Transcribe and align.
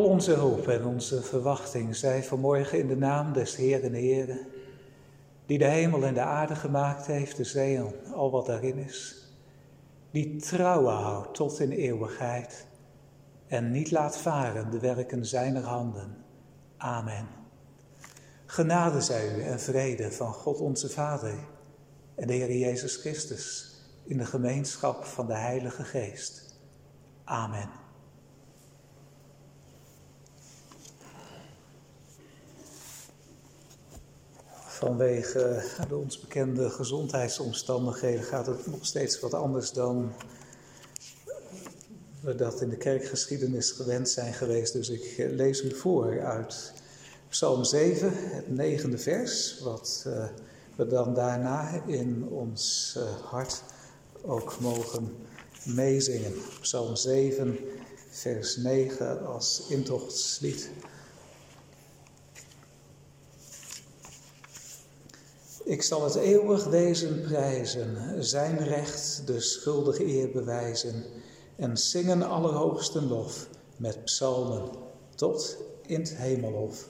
Al 0.00 0.06
onze 0.06 0.34
hoop 0.34 0.68
en 0.68 0.84
onze 0.84 1.22
verwachting 1.22 1.96
zij 1.96 2.24
vanmorgen 2.24 2.78
in 2.78 2.86
de 2.86 2.96
naam 2.96 3.32
des 3.32 3.56
Heeren 3.56 3.92
Heren, 3.92 4.46
die 5.46 5.58
de 5.58 5.64
hemel 5.64 6.04
en 6.04 6.14
de 6.14 6.20
aarde 6.20 6.54
gemaakt 6.54 7.06
heeft, 7.06 7.36
de 7.36 7.44
zee 7.44 7.76
en 7.76 8.12
al 8.12 8.30
wat 8.30 8.46
daarin 8.46 8.76
is, 8.76 9.28
die 10.10 10.36
trouwen 10.36 10.94
houdt 10.94 11.34
tot 11.34 11.60
in 11.60 11.70
eeuwigheid 11.70 12.66
en 13.46 13.70
niet 13.70 13.90
laat 13.90 14.18
varen 14.18 14.70
de 14.70 14.78
werken 14.78 15.26
zijner 15.26 15.62
handen. 15.62 16.16
Amen. 16.76 17.28
Genade 18.46 19.00
zij 19.00 19.36
u 19.36 19.42
en 19.42 19.60
vrede 19.60 20.12
van 20.12 20.32
God 20.32 20.60
onze 20.60 20.88
Vader 20.88 21.34
en 22.14 22.26
de 22.26 22.32
Heer 22.32 22.56
Jezus 22.56 22.96
Christus 22.96 23.74
in 24.04 24.18
de 24.18 24.26
gemeenschap 24.26 25.04
van 25.04 25.26
de 25.26 25.36
Heilige 25.36 25.84
Geest. 25.84 26.58
Amen. 27.24 27.79
Vanwege 34.80 35.62
de 35.88 35.96
ons 35.96 36.20
bekende 36.20 36.70
gezondheidsomstandigheden 36.70 38.24
gaat 38.24 38.46
het 38.46 38.66
nog 38.66 38.86
steeds 38.86 39.20
wat 39.20 39.34
anders 39.34 39.72
dan 39.72 40.12
we 42.20 42.34
dat 42.34 42.60
in 42.60 42.68
de 42.68 42.76
kerkgeschiedenis 42.76 43.70
gewend 43.70 44.08
zijn 44.08 44.34
geweest. 44.34 44.72
Dus 44.72 44.88
ik 44.88 45.18
eh, 45.18 45.30
lees 45.30 45.62
u 45.62 45.74
voor 45.74 46.20
uit 46.24 46.72
Psalm 47.28 47.64
7, 47.64 48.12
het 48.14 48.50
negende 48.56 48.98
vers, 48.98 49.60
wat 49.62 50.04
uh, 50.06 50.24
we 50.76 50.86
dan 50.86 51.14
daarna 51.14 51.82
in 51.86 52.28
ons 52.30 52.96
hart 53.22 53.62
ook 54.22 54.60
mogen 54.60 55.16
meezingen. 55.64 56.32
Psalm 56.60 56.96
7, 56.96 57.58
vers 58.10 58.56
9 58.56 59.26
als 59.26 59.66
intochtslied. 59.68 60.70
Ik 65.70 65.82
zal 65.82 66.04
het 66.04 66.14
eeuwig 66.14 66.64
wezen 66.64 67.20
prijzen, 67.20 68.24
zijn 68.24 68.64
recht 68.64 69.22
de 69.26 69.40
schuldige 69.40 70.04
eer 70.04 70.30
bewijzen 70.30 71.04
en 71.56 71.76
zingen 71.76 72.22
allerhoogste 72.22 73.02
lof 73.02 73.48
met 73.76 74.04
psalmen 74.04 74.70
tot 75.14 75.56
in 75.86 76.00
het 76.00 76.16
hemelhof. 76.16 76.88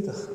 20. 0.00 0.30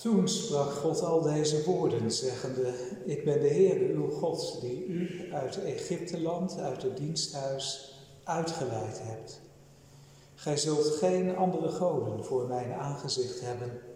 Toen 0.00 0.28
sprak 0.28 0.70
God 0.70 1.02
al 1.02 1.22
deze 1.22 1.64
woorden, 1.64 2.10
zeggende: 2.12 2.72
Ik 3.04 3.24
ben 3.24 3.40
de 3.40 3.46
Heer, 3.48 3.90
uw 3.90 4.08
God, 4.08 4.58
die 4.60 4.86
u 4.86 5.32
uit 5.32 5.64
Egypteland, 5.64 6.58
uit 6.58 6.82
het 6.82 6.96
diensthuis, 6.96 7.94
uitgeleid 8.24 9.00
hebt. 9.02 9.40
Gij 10.34 10.56
zult 10.56 10.86
geen 10.86 11.36
andere 11.36 11.68
goden 11.68 12.24
voor 12.24 12.46
mijn 12.46 12.72
aangezicht 12.72 13.40
hebben. 13.40 13.89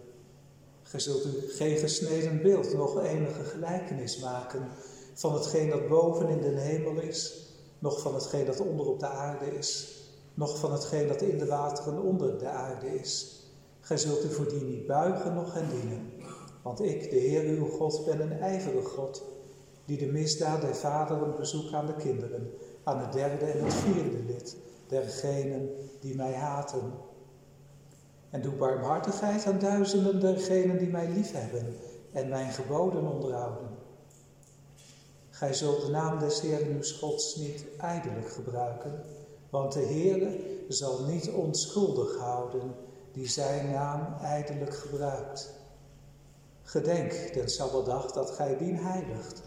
Gij 0.95 1.03
zult 1.03 1.25
u 1.25 1.49
geen 1.49 1.77
gesneden 1.77 2.41
beeld, 2.41 2.73
nog 2.73 3.03
enige 3.03 3.43
gelijkenis 3.43 4.19
maken 4.19 4.67
van 5.13 5.33
hetgeen 5.33 5.69
dat 5.69 5.87
boven 5.87 6.29
in 6.29 6.41
de 6.41 6.59
hemel 6.59 7.01
is, 7.01 7.49
nog 7.79 8.01
van 8.01 8.13
hetgeen 8.13 8.45
dat 8.45 8.59
onder 8.59 8.87
op 8.87 8.99
de 8.99 9.07
aarde 9.07 9.57
is, 9.57 9.97
nog 10.33 10.59
van 10.59 10.71
hetgeen 10.71 11.07
dat 11.07 11.21
in 11.21 11.37
de 11.37 11.45
wateren 11.45 12.01
onder 12.01 12.37
de 12.37 12.47
aarde 12.47 12.99
is. 12.99 13.39
Gij 13.79 13.97
zult 13.97 14.23
u 14.23 14.29
voor 14.29 14.49
die 14.49 14.63
niet 14.63 14.87
buigen, 14.87 15.33
nog 15.33 15.53
hen 15.53 15.69
dienen. 15.69 16.11
Want 16.61 16.81
ik, 16.81 17.09
de 17.09 17.17
Heer 17.17 17.43
uw 17.43 17.65
God, 17.65 18.05
ben 18.05 18.21
een 18.21 18.39
ijverige 18.39 18.87
God, 18.87 19.23
die 19.85 19.97
de 19.97 20.11
misdaad 20.11 20.61
der 20.61 20.75
vaderen 20.75 21.35
bezoekt 21.35 21.73
aan 21.73 21.87
de 21.87 21.95
kinderen, 21.95 22.51
aan 22.83 22.99
het 22.99 23.13
derde 23.13 23.45
en 23.45 23.63
het 23.63 23.73
vierde 23.73 24.23
lid 24.27 24.57
dergenen 24.87 25.69
die 25.99 26.15
mij 26.15 26.33
haten. 26.33 26.93
En 28.29 28.41
doe 28.41 28.53
barmhartigheid 28.53 29.45
aan 29.45 29.59
duizenden 29.59 30.19
dergenen 30.19 30.77
die 30.77 30.89
mij 30.89 31.09
liefhebben 31.09 31.75
en 32.11 32.29
mijn 32.29 32.51
geboden 32.51 33.11
onderhouden. 33.11 33.67
Gij 35.29 35.53
zult 35.53 35.81
de 35.81 35.91
naam 35.91 36.19
des 36.19 36.41
Heeren 36.41 36.67
uw 36.67 36.83
Gods 36.99 37.35
niet 37.35 37.65
ijdelijk 37.77 38.29
gebruiken, 38.29 39.03
want 39.49 39.73
de 39.73 39.85
Heere 39.85 40.39
zal 40.67 41.03
niet 41.03 41.29
onschuldig 41.29 42.17
houden 42.17 42.75
die 43.11 43.29
zijn 43.29 43.71
naam 43.71 44.15
ijdelijk 44.21 44.75
gebruikt. 44.75 45.53
Gedenk 46.61 47.33
den 47.33 47.49
Sabbatdag 47.49 48.11
dat 48.11 48.31
gij 48.31 48.57
dien 48.57 48.77
heiligt. 48.77 49.41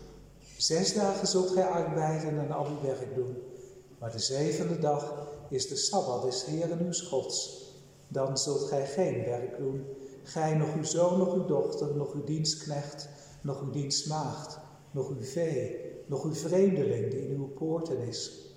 Zes 0.57 0.95
dagen 0.95 1.27
zult 1.27 1.51
gij 1.51 1.67
arbeiden 1.67 2.39
en 2.39 2.53
al 2.53 2.67
uw 2.67 2.81
werk 2.83 3.15
doen, 3.15 3.37
maar 3.99 4.13
de 4.13 4.19
zevende 4.19 4.79
dag 4.79 5.15
is 5.49 5.69
de 5.69 5.77
Sabbat 5.77 6.23
des 6.23 6.45
Heeren 6.45 6.81
uw 6.81 6.93
Gods. 6.93 7.68
Dan 8.09 8.39
zult 8.39 8.63
gij 8.63 8.87
geen 8.87 9.25
werk 9.25 9.57
doen, 9.57 9.87
gij 10.23 10.55
nog 10.55 10.75
uw 10.75 10.85
zoon, 10.85 11.19
nog 11.19 11.35
uw 11.35 11.47
dochter, 11.47 11.97
nog 11.97 12.13
uw 12.13 12.25
dienstknecht, 12.25 13.09
nog 13.43 13.61
uw 13.61 13.71
dienstmaagd, 13.71 14.59
nog 14.91 15.09
uw 15.09 15.23
vee, 15.23 15.77
nog 16.07 16.25
uw 16.25 16.35
vreemdeling 16.35 17.11
die 17.11 17.29
in 17.29 17.37
uw 17.37 17.49
poorten 17.49 17.99
is. 17.99 18.49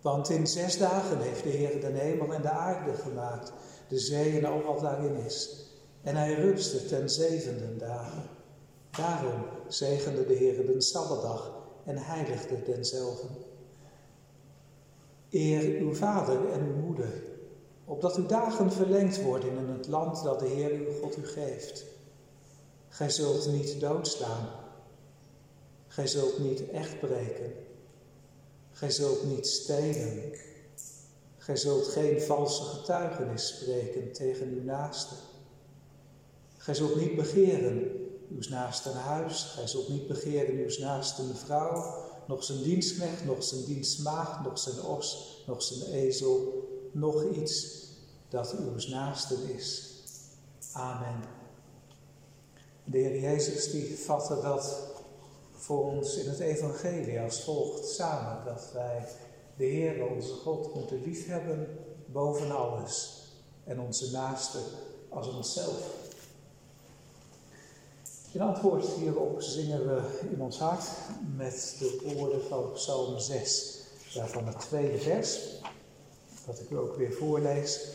Want 0.00 0.30
in 0.30 0.46
zes 0.46 0.78
dagen 0.78 1.20
heeft 1.20 1.42
de 1.42 1.48
Heer 1.48 1.80
de 1.80 1.86
hemel 1.86 2.32
en 2.32 2.42
de 2.42 2.50
aarde 2.50 2.92
gemaakt, 2.92 3.52
de 3.88 3.98
zee 3.98 4.38
en 4.38 4.44
al 4.44 4.62
wat 4.62 4.80
daarin 4.80 5.16
is. 5.16 5.66
En 6.02 6.16
hij 6.16 6.34
rustte 6.34 6.86
ten 6.86 7.10
zevende 7.10 7.76
dagen. 7.76 8.22
Daarom 8.90 9.42
zegende 9.68 10.26
de 10.26 10.34
Heer 10.34 10.66
de 10.66 10.80
Sabbatdag 10.80 11.52
en 11.84 11.96
heiligde 11.96 12.62
denzelven. 12.62 13.28
Eer 15.30 15.80
uw 15.80 15.94
vader 15.94 16.50
en 16.50 16.60
uw 16.60 16.76
moeder, 16.86 17.22
opdat 17.86 18.16
uw 18.16 18.26
dagen 18.26 18.72
verlengd 18.72 19.22
worden 19.22 19.56
in 19.56 19.68
het 19.68 19.88
land 19.88 20.22
dat 20.22 20.38
de 20.38 20.46
Heer 20.46 20.70
uw 20.70 20.92
God 21.00 21.16
u 21.16 21.26
geeft. 21.26 21.84
Gij 22.88 23.10
zult 23.10 23.52
niet 23.52 23.80
doodslaan. 23.80 24.48
Gij 25.86 26.06
zult 26.06 26.38
niet 26.38 26.68
echt 26.70 27.00
breken. 27.00 27.52
Gij 28.72 28.90
zult 28.90 29.24
niet 29.24 29.46
stelen. 29.46 30.32
Gij 31.36 31.56
zult 31.56 31.86
geen 31.86 32.22
valse 32.22 32.62
getuigenis 32.62 33.48
spreken 33.48 34.12
tegen 34.12 34.48
uw 34.48 34.62
naaste. 34.62 35.14
Gij 36.56 36.74
zult 36.74 36.96
niet 36.96 37.16
begeren 37.16 37.90
uw 38.30 38.48
naaste 38.48 38.90
huis. 38.90 39.44
Gij 39.44 39.66
zult 39.66 39.88
niet 39.88 40.06
begeren 40.06 40.56
uw 40.56 40.78
naaste 40.78 41.22
vrouw, 41.34 42.04
nog 42.26 42.44
zijn 42.44 42.62
dienstknecht, 42.62 43.24
nog 43.24 43.44
zijn 43.44 43.64
dienstmaagd, 43.64 44.44
nog 44.44 44.58
zijn 44.58 44.82
os, 44.82 45.38
nog 45.46 45.62
zijn 45.62 45.90
ezel, 45.92 46.65
nog 46.98 47.24
iets 47.24 47.84
dat 48.28 48.54
uw 48.58 48.90
naaste 48.90 49.34
is. 49.54 49.94
Amen. 50.72 51.22
De 52.84 52.98
Heer 52.98 53.20
Jezus 53.20 53.70
die 53.70 53.98
vatte 53.98 54.40
dat 54.42 54.86
voor 55.52 55.84
ons 55.84 56.16
in 56.16 56.28
het 56.28 56.38
evangelie 56.38 57.20
als 57.20 57.42
volgt 57.42 57.88
samen. 57.88 58.44
Dat 58.44 58.70
wij 58.72 59.08
de 59.56 59.64
Heer, 59.64 60.06
onze 60.06 60.32
God, 60.32 60.74
moeten 60.74 61.02
liefhebben 61.02 61.78
boven 62.06 62.56
alles. 62.56 63.24
En 63.64 63.80
onze 63.80 64.10
naaste 64.10 64.58
als 65.08 65.28
onszelf. 65.28 66.04
In 68.32 68.40
antwoord 68.40 68.86
hierop 68.86 69.42
zingen 69.42 69.86
we 69.86 70.20
in 70.30 70.40
ons 70.42 70.58
hart 70.58 70.84
met 71.36 71.76
de 71.78 72.12
woorden 72.14 72.42
van 72.42 72.72
Psalm 72.72 73.18
6. 73.18 73.76
Daarvan 74.14 74.46
het 74.46 74.60
tweede 74.60 74.98
vers, 74.98 75.55
dat 76.46 76.60
ik 76.60 76.70
u 76.70 76.78
ook 76.78 76.96
weer 76.96 77.12
voorlees. 77.12 77.94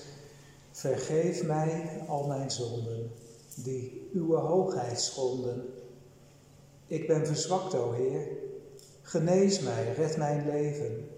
Vergeef 0.71 1.44
mij 1.44 2.03
al 2.07 2.27
mijn 2.27 2.51
zonden, 2.51 3.12
die 3.56 4.09
uw 4.13 4.36
hoogheid 4.36 5.01
schonden. 5.01 5.65
Ik 6.88 7.07
ben 7.07 7.25
verzwakt, 7.25 7.75
o 7.75 7.92
Heer. 7.92 8.27
Genees 9.01 9.59
mij, 9.59 9.94
red 9.94 10.18
mijn 10.18 10.45
leven. 10.45 11.09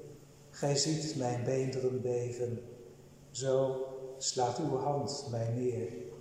Gij 0.50 0.76
ziet 0.76 1.16
mijn 1.16 1.44
beenderen 1.44 2.02
beven. 2.02 2.60
Zo 3.32 3.86
slaat 4.18 4.60
uw 4.60 4.78
hand 4.78 5.28
mij 5.32 5.50
neer. 5.56 6.13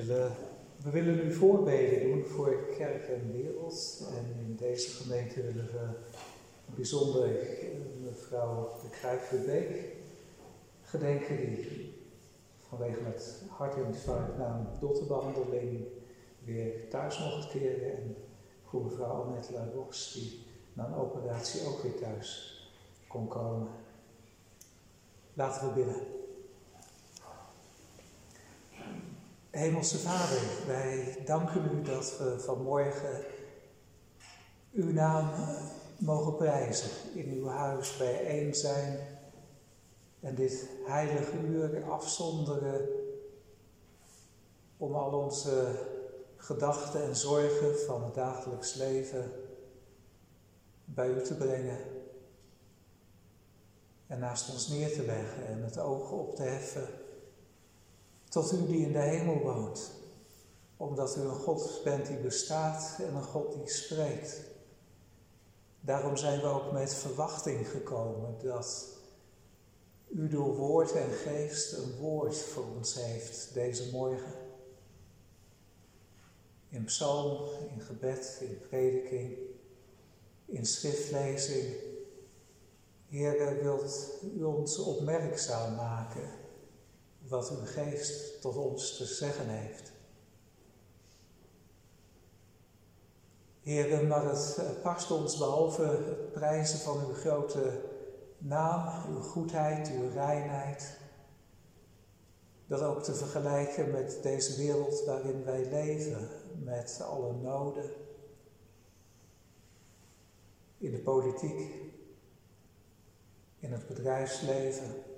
We 0.00 0.90
willen 0.90 1.16
nu 1.16 1.32
voorbeden 1.32 2.10
doen 2.10 2.24
voor 2.24 2.66
kerk 2.76 3.08
en 3.08 3.32
wereld. 3.32 4.06
En 4.16 4.46
in 4.46 4.56
deze 4.56 4.90
gemeente 4.90 5.42
willen 5.42 5.66
we 5.66 5.88
bijzonder 6.74 7.28
mevrouw 8.04 8.70
de 8.82 8.88
Kruijverbeek 8.90 9.96
gedenken, 10.82 11.36
die 11.36 11.92
vanwege 12.68 13.04
het 13.04 13.42
hartinfarct 13.48 14.38
na 14.38 14.54
een 14.54 14.78
dotterbehandeling 14.80 15.84
weer 16.44 16.88
thuis 16.88 17.18
mocht 17.18 17.50
keren. 17.50 17.96
En 17.96 18.16
voor 18.62 18.84
mevrouw 18.84 19.22
Annette 19.22 19.52
Labos, 19.52 20.12
die 20.12 20.44
na 20.72 20.86
een 20.86 20.94
operatie 20.94 21.66
ook 21.66 21.82
weer 21.82 21.98
thuis 22.00 22.56
kon 23.08 23.28
komen. 23.28 23.68
Laten 25.34 25.68
we 25.68 25.74
bidden. 25.74 26.21
Hemelse 29.52 29.98
Vader, 29.98 30.66
wij 30.66 31.22
danken 31.24 31.70
u 31.72 31.82
dat 31.82 32.18
we 32.18 32.40
vanmorgen 32.40 33.24
uw 34.72 34.92
naam 34.92 35.30
mogen 35.98 36.36
prijzen, 36.36 36.90
in 37.14 37.30
uw 37.32 37.46
huis 37.46 37.96
bijeen 37.96 38.54
zijn 38.54 38.98
en 40.20 40.34
dit 40.34 40.68
heilige 40.86 41.38
uur 41.38 41.90
afzonderen 41.90 42.88
om 44.76 44.94
al 44.94 45.20
onze 45.20 45.86
gedachten 46.36 47.02
en 47.02 47.16
zorgen 47.16 47.78
van 47.86 48.04
het 48.04 48.14
dagelijks 48.14 48.74
leven 48.74 49.32
bij 50.84 51.08
u 51.08 51.22
te 51.22 51.36
brengen 51.36 51.78
en 54.06 54.18
naast 54.18 54.50
ons 54.50 54.68
neer 54.68 54.92
te 54.92 55.04
leggen 55.04 55.46
en 55.46 55.62
het 55.62 55.78
oog 55.78 56.10
op 56.10 56.36
te 56.36 56.42
heffen 56.42 57.01
tot 58.32 58.52
u 58.52 58.66
die 58.66 58.86
in 58.86 58.92
de 58.92 58.98
hemel 58.98 59.38
woont, 59.38 59.90
omdat 60.76 61.16
u 61.16 61.20
een 61.20 61.34
God 61.34 61.80
bent 61.84 62.06
die 62.06 62.16
bestaat 62.16 62.98
en 62.98 63.14
een 63.14 63.22
God 63.22 63.52
die 63.52 63.68
spreekt. 63.68 64.40
Daarom 65.80 66.16
zijn 66.16 66.40
we 66.40 66.46
ook 66.46 66.72
met 66.72 66.94
verwachting 66.94 67.68
gekomen 67.68 68.34
dat 68.42 68.86
u 70.08 70.28
door 70.28 70.56
woord 70.56 70.92
en 70.92 71.10
geest 71.10 71.72
een 71.72 71.96
woord 71.96 72.38
voor 72.38 72.64
ons 72.76 72.94
heeft 72.94 73.54
deze 73.54 73.90
morgen. 73.90 74.34
In 76.68 76.84
psalm, 76.84 77.48
in 77.74 77.80
gebed, 77.80 78.38
in 78.40 78.58
prediking, 78.68 79.38
in 80.46 80.66
schriftlezing. 80.66 81.74
Heer, 83.08 83.62
wilt 83.62 84.10
u 84.36 84.42
ons 84.42 84.78
opmerkzaam 84.78 85.74
maken 85.74 86.40
wat 87.32 87.50
uw 87.50 87.66
geest 87.66 88.40
tot 88.40 88.56
ons 88.56 88.96
te 88.96 89.04
zeggen 89.04 89.48
heeft. 89.48 89.92
Heer, 93.60 94.04
maar 94.06 94.24
het 94.24 94.82
past 94.82 95.10
ons 95.10 95.38
behalve 95.38 95.82
het 95.82 96.32
prijzen 96.32 96.78
van 96.78 97.06
uw 97.06 97.14
grote 97.14 97.80
naam, 98.38 99.14
uw 99.14 99.20
goedheid, 99.20 99.90
uw 99.90 100.10
reinheid, 100.10 100.98
dat 102.66 102.82
ook 102.82 103.02
te 103.02 103.14
vergelijken 103.14 103.90
met 103.90 104.18
deze 104.22 104.56
wereld 104.56 105.04
waarin 105.04 105.44
wij 105.44 105.68
leven, 105.70 106.28
met 106.64 107.00
alle 107.10 107.32
noden 107.32 107.90
in 110.78 110.90
de 110.90 111.00
politiek, 111.00 111.74
in 113.58 113.72
het 113.72 113.86
bedrijfsleven 113.86 115.10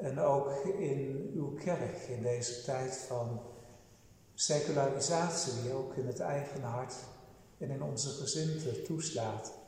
en 0.00 0.18
ook 0.18 0.64
in 0.64 1.30
uw 1.34 1.54
kerk 1.54 1.96
in 2.08 2.22
deze 2.22 2.64
tijd 2.64 2.96
van 2.96 3.40
secularisatie 4.34 5.62
die 5.62 5.72
ook 5.72 5.94
in 5.94 6.06
het 6.06 6.20
eigen 6.20 6.62
hart 6.62 6.94
en 7.58 7.70
in 7.70 7.82
onze 7.82 8.08
gezinten 8.08 8.84
toeslaat. 8.84 9.58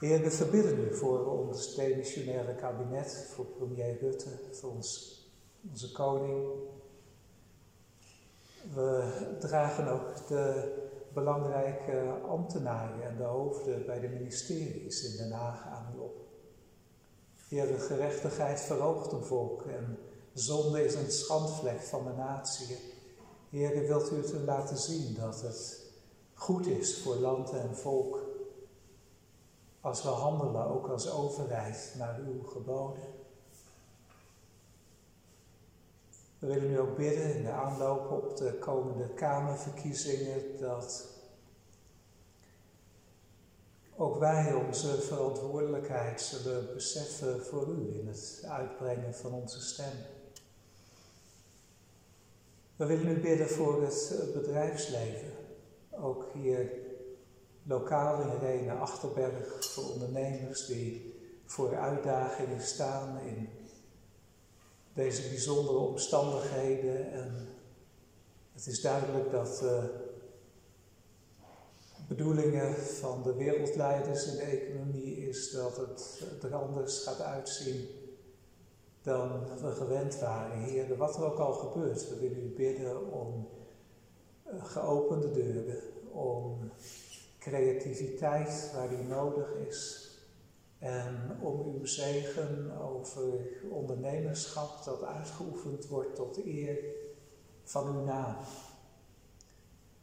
Heer, 0.00 0.22
we 0.22 0.30
verbidden 0.30 0.78
u 0.78 0.94
voor 0.94 1.26
ons 1.38 1.74
demissionaire 1.74 2.54
kabinet, 2.54 3.30
voor 3.30 3.44
premier 3.44 3.98
Rutte, 4.00 4.28
voor 4.52 4.70
ons, 4.70 5.20
onze 5.70 5.92
koning. 5.92 6.52
We 8.74 9.12
dragen 9.38 9.88
ook 9.88 10.26
de 10.26 10.72
belangrijke 11.12 12.18
ambtenaren 12.28 13.02
en 13.02 13.16
de 13.16 13.22
hoofden 13.22 13.86
bij 13.86 14.00
de 14.00 14.08
ministeries 14.08 15.04
in 15.04 15.16
Den 15.16 15.32
Haag 15.32 15.66
aan 15.66 15.94
u 15.96 15.98
op. 15.98 16.23
Heer, 17.54 17.66
de 17.66 17.78
gerechtigheid 17.78 18.60
verhoogt 18.60 19.12
een 19.12 19.24
volk 19.24 19.62
en 19.62 19.98
zonde 20.32 20.84
is 20.84 20.94
een 20.94 21.10
schandvlek 21.10 21.80
van 21.80 22.04
de 22.04 22.12
natie. 22.12 22.78
Heer, 23.50 23.86
wilt 23.86 24.12
u 24.12 24.16
het 24.16 24.32
laten 24.32 24.76
zien 24.76 25.14
dat 25.14 25.40
het 25.40 25.80
goed 26.34 26.66
is 26.66 27.02
voor 27.02 27.16
land 27.16 27.52
en 27.52 27.76
volk 27.76 28.20
als 29.80 30.02
we 30.02 30.08
handelen, 30.08 30.66
ook 30.66 30.88
als 30.88 31.10
overheid, 31.10 31.94
naar 31.98 32.20
uw 32.26 32.42
geboden. 32.42 33.04
We 36.38 36.46
willen 36.46 36.68
nu 36.68 36.78
ook 36.78 36.96
bidden 36.96 37.34
in 37.34 37.42
de 37.42 37.50
aanloop 37.50 38.10
op 38.10 38.36
de 38.36 38.58
komende 38.58 39.08
Kamerverkiezingen 39.08 40.60
dat 40.60 41.13
ook 43.96 44.18
wij 44.18 44.54
onze 44.54 45.00
verantwoordelijkheid 45.00 46.20
zullen 46.20 46.74
beseffen 46.74 47.44
voor 47.44 47.68
u 47.68 47.98
in 47.98 48.06
het 48.06 48.44
uitbrengen 48.48 49.14
van 49.14 49.32
onze 49.32 49.60
stem. 49.60 49.92
We 52.76 52.86
willen 52.86 53.06
nu 53.06 53.20
bidden 53.20 53.48
voor 53.48 53.82
het 53.82 54.30
bedrijfsleven, 54.34 55.32
ook 55.90 56.26
hier 56.32 56.70
lokaal 57.62 58.22
in 58.22 58.38
Rene 58.38 58.72
Achterberg, 58.72 59.64
voor 59.64 59.92
ondernemers 59.92 60.66
die 60.66 61.14
voor 61.44 61.76
uitdagingen 61.76 62.60
staan 62.60 63.18
in 63.18 63.48
deze 64.92 65.28
bijzondere 65.28 65.78
omstandigheden. 65.78 67.12
En 67.12 67.48
het 68.52 68.66
is 68.66 68.80
duidelijk 68.80 69.30
dat 69.30 69.58
de 69.58 70.03
bedoelingen 72.08 72.74
van 72.74 73.22
de 73.22 73.34
wereldleiders 73.34 74.26
in 74.26 74.36
de 74.36 74.42
economie 74.42 75.28
is 75.28 75.50
dat 75.50 75.76
het 75.76 76.42
er 76.42 76.54
anders 76.54 77.02
gaat 77.02 77.20
uitzien 77.20 77.88
dan 79.02 79.58
we 79.60 79.70
gewend 79.70 80.18
waren. 80.18 80.58
Heer, 80.58 80.96
wat 80.96 81.16
er 81.16 81.24
ook 81.24 81.38
al 81.38 81.52
gebeurt, 81.52 82.08
we 82.08 82.18
willen 82.18 82.44
u 82.44 82.54
bidden 82.54 83.12
om 83.12 83.48
eh, 84.42 84.64
geopende 84.64 85.30
deuren, 85.30 85.82
om 86.12 86.70
creativiteit 87.38 88.70
waar 88.74 88.88
die 88.88 89.02
nodig 89.02 89.54
is. 89.68 90.08
En 90.78 91.38
om 91.40 91.74
uw 91.74 91.86
zegen 91.86 92.78
over 92.78 93.40
ondernemerschap 93.70 94.84
dat 94.84 95.02
uitgeoefend 95.02 95.86
wordt 95.86 96.14
tot 96.14 96.44
eer 96.44 96.78
van 97.62 97.96
uw 97.96 98.04
naam. 98.04 98.36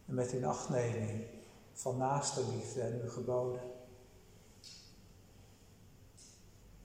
En 0.05 0.13
met 0.13 0.31
in 0.31 0.45
achtneming 0.45 1.25
van 1.81 1.97
naaste 1.97 2.41
liefde 2.53 2.81
en 2.81 3.01
uw 3.03 3.09
geboden. 3.09 3.61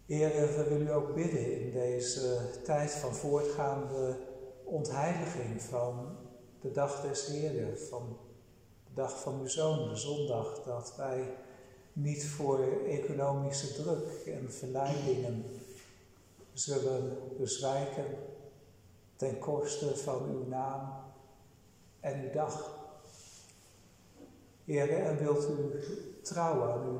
Heer, 0.07 0.31
we 0.31 0.65
willen 0.69 0.87
u 0.87 0.93
ook 0.93 1.15
bidden 1.15 1.61
in 1.61 1.71
deze 1.71 2.51
tijd 2.65 2.91
van 2.91 3.15
voortgaande 3.15 4.19
ontheiliging 4.65 5.63
van 5.63 6.17
de 6.61 6.73
dag 6.73 7.01
des 7.01 7.27
Heeren, 7.27 7.79
van 7.79 8.19
de 8.87 8.93
dag 8.95 9.21
van 9.21 9.41
uw 9.41 9.47
Zoon, 9.47 9.89
de 9.89 9.97
zondag, 9.97 10.63
dat 10.63 10.97
wij 10.97 11.35
niet 11.93 12.27
voor 12.27 12.85
economische 12.87 13.83
druk 13.83 14.27
en 14.27 14.53
verleidingen 14.53 15.45
zullen 16.53 17.19
bezwijken 17.39 18.07
ten 19.17 19.39
koste 19.39 19.97
van 19.97 20.31
uw 20.31 20.47
naam 20.47 20.93
en 22.01 22.21
uw 22.21 22.31
dag. 22.31 22.85
Heer, 24.67 24.91
en 24.91 25.19
wilt 25.19 25.49
u 25.49 25.81
trouwen 26.23 26.73
aan 26.73 26.95
u 26.95 26.99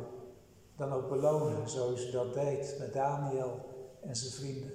dan 0.77 0.93
ook 0.93 1.09
belonen, 1.09 1.69
zoals 1.69 2.07
u 2.07 2.11
dat 2.11 2.35
deed 2.35 2.77
met 2.79 2.93
Daniel 2.93 3.65
en 4.01 4.17
zijn 4.17 4.33
vrienden. 4.33 4.73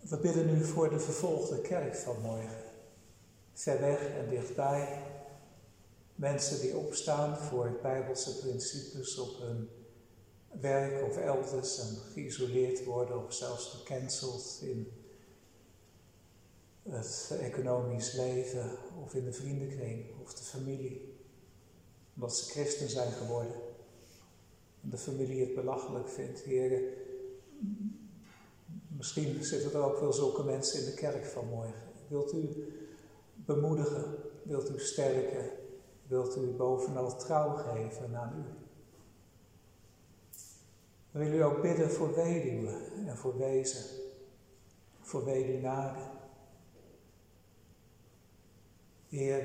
We 0.00 0.18
bidden 0.18 0.46
nu 0.46 0.64
voor 0.64 0.90
de 0.90 1.00
vervolgde 1.00 1.60
kerk 1.60 1.96
van 1.96 2.20
morgen, 2.20 2.62
ver 3.52 3.80
weg 3.80 4.08
en 4.08 4.28
dichtbij. 4.28 5.02
Mensen 6.14 6.60
die 6.60 6.76
opstaan 6.76 7.36
voor 7.36 7.78
bijbelse 7.82 8.38
principes 8.38 9.18
op 9.18 9.38
hun 9.38 9.68
werk 10.60 11.08
of 11.08 11.16
elders 11.16 11.78
en 11.78 11.96
geïsoleerd 12.12 12.84
worden 12.84 13.24
of 13.24 13.32
zelfs 13.32 13.66
gecanceld 13.66 14.58
in 14.62 14.99
het 16.82 17.38
economisch 17.40 18.12
leven 18.12 18.70
of 19.02 19.14
in 19.14 19.24
de 19.24 19.32
vriendenkring 19.32 20.04
of 20.22 20.34
de 20.34 20.44
familie. 20.44 21.18
Omdat 22.14 22.36
ze 22.36 22.50
christen 22.50 22.88
zijn 22.88 23.12
geworden. 23.12 23.56
En 24.82 24.90
de 24.90 24.98
familie 24.98 25.40
het 25.40 25.54
belachelijk 25.54 26.08
vindt. 26.08 26.40
Heren, 26.40 26.82
misschien 28.96 29.44
zitten 29.44 29.72
er 29.72 29.84
ook 29.84 30.00
wel 30.00 30.12
zulke 30.12 30.42
mensen 30.42 30.80
in 30.80 30.84
de 30.84 30.94
kerk 30.94 31.24
vanmorgen. 31.24 31.82
Wilt 32.08 32.32
u 32.32 32.72
bemoedigen? 33.34 34.14
Wilt 34.42 34.70
u 34.70 34.78
sterken? 34.78 35.50
Wilt 36.06 36.36
u 36.36 36.46
bovenal 36.46 37.16
trouw 37.16 37.56
geven 37.56 38.16
aan 38.16 38.34
u? 38.38 38.58
Willen 41.10 41.34
u 41.34 41.42
ook 41.42 41.62
bidden 41.62 41.90
voor 41.90 42.14
weduwen 42.14 43.06
en 43.06 43.16
voor 43.16 43.38
wezen, 43.38 43.84
voor 45.00 45.24
weduwnaren. 45.24 46.19
Heer, 49.10 49.44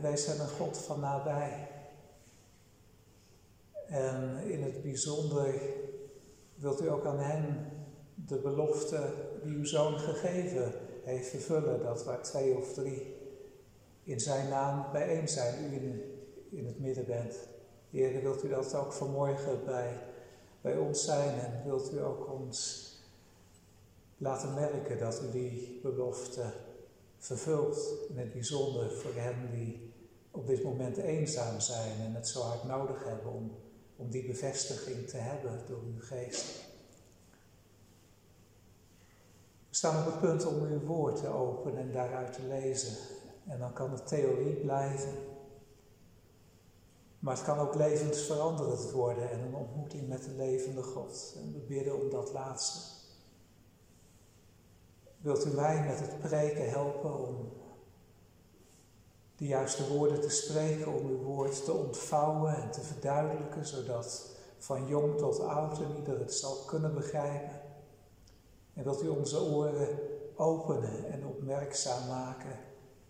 wij 0.00 0.16
zijn 0.16 0.40
een 0.40 0.48
God 0.48 0.78
van 0.78 1.00
nabij. 1.00 1.68
En 3.86 4.38
in 4.38 4.62
het 4.62 4.82
bijzonder 4.82 5.54
wilt 6.54 6.82
u 6.82 6.90
ook 6.90 7.04
aan 7.04 7.18
hen 7.18 7.72
de 8.14 8.38
belofte 8.38 9.12
die 9.42 9.56
uw 9.56 9.64
zoon 9.64 9.98
gegeven 9.98 10.72
heeft 11.04 11.28
vervullen, 11.28 11.82
dat 11.82 12.04
waar 12.04 12.22
twee 12.22 12.56
of 12.56 12.72
drie 12.72 13.16
in 14.02 14.20
zijn 14.20 14.48
naam 14.48 14.92
bijeen 14.92 15.28
zijn, 15.28 15.64
u 15.64 15.74
in, 15.74 16.02
in 16.50 16.66
het 16.66 16.80
midden 16.80 17.06
bent. 17.06 17.48
Heer, 17.90 18.22
wilt 18.22 18.44
u 18.44 18.48
dat 18.48 18.74
ook 18.74 18.92
vanmorgen 18.92 19.64
bij, 19.64 19.98
bij 20.60 20.76
ons 20.76 21.04
zijn 21.04 21.38
en 21.38 21.62
wilt 21.64 21.92
u 21.92 22.02
ook 22.02 22.32
ons 22.32 22.88
laten 24.16 24.54
merken 24.54 24.98
dat 24.98 25.22
u 25.22 25.30
die 25.30 25.80
belofte 25.82 26.52
vervult. 27.24 28.08
In 28.08 28.18
het 28.18 28.32
bijzonder 28.32 28.92
voor 28.92 29.14
hen 29.14 29.50
die 29.50 29.92
op 30.30 30.46
dit 30.46 30.62
moment 30.62 30.96
eenzaam 30.96 31.60
zijn 31.60 32.00
en 32.00 32.14
het 32.14 32.28
zo 32.28 32.40
hard 32.40 32.64
nodig 32.64 33.04
hebben 33.04 33.32
om, 33.32 33.56
om 33.96 34.10
die 34.10 34.26
bevestiging 34.26 35.08
te 35.08 35.16
hebben 35.16 35.60
door 35.66 35.82
uw 35.82 36.00
geest. 36.00 36.44
We 39.68 39.80
staan 39.80 40.06
op 40.06 40.12
het 40.12 40.20
punt 40.20 40.46
om 40.46 40.62
uw 40.62 40.80
woord 40.80 41.16
te 41.16 41.28
openen 41.28 41.80
en 41.80 41.92
daaruit 41.92 42.32
te 42.32 42.42
lezen. 42.48 42.96
En 43.46 43.58
dan 43.58 43.72
kan 43.72 43.92
het 43.92 44.06
theorie 44.06 44.54
blijven. 44.54 45.12
Maar 47.18 47.34
het 47.34 47.44
kan 47.44 47.58
ook 47.58 47.74
levensveranderend 47.74 48.90
worden 48.90 49.30
en 49.30 49.40
een 49.40 49.54
ontmoeting 49.54 50.08
met 50.08 50.24
de 50.24 50.30
levende 50.30 50.82
God. 50.82 51.34
En 51.36 51.52
we 51.52 51.58
bidden 51.58 52.02
om 52.02 52.10
dat 52.10 52.32
laatste. 52.32 52.93
Wilt 55.24 55.46
u 55.46 55.54
mij 55.54 55.84
met 55.84 56.00
het 56.00 56.18
preken 56.18 56.70
helpen 56.70 57.28
om 57.28 57.52
de 59.36 59.46
juiste 59.46 59.88
woorden 59.88 60.20
te 60.20 60.30
spreken, 60.30 60.92
om 60.92 61.06
uw 61.06 61.22
woord 61.22 61.64
te 61.64 61.72
ontvouwen 61.72 62.54
en 62.54 62.70
te 62.70 62.80
verduidelijken, 62.80 63.66
zodat 63.66 64.36
van 64.58 64.86
jong 64.86 65.18
tot 65.18 65.40
oud 65.40 65.78
en 65.78 65.96
ieder 65.96 66.18
het 66.18 66.34
zal 66.34 66.56
kunnen 66.66 66.94
begrijpen. 66.94 67.60
En 68.74 68.84
wilt 68.84 69.02
u 69.02 69.08
onze 69.08 69.40
oren 69.40 69.98
openen 70.36 71.12
en 71.12 71.26
opmerkzaam 71.26 72.08
maken 72.08 72.58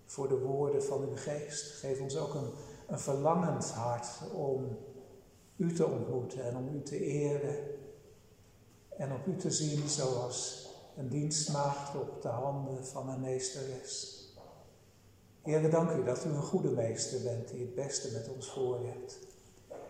voor 0.04 0.28
de 0.28 0.38
woorden 0.38 0.82
van 0.82 1.02
uw 1.08 1.16
geest. 1.16 1.72
Geef 1.72 2.00
ons 2.00 2.16
ook 2.16 2.34
een, 2.34 2.98
verlangend 2.98 3.70
hart 3.70 4.08
om 4.32 4.78
u 5.56 5.74
te 5.74 5.86
ontmoeten 5.86 6.44
en 6.44 6.56
om 6.56 6.74
u 6.74 6.82
te 6.82 7.00
eren 7.00 7.56
en 8.96 9.12
op 9.12 9.26
u 9.26 9.36
te 9.36 9.50
zien 9.50 9.88
zoals 9.88 10.68
een 10.96 11.08
dienstmaagd 11.08 11.94
op 11.94 12.22
de 12.22 12.28
handen 12.28 12.86
van 12.86 13.08
een 13.08 13.20
meesteres. 13.20 14.22
Heer, 15.42 15.70
dank 15.70 15.90
u 15.90 16.04
dat 16.04 16.24
u 16.24 16.28
een 16.28 16.42
goede 16.42 16.70
meester 16.70 17.22
bent 17.22 17.48
die 17.48 17.60
het 17.60 17.74
beste 17.74 18.12
met 18.12 18.28
ons 18.34 18.50
voor 18.50 18.86
hebt. 18.86 19.18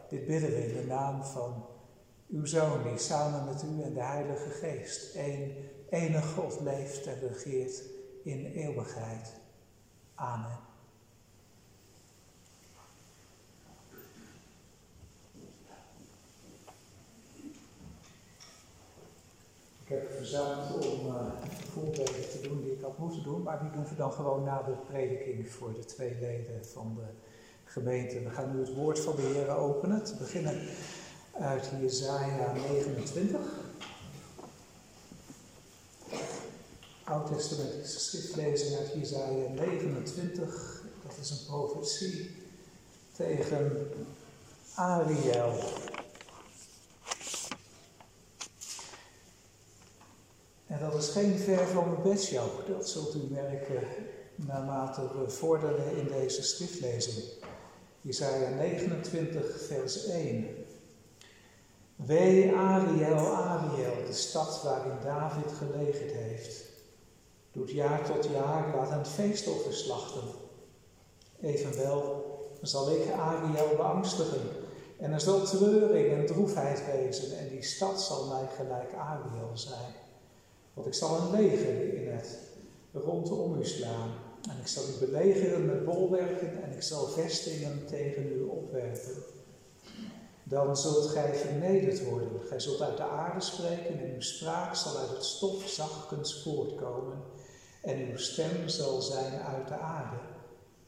Dit 0.09 0.27
bidden 0.27 0.51
we 0.51 0.67
in 0.67 0.77
de 0.77 0.87
naam 0.87 1.25
van 1.25 1.67
uw 2.29 2.45
Zoon, 2.45 2.83
die 2.83 2.99
samen 2.99 3.45
met 3.45 3.63
u 3.63 3.83
en 3.83 3.95
de 3.95 4.03
Heilige 4.03 4.51
Geest 4.51 5.15
één, 5.15 5.55
enige 5.91 6.29
God 6.29 6.61
leeft 6.61 7.07
en 7.07 7.19
regeert 7.21 7.83
in 8.23 8.47
eeuwigheid. 8.47 9.33
Amen. 10.15 10.64
Heb 19.95 20.13
verzuimd 20.17 20.75
om 20.75 21.07
uh, 21.07 21.15
de 21.59 21.67
voorbeelden 21.73 22.31
te 22.31 22.39
doen 22.43 22.63
die 22.63 22.73
ik 22.73 22.81
had 22.81 22.99
moeten 22.99 23.23
doen, 23.23 23.43
maar 23.43 23.61
die 23.61 23.71
doen 23.71 23.89
we 23.89 23.95
dan 23.95 24.13
gewoon 24.13 24.45
na 24.45 24.63
de 24.63 24.73
prediking 24.87 25.49
voor 25.49 25.73
de 25.75 25.85
twee 25.85 26.17
leden 26.21 26.65
van 26.65 26.95
de 26.95 27.07
gemeente. 27.65 28.23
We 28.23 28.31
gaan 28.31 28.55
nu 28.55 28.61
het 28.61 28.75
woord 28.75 29.01
van 29.01 29.17
de 29.17 29.23
Heer 29.23 29.57
openen, 29.57 30.05
te 30.05 30.15
beginnen 30.17 30.61
uit 31.33 31.71
Jesaja 31.81 32.53
29. 32.53 33.41
Oud-testamentische 37.05 37.99
schriftlezing 37.99 38.79
uit 38.79 38.93
Jesaja 38.95 39.49
29. 39.49 40.83
Dat 41.03 41.17
is 41.21 41.31
een 41.31 41.47
profetie 41.47 42.31
tegen 43.13 43.89
Ariel. 44.75 45.53
En 50.75 50.81
dat 50.81 50.95
is 50.95 51.09
geen 51.09 51.39
ver 51.39 51.67
van 51.67 51.91
mijn 51.91 52.03
bedshow. 52.03 52.67
Dat 52.69 52.89
zult 52.89 53.15
u 53.15 53.19
merken 53.31 53.87
naarmate 54.35 55.01
we 55.01 55.31
vorderen 55.31 55.97
in 55.97 56.07
deze 56.07 56.43
schriftlezing. 56.43 57.25
Jesaja 58.01 58.49
29, 58.49 59.67
vers 59.67 60.07
1. 60.07 60.47
Wee 61.97 62.55
Ariel, 62.57 63.35
Ariel, 63.35 64.07
de 64.07 64.13
stad 64.13 64.63
waarin 64.63 64.97
David 65.03 65.53
gelegerd 65.53 66.13
heeft. 66.13 66.65
Doet 67.53 67.71
jaar 67.71 68.05
tot 68.05 68.25
jaar, 68.25 68.75
laat 68.77 68.91
een 68.91 69.07
feestoffer 69.07 69.73
slachten. 69.73 70.29
Evenwel 71.41 72.25
zal 72.63 72.91
ik 72.91 73.11
Ariel 73.11 73.77
beangstigen. 73.77 74.43
En 74.99 75.13
er 75.13 75.21
zal 75.21 75.43
treuring 75.43 76.13
en 76.13 76.27
droefheid 76.27 76.83
wezen. 76.87 77.39
En 77.39 77.49
die 77.49 77.63
stad 77.63 78.03
zal 78.03 78.27
mij 78.27 78.49
gelijk 78.57 78.93
Ariel 78.95 79.51
zijn. 79.53 80.04
Want 80.75 80.87
ik 80.87 80.95
zal 80.95 81.21
een 81.21 81.31
leger 81.31 81.95
in 81.95 82.13
het 82.13 82.39
rondom 82.93 83.61
u 83.61 83.65
slaan. 83.65 84.11
En 84.51 84.59
ik 84.61 84.67
zal 84.67 84.83
u 84.89 85.07
belegeren 85.07 85.67
met 85.67 85.85
bolwerken 85.85 86.63
en 86.63 86.73
ik 86.73 86.83
zal 86.83 87.07
vestingen 87.07 87.87
tegen 87.87 88.27
u 88.27 88.43
opwerpen. 88.43 89.23
Dan 90.45 90.77
zult 90.77 91.07
gij 91.07 91.35
vernederd 91.35 92.05
worden. 92.05 92.41
Gij 92.41 92.61
zult 92.61 92.81
uit 92.81 92.97
de 92.97 93.03
aarde 93.03 93.41
spreken 93.41 93.99
en 93.99 94.15
uw 94.15 94.21
spraak 94.21 94.75
zal 94.75 94.97
uit 94.97 95.11
het 95.11 95.25
stof 95.25 95.69
zachtkens 95.69 96.43
voortkomen. 96.43 97.23
En 97.83 97.99
uw 98.11 98.17
stem 98.17 98.69
zal 98.69 99.01
zijn 99.01 99.41
uit 99.41 99.69
de 99.69 99.75
aarde, 99.75 100.17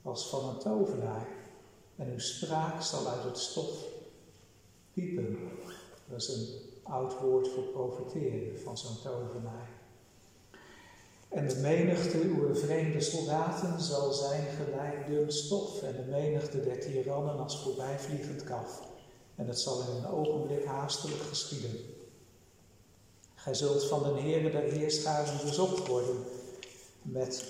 als 0.03 0.29
van 0.29 0.49
een 0.49 0.59
tovenaar. 0.59 1.29
En 1.97 2.11
uw 2.13 2.19
spraak 2.19 2.83
zal 2.83 3.09
uit 3.09 3.25
het 3.25 3.39
stof 3.39 3.85
piepen. 4.93 5.39
Dat 6.09 6.21
is 6.21 6.29
een 6.29 6.47
oud 6.83 7.21
woord 7.21 7.49
voor 7.49 7.65
profiteren 7.65 8.61
van 8.61 8.79
zo'n 8.79 9.03
tovenaar. 9.03 9.76
En 11.29 11.49
de 11.49 11.57
menigte 11.57 12.19
uw 12.19 12.55
vreemde 12.55 13.01
soldaten 13.01 13.81
zal 13.81 14.13
zijn 14.13 14.45
gelijk 14.47 15.07
dun 15.07 15.33
stof, 15.33 15.83
en 15.83 15.93
de 15.97 16.11
menigte 16.11 16.63
der 16.63 16.81
tirannen 16.81 17.39
als 17.39 17.63
voorbijvliegend 17.63 18.45
kaf. 18.45 18.83
En 19.35 19.47
het 19.47 19.59
zal 19.59 19.81
in 19.81 19.97
een 19.97 20.11
ogenblik 20.11 20.65
haastelijk 20.65 21.23
geschieden. 21.23 21.79
Gij 23.35 23.55
zult 23.55 23.85
van 23.85 24.03
de 24.03 24.21
Heere 24.21 24.51
der 24.51 24.73
Heerscharen 24.73 25.47
bezocht 25.47 25.87
worden 25.87 26.17
met 27.03 27.45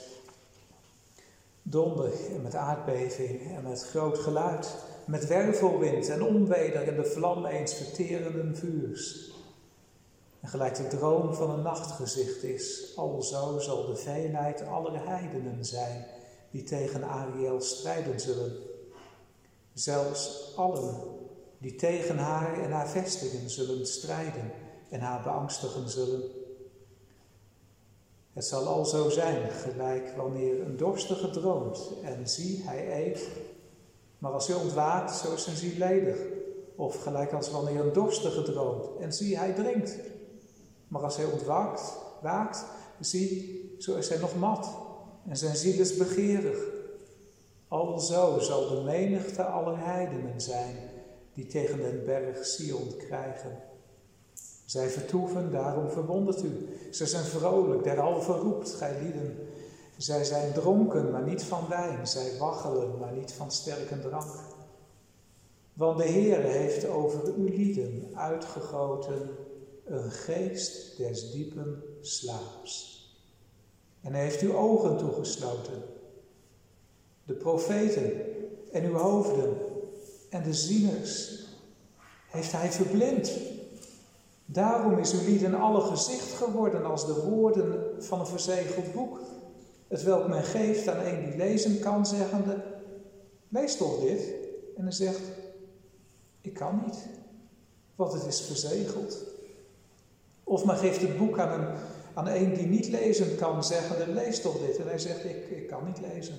donder 1.63 2.13
en 2.35 2.43
met 2.43 2.55
aardbeving 2.55 3.57
en 3.57 3.63
met 3.63 3.83
groot 3.83 4.19
geluid, 4.19 4.75
met 5.05 5.27
wervelwind 5.27 6.09
en 6.09 6.23
onweder 6.23 6.89
en 6.89 6.97
de 6.97 7.05
vlam 7.05 7.47
eens 7.47 7.75
verterenden 7.75 8.57
vuurs. 8.57 9.31
En 10.47 10.53
gelijk 10.53 10.77
de 10.77 10.97
droom 10.97 11.35
van 11.35 11.51
een 11.51 11.63
nachtgezicht 11.63 12.43
is, 12.43 12.93
alzo 12.97 13.59
zal 13.59 13.87
de 13.87 13.97
veelheid 13.97 14.63
aller 14.63 15.07
heidenen 15.07 15.65
zijn 15.65 16.07
die 16.51 16.63
tegen 16.63 17.05
Ariel 17.05 17.61
strijden 17.61 18.21
zullen. 18.21 18.53
Zelfs 19.73 20.53
allen 20.57 20.95
die 21.59 21.75
tegen 21.75 22.19
haar 22.19 22.63
en 22.63 22.71
haar 22.71 22.89
vestigen 22.89 23.51
zullen 23.51 23.87
strijden 23.87 24.53
en 24.91 25.01
haar 25.01 25.23
beangstigen 25.23 25.89
zullen. 25.89 26.23
Het 28.33 28.45
zal 28.45 28.67
al 28.67 28.85
zo 28.85 29.09
zijn, 29.11 29.51
gelijk 29.51 30.15
wanneer 30.17 30.61
een 30.61 30.77
dorstige 30.77 31.31
droomt 31.31 31.93
en 32.03 32.29
zie, 32.29 32.63
hij 32.65 33.07
eet, 33.07 33.29
maar 34.19 34.33
als 34.33 34.47
hij 34.47 34.57
ontwaakt, 34.57 35.17
zo 35.17 35.33
is 35.33 35.45
zijn 35.45 35.57
ziel 35.57 35.79
ledig. 35.79 36.19
Of 36.77 37.03
gelijk 37.03 37.33
als 37.33 37.51
wanneer 37.51 37.81
een 37.81 37.93
dorstige 37.93 38.43
droomt 38.43 39.01
en 39.01 39.13
zie, 39.13 39.39
hij 39.39 39.53
drinkt, 39.53 39.99
maar 40.89 41.03
als 41.03 41.17
hij 41.17 41.25
ontwaakt, 41.25 41.97
waakt, 42.23 42.65
zie, 43.01 43.75
zo 43.79 43.97
is 43.97 44.09
hij 44.09 44.19
nog 44.19 44.37
mat 44.37 44.69
en 45.29 45.37
zijn 45.37 45.57
ziel 45.57 45.81
is 45.81 45.97
begeerig. 45.97 46.59
Alzo 47.69 48.39
zal 48.39 48.69
de 48.69 48.83
menigte 48.85 49.43
aller 49.45 49.79
heidenen 49.79 50.41
zijn 50.41 50.77
die 51.35 51.47
tegen 51.47 51.79
den 51.79 52.05
berg 52.05 52.47
Sion 52.47 52.97
krijgen. 52.97 53.59
Zij 54.65 54.89
vertoeven, 54.89 55.51
daarom 55.51 55.91
verwondert 55.91 56.43
u. 56.43 56.69
Ze 56.91 57.07
zijn 57.07 57.25
vrolijk, 57.25 57.85
derhalve 57.85 58.33
roept 58.33 58.71
gij 58.71 59.03
lieden. 59.03 59.37
Zij 59.97 60.25
zijn 60.25 60.53
dronken, 60.53 61.11
maar 61.11 61.23
niet 61.23 61.43
van 61.43 61.69
wijn. 61.69 62.07
Zij 62.07 62.39
waggelen, 62.39 62.99
maar 62.99 63.13
niet 63.13 63.33
van 63.33 63.51
sterke 63.51 64.01
drank. 64.01 64.35
Want 65.73 65.99
de 65.99 66.05
Heer 66.05 66.41
heeft 66.41 66.89
over 66.89 67.35
uw 67.37 67.45
lieden 67.45 68.11
uitgegoten 68.15 69.29
een 69.87 70.11
geest 70.11 70.97
des 70.97 71.31
diepen 71.31 71.83
slaaps. 72.01 72.95
En 74.01 74.13
hij 74.13 74.23
heeft 74.23 74.41
uw 74.41 74.57
ogen 74.57 74.97
toegesloten, 74.97 75.83
de 77.25 77.35
profeten 77.35 78.13
en 78.73 78.85
uw 78.85 78.95
hoofden 78.95 79.57
en 80.31 80.43
de 80.43 80.55
zieners 80.55 81.45
heeft 82.27 82.53
hij 82.53 82.73
verblind. 82.73 83.33
Daarom 84.47 84.99
is 84.99 85.13
uw 85.13 85.25
lieden 85.25 85.55
alle 85.55 85.81
gezicht 85.81 86.33
geworden 86.33 86.85
als 86.85 87.07
de 87.07 87.23
woorden 87.23 88.03
van 88.05 88.21
een 88.21 88.27
verzegeld 88.27 88.93
boek, 88.93 89.21
het 89.89 90.03
welk 90.03 90.29
men 90.29 90.43
geeft 90.43 90.89
aan 90.89 91.05
een 91.05 91.25
die 91.25 91.37
lezen 91.37 91.81
kan, 91.81 92.07
zeggende, 92.07 92.65
lees 93.49 93.77
toch 93.77 94.01
dit? 94.01 94.35
En 94.77 94.83
hij 94.83 94.93
zegt, 94.93 95.23
ik 96.41 96.55
kan 96.55 96.83
niet, 96.85 97.07
want 97.95 98.13
het 98.13 98.27
is 98.27 98.41
verzegeld. 98.41 99.35
Of 100.49 100.65
men 100.65 100.77
geeft 100.77 101.01
het 101.01 101.19
boek 101.19 101.39
aan 101.39 101.61
een, 101.61 101.69
aan 102.15 102.29
een 102.29 102.55
die 102.55 102.67
niet 102.67 102.89
lezen 102.89 103.37
kan, 103.37 103.65
zeggende, 103.65 104.13
lees 104.13 104.41
toch 104.41 104.59
dit? 104.67 104.79
En 104.79 104.87
hij 104.87 104.99
zegt, 104.99 105.25
ik, 105.25 105.51
ik 105.51 105.67
kan 105.67 105.85
niet 105.85 106.01
lezen. 106.13 106.35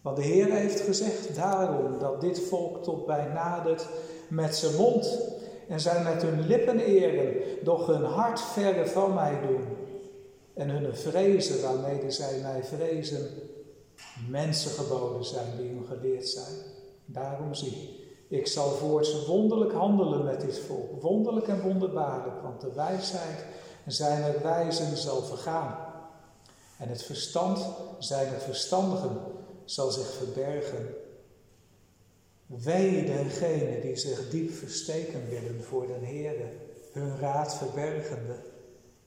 Want 0.00 0.16
de 0.16 0.22
Heer 0.22 0.52
heeft 0.52 0.80
gezegd 0.80 1.34
daarom 1.36 1.98
dat 1.98 2.20
dit 2.20 2.40
volk 2.40 2.82
tot 2.82 3.06
mij 3.06 3.26
nadert 3.34 3.88
met 4.28 4.56
zijn 4.56 4.74
mond 4.76 5.18
en 5.68 5.80
zij 5.80 6.02
met 6.02 6.22
hun 6.22 6.46
lippen 6.46 6.78
eren, 6.78 7.34
doch 7.62 7.86
hun 7.86 8.04
hart 8.04 8.40
verre 8.40 8.86
van 8.86 9.14
mij 9.14 9.40
doen. 9.40 9.64
En 10.54 10.68
hun 10.68 10.96
vrezen 10.96 11.62
waarmee 11.62 12.10
zij 12.10 12.40
mij 12.42 12.64
vrezen, 12.64 13.28
mensen 14.28 14.70
geboden 14.70 15.24
zijn 15.24 15.56
die 15.56 15.68
hun 15.68 15.84
geleerd 15.84 16.28
zijn. 16.28 16.54
Daarom 17.04 17.54
zie, 17.54 17.72
ik 17.72 18.03
zal 18.42 18.70
voorts 18.70 19.26
wonderlijk 19.26 19.72
handelen 19.72 20.24
met 20.24 20.40
dit 20.40 20.58
volk, 20.58 21.02
wonderlijk 21.02 21.48
en 21.48 21.62
wonderbaarlijk, 21.62 22.42
want 22.42 22.60
de 22.60 22.72
wijsheid 22.72 23.44
zijner 23.86 24.42
wijzen 24.42 24.96
zal 24.96 25.22
vergaan. 25.22 25.76
En 26.78 26.88
het 26.88 27.02
verstand 27.02 27.66
zijner 27.98 28.40
verstandigen 28.40 29.16
zal 29.64 29.90
zich 29.90 30.12
verbergen. 30.12 30.94
Wee 32.46 33.04
degenen 33.04 33.80
die 33.80 33.96
zich 33.96 34.30
diep 34.30 34.50
versteken 34.50 35.28
willen 35.28 35.62
voor 35.62 35.86
den 35.86 36.04
Heere, 36.04 36.52
hun 36.92 37.18
raad 37.18 37.54
verbergende, 37.54 38.36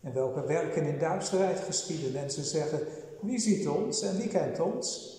en 0.01 0.13
welke 0.13 0.45
werken 0.45 0.83
in 0.83 0.99
duisterheid 0.99 1.59
geschieden, 1.59 2.15
en 2.15 2.31
ze 2.31 2.43
zeggen, 2.43 2.79
wie 3.21 3.39
ziet 3.39 3.67
ons 3.67 4.01
en 4.01 4.17
wie 4.17 4.27
kent 4.27 4.59
ons? 4.59 5.15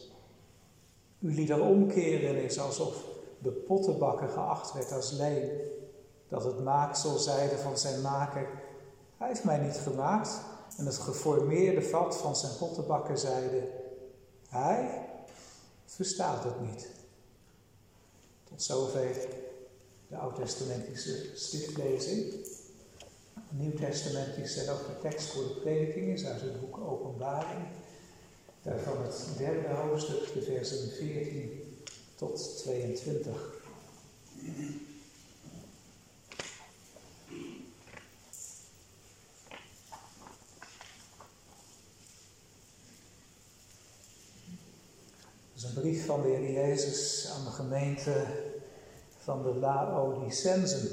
U 1.18 1.34
lieder 1.34 1.60
omkeren 1.60 2.42
is 2.42 2.58
alsof 2.58 3.07
de 3.38 3.50
pottenbakker 3.50 4.28
geacht 4.28 4.72
werd 4.72 4.92
als 4.92 5.10
leen, 5.10 5.50
dat 6.28 6.44
het 6.44 6.64
maaksel 6.64 7.18
zeide 7.18 7.58
van 7.58 7.78
zijn 7.78 8.00
maker, 8.00 8.48
hij 9.16 9.28
heeft 9.28 9.44
mij 9.44 9.58
niet 9.58 9.76
gemaakt, 9.76 10.40
en 10.76 10.86
het 10.86 10.98
geformeerde 10.98 11.82
vat 11.82 12.16
van 12.16 12.36
zijn 12.36 12.56
pottenbakker 12.58 13.18
zeide, 13.18 13.68
hij 14.48 15.08
verstaat 15.84 16.44
het 16.44 16.60
niet. 16.60 16.90
Tot 18.44 18.62
zover 18.62 19.28
de 20.08 20.16
Oud-testamentische 20.16 21.36
schriftlezing. 21.36 22.34
Nieuw-testamentische 23.50 24.60
en 24.60 24.72
ook 24.72 24.86
de 24.86 25.08
tekst 25.08 25.30
voor 25.30 25.42
de 25.42 25.60
prediking 25.60 26.06
is 26.08 26.26
uit 26.26 26.40
het 26.40 26.60
boek 26.60 26.78
Openbaring. 26.78 27.66
Daarvan 28.62 29.02
het 29.02 29.28
derde 29.36 29.68
hoofdstuk, 29.68 30.32
de 30.32 30.42
versen 30.42 30.90
14 30.90 31.67
tot 32.18 32.58
22. 32.58 33.56
is 45.54 45.64
een 45.64 45.74
brief 45.74 46.06
van 46.06 46.22
de 46.22 46.28
Heer 46.28 46.52
Jezus 46.52 47.30
aan 47.36 47.44
de 47.44 47.50
gemeente 47.50 48.26
van 49.18 49.42
de 49.42 49.54
Laodicensen. 49.54 50.88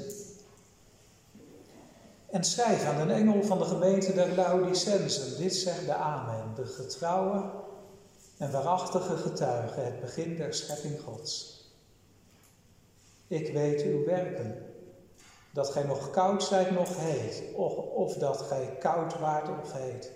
En 2.30 2.44
schrijf 2.44 2.84
aan 2.84 3.06
de 3.06 3.12
engel 3.12 3.42
van 3.42 3.58
de 3.58 3.64
gemeente 3.64 4.12
der 4.14 4.34
Laodicensen, 4.34 5.38
dit 5.38 5.54
zegt 5.54 5.86
de 5.86 5.94
Amen, 5.94 6.54
de 6.54 6.66
getrouwe 6.66 7.65
en 8.38 8.50
waarachtige 8.50 9.16
getuige, 9.16 9.80
het 9.80 10.00
begin 10.00 10.36
der 10.36 10.54
schepping 10.54 11.00
Gods. 11.00 11.54
Ik 13.28 13.52
weet 13.52 13.82
uw 13.82 14.04
werken, 14.04 14.66
dat 15.52 15.70
gij 15.70 15.82
nog 15.82 16.10
koud 16.10 16.42
zijt, 16.42 16.70
nog 16.70 16.96
heet, 16.96 17.42
of, 17.94 18.14
dat 18.14 18.40
gij 18.40 18.76
koud 18.78 19.18
waart 19.18 19.48
of 19.62 19.72
heet. 19.72 20.12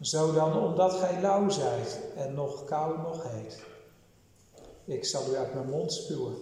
Zo 0.00 0.32
dan, 0.32 0.62
omdat 0.62 0.92
gij 0.92 1.20
lauw 1.20 1.48
zijt 1.48 2.00
en 2.16 2.34
nog 2.34 2.64
kou 2.64 2.98
nog 2.98 3.26
heet. 3.28 3.64
Ik 4.84 5.04
zal 5.04 5.32
u 5.32 5.36
uit 5.36 5.54
mijn 5.54 5.68
mond 5.68 5.92
spuwen. 5.92 6.36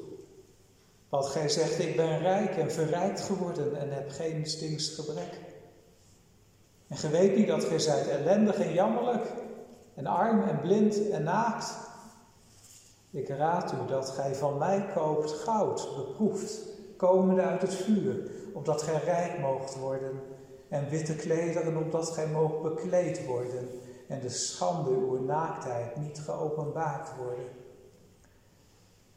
Want 1.08 1.26
gij 1.26 1.48
zegt, 1.48 1.78
ik 1.78 1.96
ben 1.96 2.18
rijk 2.18 2.56
en 2.56 2.72
verrijkt 2.72 3.20
geworden 3.20 3.76
en 3.76 3.90
heb 3.90 4.10
geen 4.10 4.46
stings 4.46 4.88
gebrek. 4.88 5.40
En 6.88 6.96
gij 6.96 7.10
weet 7.10 7.36
niet 7.36 7.46
dat 7.46 7.64
gij 7.64 7.78
zijt 7.78 8.08
ellendig 8.08 8.58
en 8.58 8.72
jammerlijk, 8.72 9.32
en 9.98 10.06
arm 10.06 10.42
en 10.42 10.60
blind 10.60 11.10
en 11.10 11.22
naakt. 11.22 11.76
Ik 13.10 13.28
raad 13.28 13.72
u 13.72 13.76
dat 13.88 14.10
gij 14.10 14.34
van 14.34 14.58
mij 14.58 14.86
koopt 14.94 15.32
goud, 15.32 15.88
beproefd, 15.96 16.58
komende 16.96 17.42
uit 17.42 17.62
het 17.62 17.74
vuur, 17.74 18.30
opdat 18.52 18.82
gij 18.82 19.00
rijk 19.04 19.38
moogt 19.38 19.78
worden 19.78 20.20
en 20.68 20.88
witte 20.88 21.16
klederen, 21.16 21.76
opdat 21.76 22.10
gij 22.10 22.26
moogt 22.26 22.62
bekleed 22.62 23.26
worden 23.26 23.68
en 24.08 24.20
de 24.20 24.28
schande 24.28 24.90
uw 24.90 25.24
naaktheid 25.24 25.96
niet 25.96 26.18
geopenbaard 26.18 27.08
worden. 27.16 27.46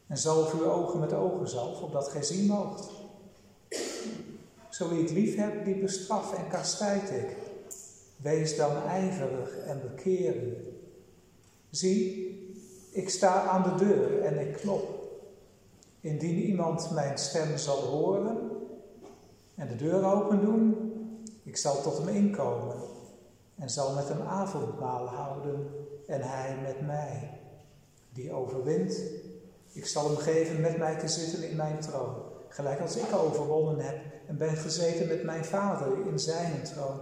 En 0.07 0.17
zalf 0.17 0.53
uw 0.53 0.71
ogen 0.71 0.99
met 0.99 1.13
ogenzalf, 1.13 1.81
opdat 1.81 2.07
gij 2.07 2.23
zien 2.23 2.45
moogt. 2.45 2.89
Zo 4.69 4.89
wie 4.89 5.01
ik 5.01 5.09
lief 5.09 5.35
heb, 5.35 5.65
die 5.65 5.79
bestraf 5.79 6.33
en 6.33 6.47
kastijd 6.47 7.11
ik. 7.11 7.35
Wees 8.17 8.57
dan 8.57 8.83
ijverig 8.87 9.57
en 9.57 9.81
bekeer 9.81 10.35
u. 10.35 10.70
Zie, 11.71 12.29
ik 12.91 13.09
sta 13.09 13.43
aan 13.43 13.63
de 13.63 13.85
deur 13.85 14.21
en 14.21 14.39
ik 14.39 14.53
klop. 14.53 14.99
Indien 15.99 16.37
iemand 16.37 16.91
mijn 16.91 17.17
stem 17.17 17.57
zal 17.57 17.77
horen 17.77 18.51
en 19.55 19.67
de 19.67 19.75
deur 19.75 20.05
open 20.05 20.41
doen, 20.41 20.91
ik 21.43 21.57
zal 21.57 21.81
tot 21.81 21.97
hem 21.97 22.07
inkomen 22.07 22.75
en 23.55 23.69
zal 23.69 23.93
met 23.93 24.07
hem 24.07 24.21
avondmaal 24.21 25.07
houden 25.07 25.67
en 26.07 26.21
hij 26.21 26.57
met 26.61 26.85
mij. 26.85 27.39
Die 28.13 28.33
overwint, 28.33 29.03
ik 29.71 29.85
zal 29.85 30.07
hem 30.07 30.17
geven 30.17 30.61
met 30.61 30.77
mij 30.77 30.99
te 30.99 31.07
zitten 31.07 31.49
in 31.49 31.55
mijn 31.55 31.79
troon, 31.79 32.15
gelijk 32.47 32.79
als 32.79 32.95
ik 32.95 33.15
overwonnen 33.15 33.79
heb 33.85 33.97
en 34.27 34.37
ben 34.37 34.55
gezeten 34.55 35.07
met 35.07 35.23
mijn 35.23 35.45
vader 35.45 36.07
in 36.07 36.19
zijn 36.19 36.63
troon. 36.63 36.99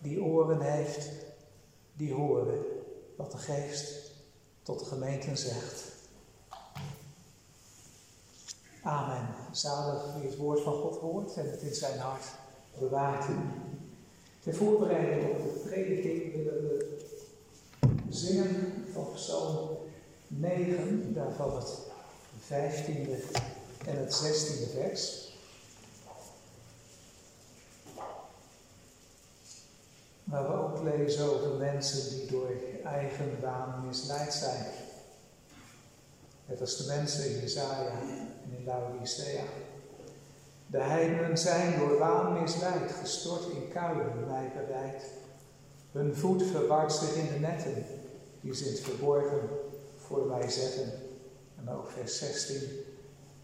Die 0.00 0.22
oren 0.22 0.60
heeft, 0.60 1.10
die 1.92 2.12
horen 2.12 2.73
wat 3.16 3.32
de 3.32 3.38
geest 3.38 4.12
tot 4.62 4.78
de 4.78 4.84
gemeenten 4.84 5.36
zegt. 5.36 5.92
Amen. 8.82 9.28
Zalig 9.52 10.14
wie 10.14 10.28
het 10.28 10.36
woord 10.36 10.60
van 10.60 10.72
God 10.72 10.96
hoort 10.96 11.36
en 11.36 11.50
het 11.50 11.62
in 11.62 11.74
zijn 11.74 11.98
hart 11.98 12.24
bewaart. 12.78 13.24
Ter 14.42 14.54
voorbereiding 14.54 15.30
op 15.30 15.42
de 15.42 15.60
prediking 15.68 16.34
willen 16.34 16.62
we 16.62 17.02
zingen 18.08 18.84
van 18.92 19.06
Psalm 19.14 19.68
9, 20.26 21.14
daarvan 21.14 21.56
het 21.56 21.78
15e 22.42 23.36
en 23.86 23.96
het 23.96 24.22
16e 24.24 24.72
vers. 24.72 25.23
Maar 30.24 30.48
we 30.48 30.54
ook 30.54 30.82
lezen 30.82 31.34
over 31.34 31.50
mensen 31.50 32.16
die 32.16 32.30
door 32.30 32.50
eigen 32.84 33.40
waan 33.40 33.86
misleid 33.86 34.32
zijn. 34.32 34.64
Net 36.46 36.60
als 36.60 36.76
de 36.76 36.94
mensen 36.96 37.30
in 37.30 37.40
Jezaja 37.40 37.88
en 37.88 38.56
in 38.58 38.64
Laodicea. 38.64 39.42
De 40.66 40.78
heidenen 40.78 41.38
zijn 41.38 41.78
door 41.78 41.98
waan 41.98 42.40
misleid, 42.42 42.92
gestort 42.92 43.48
in 43.48 43.68
kuilen, 43.72 44.26
mij 44.26 44.52
bereid. 44.56 45.02
Hun 45.92 46.16
voet 46.16 46.42
verwart 46.42 46.92
zich 46.92 47.14
in 47.14 47.32
de 47.32 47.38
netten, 47.38 47.84
die 48.40 48.54
ze 48.54 48.82
verborgen 48.82 49.48
voor 49.96 50.26
mij 50.26 50.50
zetten. 50.50 50.92
En 51.58 51.68
ook 51.74 51.90
vers 51.90 52.18
16. 52.18 52.68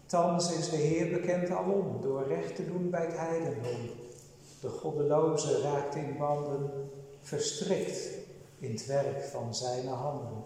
Thans 0.05 0.53
is 0.53 0.69
de 0.69 0.75
Heer 0.75 1.09
bekend 1.09 1.49
alom, 1.49 2.01
door 2.01 2.27
recht 2.27 2.55
te 2.55 2.65
doen 2.65 2.89
bij 2.89 3.05
het 3.05 3.17
heidendom. 3.17 4.00
De 4.61 4.69
goddeloze 4.69 5.61
raakt 5.61 5.95
in 5.95 6.17
banden 6.17 6.89
verstrikt 7.21 8.09
in 8.59 8.71
het 8.71 8.85
werk 8.85 9.23
van 9.23 9.55
zijn 9.55 9.87
handen. 9.87 10.43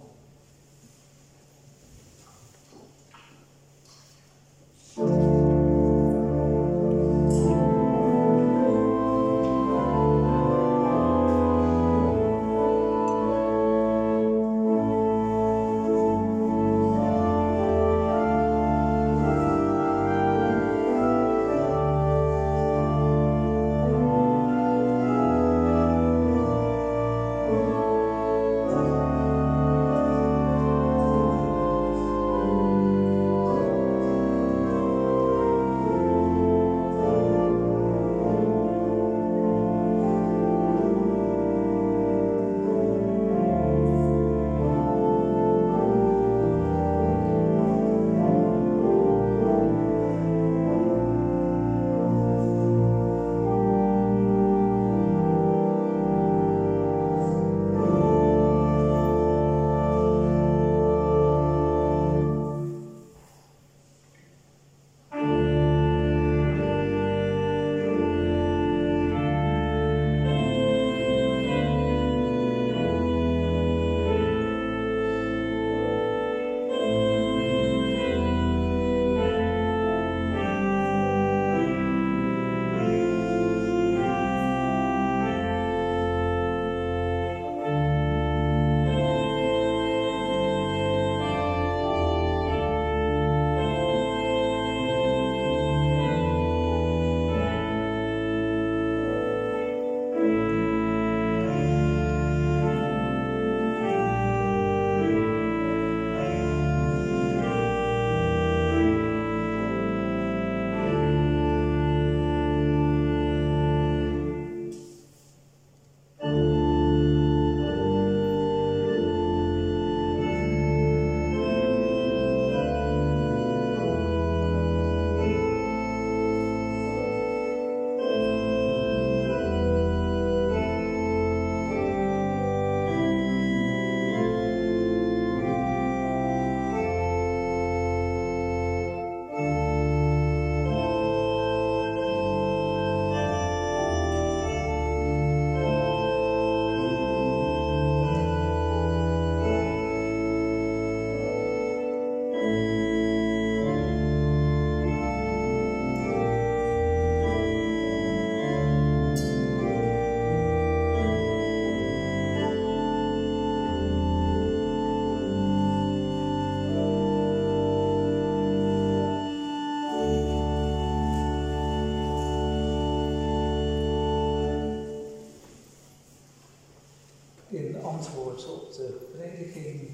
De 178.75 179.09
prediking 179.17 179.93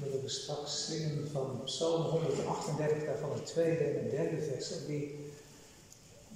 willen 0.00 0.22
we 0.22 0.28
straks 0.28 0.86
zingen 0.86 1.28
van 1.32 1.60
Psalm 1.64 2.02
138, 2.02 3.04
daarvan 3.04 3.32
het 3.32 3.46
tweede 3.46 3.84
en 3.84 4.10
derde 4.10 4.42
vers. 4.42 4.72
En 4.72 4.86
die, 4.86 5.32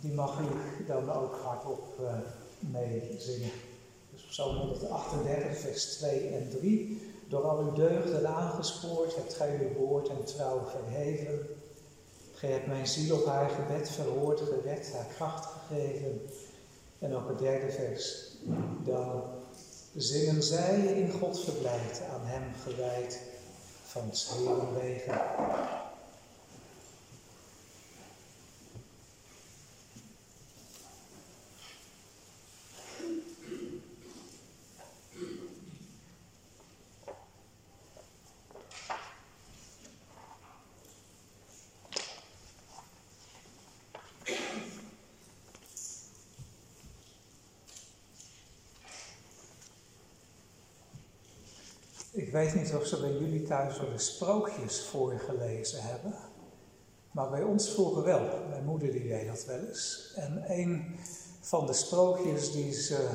die 0.01 0.13
mag 0.13 0.41
u 0.41 0.45
dan 0.87 1.13
ook 1.13 1.35
hardop 1.35 1.85
uh, 2.01 2.15
meezingen. 2.59 3.51
Dus 4.13 4.23
Psalm 4.23 4.57
138, 4.57 5.59
vers 5.59 5.85
2 5.85 6.29
en 6.29 6.51
3. 6.51 7.11
Door 7.29 7.43
al 7.43 7.59
uw 7.59 7.73
deugden 7.73 8.27
aangespoord 8.27 9.17
hebt 9.17 9.35
gij 9.35 9.59
uw 9.61 9.79
woord 9.79 10.09
en 10.09 10.25
trouw 10.25 10.67
verheven. 10.67 11.47
Gij 12.35 12.51
hebt 12.51 12.67
mijn 12.67 12.87
ziel 12.87 13.17
op 13.17 13.27
haar 13.27 13.51
gebed 13.51 13.91
verhoord, 13.91 14.41
gewet, 14.41 14.93
haar 14.93 15.07
kracht 15.15 15.45
gegeven. 15.45 16.21
En 16.99 17.15
ook 17.15 17.29
het 17.29 17.39
derde 17.39 17.73
vers. 17.73 18.31
Dan 18.85 19.23
zingen 19.97 20.43
zij 20.43 20.77
in 20.77 21.11
God 21.11 21.45
verblijd, 21.45 22.03
aan 22.13 22.27
hem 22.27 22.43
gewijd, 22.65 23.21
van 23.83 24.11
wegen. 24.75 25.21
Weet 52.33 52.55
niet 52.55 52.75
of 52.75 52.87
ze 52.87 53.01
bij 53.01 53.13
jullie 53.13 53.43
thuis 53.43 53.79
wel 53.79 53.91
de 53.91 53.99
sprookjes 53.99 54.81
voorgelezen 54.81 55.83
hebben. 55.83 56.15
Maar 57.11 57.31
bij 57.31 57.43
ons 57.43 57.71
vroeger 57.71 58.03
wel. 58.03 58.29
Mijn 58.49 58.65
moeder 58.65 58.93
die 58.93 59.09
deed 59.09 59.27
dat 59.27 59.45
wel 59.45 59.59
eens. 59.59 60.13
En 60.17 60.45
een 60.47 60.97
van 61.41 61.67
de 61.67 61.73
sprookjes 61.73 62.53
die 62.53 62.73
ze 62.73 63.09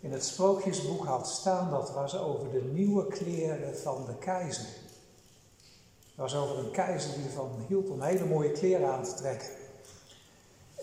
in 0.00 0.12
het 0.12 0.24
sprookjesboek 0.24 1.04
had 1.04 1.28
staan, 1.28 1.70
dat 1.70 1.92
was 1.92 2.18
over 2.18 2.50
de 2.50 2.62
nieuwe 2.62 3.06
kleren 3.06 3.78
van 3.78 4.04
de 4.06 4.14
keizer. 4.14 4.66
Het 5.98 6.16
was 6.16 6.34
over 6.34 6.58
een 6.58 6.70
keizer 6.70 7.14
die 7.14 7.24
ervan 7.24 7.64
hield 7.68 7.90
om 7.90 8.02
hele 8.02 8.24
mooie 8.24 8.50
kleren 8.50 8.92
aan 8.92 9.04
te 9.04 9.14
trekken. 9.14 9.48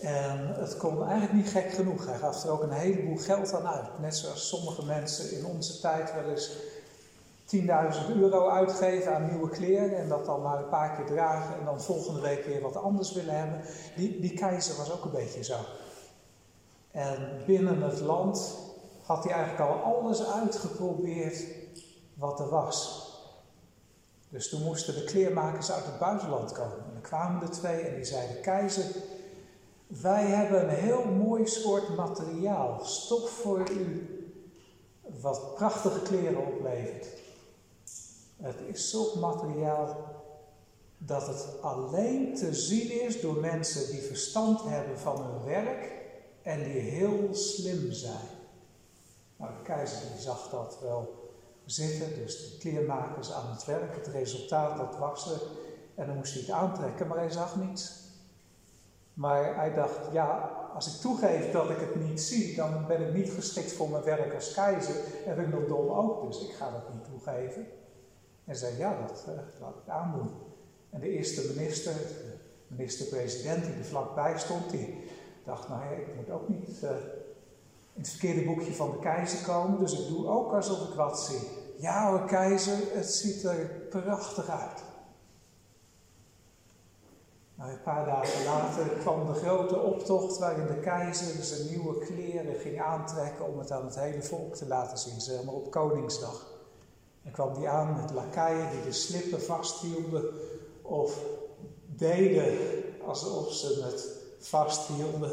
En 0.00 0.46
het 0.46 0.76
kon 0.76 1.02
eigenlijk 1.02 1.32
niet 1.32 1.48
gek 1.48 1.72
genoeg. 1.72 2.06
Hij 2.06 2.18
gaf 2.18 2.44
er 2.44 2.50
ook 2.50 2.62
een 2.62 2.70
heleboel 2.70 3.16
geld 3.16 3.54
aan 3.54 3.66
uit. 3.66 3.98
Net 4.00 4.16
zoals 4.16 4.48
sommige 4.48 4.84
mensen 4.84 5.38
in 5.38 5.46
onze 5.46 5.80
tijd 5.80 6.14
wel 6.14 6.30
eens 6.30 6.50
10.000 7.54 8.16
euro 8.16 8.48
uitgeven 8.48 9.14
aan 9.14 9.28
nieuwe 9.30 9.48
kleren 9.48 9.96
en 9.96 10.08
dat 10.08 10.24
dan 10.26 10.42
maar 10.42 10.58
een 10.58 10.68
paar 10.68 10.96
keer 10.96 11.06
dragen 11.06 11.58
en 11.58 11.64
dan 11.64 11.80
volgende 11.80 12.20
week 12.20 12.44
weer 12.44 12.60
wat 12.60 12.76
anders 12.76 13.12
willen 13.12 13.38
hebben. 13.38 13.60
Die, 13.96 14.20
die 14.20 14.34
keizer 14.34 14.76
was 14.76 14.92
ook 14.92 15.04
een 15.04 15.10
beetje 15.10 15.44
zo. 15.44 15.56
En 16.90 17.42
binnen 17.46 17.82
het 17.82 18.00
land 18.00 18.56
had 19.02 19.24
hij 19.24 19.32
eigenlijk 19.32 19.70
al 19.70 19.82
alles 19.82 20.26
uitgeprobeerd 20.26 21.44
wat 22.14 22.40
er 22.40 22.48
was. 22.48 23.04
Dus 24.28 24.48
toen 24.48 24.62
moesten 24.62 24.94
de 24.94 25.04
kleermakers 25.04 25.72
uit 25.72 25.84
het 25.84 25.98
buitenland 25.98 26.52
komen. 26.52 26.78
En 26.78 26.92
dan 26.92 27.02
kwamen 27.02 27.40
de 27.40 27.48
twee 27.48 27.80
en 27.80 27.94
die 27.94 28.04
zeiden: 28.04 28.40
Keizer, 28.40 28.84
wij 29.86 30.24
hebben 30.24 30.62
een 30.62 30.74
heel 30.74 31.04
mooi 31.04 31.46
soort 31.46 31.96
materiaal, 31.96 32.80
stof 32.84 33.30
voor 33.30 33.70
u, 33.70 34.08
wat 35.20 35.54
prachtige 35.54 36.02
kleren 36.02 36.46
oplevert. 36.46 37.06
Het 38.36 38.60
is 38.66 38.90
zulk 38.90 39.14
materiaal 39.14 40.14
dat 40.98 41.26
het 41.26 41.46
alleen 41.60 42.34
te 42.34 42.54
zien 42.54 43.02
is 43.02 43.20
door 43.20 43.36
mensen 43.36 43.90
die 43.90 44.00
verstand 44.00 44.62
hebben 44.62 44.98
van 44.98 45.22
hun 45.22 45.44
werk 45.44 45.92
en 46.42 46.64
die 46.64 46.80
heel 46.80 47.34
slim 47.34 47.92
zijn. 47.92 48.28
Nou, 49.36 49.52
de 49.52 49.62
keizer 49.62 49.98
die 50.12 50.20
zag 50.20 50.50
dat 50.50 50.78
wel 50.82 51.30
zitten, 51.64 52.14
dus 52.14 52.38
de 52.38 52.58
kleermakers 52.58 53.32
aan 53.32 53.50
het 53.50 53.64
werk, 53.64 53.96
het 53.96 54.06
resultaat 54.06 54.76
dat 54.76 54.96
was 54.98 55.30
en 55.94 56.06
dan 56.06 56.16
moest 56.16 56.32
hij 56.32 56.42
het 56.42 56.50
aantrekken, 56.50 57.06
maar 57.06 57.18
hij 57.18 57.30
zag 57.30 57.56
niets. 57.56 58.04
Maar 59.14 59.56
hij 59.56 59.74
dacht, 59.74 60.12
ja, 60.12 60.38
als 60.74 60.94
ik 60.94 61.00
toegeef 61.00 61.50
dat 61.52 61.70
ik 61.70 61.78
het 61.78 61.94
niet 61.94 62.20
zie, 62.20 62.56
dan 62.56 62.86
ben 62.86 63.06
ik 63.08 63.14
niet 63.14 63.30
geschikt 63.30 63.72
voor 63.72 63.88
mijn 63.88 64.02
werk 64.02 64.34
als 64.34 64.52
keizer 64.52 64.94
en 65.26 65.36
ben 65.36 65.44
ik 65.44 65.50
nog 65.50 65.66
dom 65.66 65.90
ook, 65.90 66.26
dus 66.26 66.48
ik 66.48 66.54
ga 66.54 66.70
dat 66.70 66.94
niet 66.94 67.04
toegeven. 67.04 67.66
En 68.46 68.56
zei, 68.56 68.78
ja, 68.78 69.06
dat 69.06 69.24
uh, 69.28 69.34
laat 69.60 69.76
ik 69.84 69.88
aandoen. 69.88 70.30
En 70.90 71.00
de 71.00 71.08
eerste 71.08 71.52
minister, 71.56 71.92
de 72.68 72.74
minister-president 72.74 73.64
die 73.64 73.74
er 73.74 73.84
vlakbij 73.84 74.38
stond, 74.38 74.70
die 74.70 75.04
dacht, 75.44 75.68
nou 75.68 75.84
ja, 75.84 75.90
ik 75.90 76.16
moet 76.16 76.30
ook 76.30 76.48
niet 76.48 76.82
uh, 76.82 76.90
in 77.92 78.02
het 78.02 78.08
verkeerde 78.08 78.44
boekje 78.44 78.72
van 78.72 78.90
de 78.90 78.98
keizer 78.98 79.46
komen, 79.46 79.78
dus 79.78 79.98
ik 79.98 80.08
doe 80.08 80.26
ook 80.26 80.52
alsof 80.52 80.88
ik 80.88 80.94
wat 80.94 81.20
zie. 81.20 81.48
Ja 81.78 82.10
hoor, 82.10 82.24
keizer, 82.24 82.76
het 82.92 83.10
ziet 83.10 83.44
er 83.44 83.66
prachtig 83.90 84.48
uit. 84.48 84.84
Nou, 87.54 87.70
een 87.70 87.82
paar 87.82 88.04
dagen 88.04 88.44
later 88.44 88.88
kwam 88.88 89.26
de 89.26 89.32
grote 89.32 89.78
optocht 89.78 90.38
waarin 90.38 90.66
de 90.66 90.80
keizer 90.80 91.44
zijn 91.44 91.68
nieuwe 91.68 91.98
kleren 91.98 92.54
ging 92.54 92.80
aantrekken 92.80 93.46
om 93.46 93.58
het 93.58 93.70
aan 93.70 93.84
het 93.84 94.00
hele 94.00 94.22
volk 94.22 94.54
te 94.54 94.66
laten 94.66 94.98
zien, 94.98 95.20
zeg 95.20 95.44
maar 95.44 95.54
op 95.54 95.70
Koningsdag. 95.70 96.55
En 97.26 97.32
kwam 97.32 97.54
die 97.54 97.68
aan 97.68 98.00
met 98.00 98.10
lakaien 98.10 98.70
die 98.70 98.82
de 98.82 98.92
slippen 98.92 99.42
vasthielden 99.42 100.24
of 100.82 101.24
deden 101.86 102.58
alsof 103.06 103.52
ze 103.52 103.84
het 103.84 104.06
vasthielden. 104.38 105.32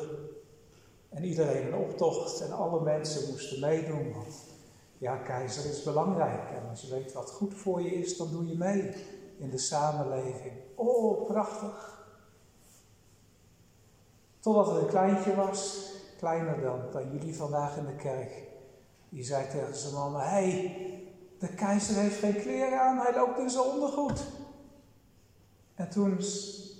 En 1.09 1.23
iedereen 1.23 1.67
een 1.67 1.75
optocht 1.79 2.41
en 2.41 2.51
alle 2.51 2.81
mensen 2.81 3.29
moesten 3.29 3.59
meedoen. 3.59 4.13
Want 4.13 4.35
ja, 4.97 5.15
keizer 5.15 5.65
is 5.65 5.83
belangrijk. 5.83 6.49
En 6.49 6.69
als 6.69 6.81
je 6.81 6.89
weet 6.89 7.13
wat 7.13 7.31
goed 7.31 7.53
voor 7.53 7.81
je 7.81 7.93
is, 7.93 8.17
dan 8.17 8.31
doe 8.31 8.47
je 8.47 8.57
mee 8.57 8.93
in 9.37 9.49
de 9.49 9.57
samenleving. 9.57 10.53
Oh, 10.75 11.25
prachtig. 11.25 12.05
Totdat 14.39 14.67
er 14.67 14.77
een 14.77 14.87
kleintje 14.87 15.35
was, 15.35 15.91
kleiner 16.17 16.61
dan, 16.61 16.79
dan 16.91 17.11
jullie 17.11 17.35
vandaag 17.35 17.77
in 17.77 17.85
de 17.85 17.95
kerk. 17.95 18.43
Die 19.09 19.23
zei 19.23 19.47
tegen 19.47 19.75
zijn 19.75 19.93
mama: 19.93 20.19
Hé, 20.19 20.49
hey, 20.51 21.02
de 21.43 21.53
keizer 21.53 21.95
heeft 21.95 22.19
geen 22.19 22.41
kleren 22.41 22.81
aan, 22.81 22.97
hij 22.97 23.13
loopt 23.15 23.39
in 23.39 23.49
zijn 23.49 23.63
ondergoed. 23.63 24.23
En 25.75 25.89
toen 25.89 26.17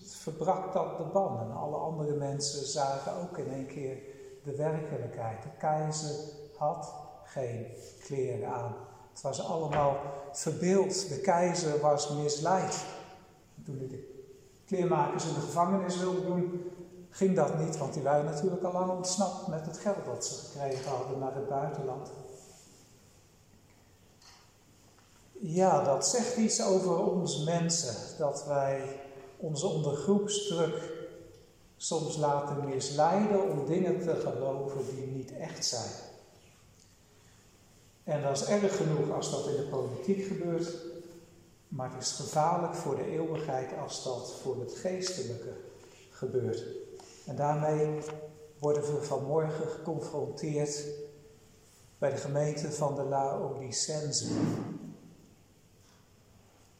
verbrak 0.05 0.73
dat 0.73 0.97
de 0.97 1.03
ban 1.03 1.39
en 1.39 1.51
alle 1.51 1.75
andere 1.75 2.15
mensen 2.15 2.67
zagen 2.67 3.15
ook 3.15 3.37
in 3.37 3.51
één 3.51 3.67
keer 3.67 3.97
de 4.43 4.55
werkelijkheid. 4.55 5.43
De 5.43 5.49
keizer 5.57 6.15
had 6.57 6.93
geen 7.23 7.65
kleren 8.03 8.53
aan. 8.53 8.75
Het 9.11 9.21
was 9.21 9.45
allemaal 9.45 9.97
verbeeld. 10.31 11.09
De 11.09 11.19
keizer 11.19 11.79
was 11.79 12.09
misleid. 12.09 12.85
Toen 13.65 13.77
hij 13.77 13.87
de 13.87 14.25
kleermakers 14.65 15.27
in 15.27 15.33
de 15.33 15.39
gevangenis 15.39 15.99
wilde 15.99 16.25
doen, 16.25 16.71
ging 17.09 17.35
dat 17.35 17.59
niet, 17.59 17.77
want 17.77 17.93
die 17.93 18.03
waren 18.03 18.25
natuurlijk 18.25 18.63
al 18.63 18.73
lang 18.73 18.91
ontsnapt 18.91 19.47
met 19.47 19.65
het 19.65 19.77
geld 19.77 20.05
dat 20.05 20.25
ze 20.25 20.35
gekregen 20.35 20.91
hadden 20.91 21.19
naar 21.19 21.35
het 21.35 21.49
buitenland. 21.49 22.11
Ja, 25.45 25.83
dat 25.83 26.07
zegt 26.07 26.37
iets 26.37 26.61
over 26.61 26.97
ons 26.97 27.43
mensen, 27.43 28.17
dat 28.17 28.45
wij 28.45 28.99
ons 29.37 29.63
onder 29.63 29.95
groepsdruk 29.95 30.91
soms 31.77 32.17
laten 32.17 32.65
misleiden 32.69 33.49
om 33.51 33.65
dingen 33.65 34.01
te 34.01 34.15
geloven 34.15 34.95
die 34.95 35.05
niet 35.05 35.33
echt 35.37 35.65
zijn. 35.65 35.91
En 38.03 38.21
dat 38.21 38.37
is 38.37 38.45
erg 38.45 38.77
genoeg 38.77 39.11
als 39.11 39.31
dat 39.31 39.47
in 39.47 39.55
de 39.55 39.67
politiek 39.69 40.25
gebeurt, 40.25 40.75
maar 41.67 41.93
het 41.93 42.03
is 42.03 42.11
gevaarlijk 42.11 42.75
voor 42.75 42.95
de 42.95 43.11
eeuwigheid 43.11 43.69
als 43.81 44.03
dat 44.03 44.33
voor 44.41 44.59
het 44.59 44.75
geestelijke 44.75 45.53
gebeurt. 46.09 46.63
En 47.25 47.35
daarmee 47.35 47.99
worden 48.59 48.83
we 48.83 49.01
vanmorgen 49.01 49.67
geconfronteerd 49.67 50.85
bij 51.97 52.09
de 52.09 52.17
gemeente 52.17 52.71
van 52.71 52.95
de 52.95 53.03
Laodicense. 53.03 54.27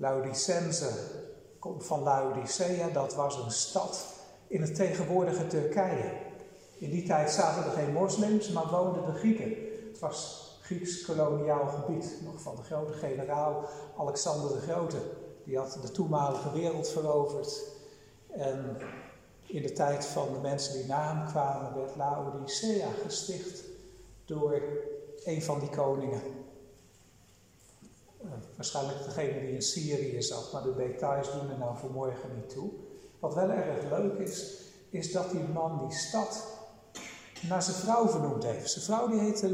Laodicense 0.03 0.89
komt 1.59 1.85
van 1.85 2.03
Laodicea, 2.03 2.89
dat 2.89 3.15
was 3.15 3.37
een 3.37 3.51
stad 3.51 4.05
in 4.47 4.61
het 4.61 4.75
tegenwoordige 4.75 5.47
Turkije. 5.47 6.11
In 6.77 6.89
die 6.89 7.03
tijd 7.03 7.31
zaten 7.31 7.63
er 7.63 7.71
geen 7.71 7.93
moslims, 7.93 8.49
maar 8.49 8.69
woonden 8.69 9.05
de 9.05 9.19
Grieken. 9.19 9.53
Het 9.91 9.99
was 9.99 10.47
Grieks 10.61 11.05
koloniaal 11.05 11.67
gebied, 11.67 12.19
nog 12.23 12.41
van 12.41 12.55
de 12.55 12.61
grote 12.61 12.93
generaal 12.93 13.65
Alexander 13.97 14.49
de 14.49 14.59
Grote. 14.71 14.97
Die 15.43 15.57
had 15.57 15.77
de 15.81 15.91
toenmalige 15.91 16.51
wereld 16.51 16.89
veroverd. 16.89 17.61
En 18.27 18.77
in 19.45 19.61
de 19.61 19.73
tijd 19.73 20.05
van 20.05 20.33
de 20.33 20.39
mensen 20.39 20.73
die 20.73 20.85
na 20.85 21.15
hem 21.15 21.27
kwamen, 21.27 21.75
werd 21.75 21.95
Laodicea 21.95 22.87
gesticht 23.03 23.63
door 24.25 24.61
een 25.23 25.41
van 25.41 25.59
die 25.59 25.69
koningen. 25.69 26.42
Waarschijnlijk 28.55 29.03
degene 29.03 29.39
die 29.39 29.51
in 29.51 29.61
Syrië 29.61 30.21
zat, 30.21 30.51
maar 30.53 30.63
de 30.63 30.75
details 30.75 31.31
doen 31.31 31.49
er 31.49 31.57
nou 31.57 31.77
voor 31.77 31.91
morgen 31.91 32.29
niet 32.35 32.49
toe. 32.49 32.69
Wat 33.19 33.33
wel 33.33 33.49
erg 33.49 33.89
leuk 33.89 34.17
is, 34.17 34.61
is 34.89 35.11
dat 35.11 35.31
die 35.31 35.43
man 35.53 35.79
die 35.87 35.97
stad 35.97 36.45
naar 37.41 37.63
zijn 37.63 37.75
vrouw 37.75 38.07
vernoemd 38.07 38.43
heeft. 38.43 38.71
Zijn 38.71 38.85
vrouw 38.85 39.07
die 39.07 39.19
heette 39.19 39.51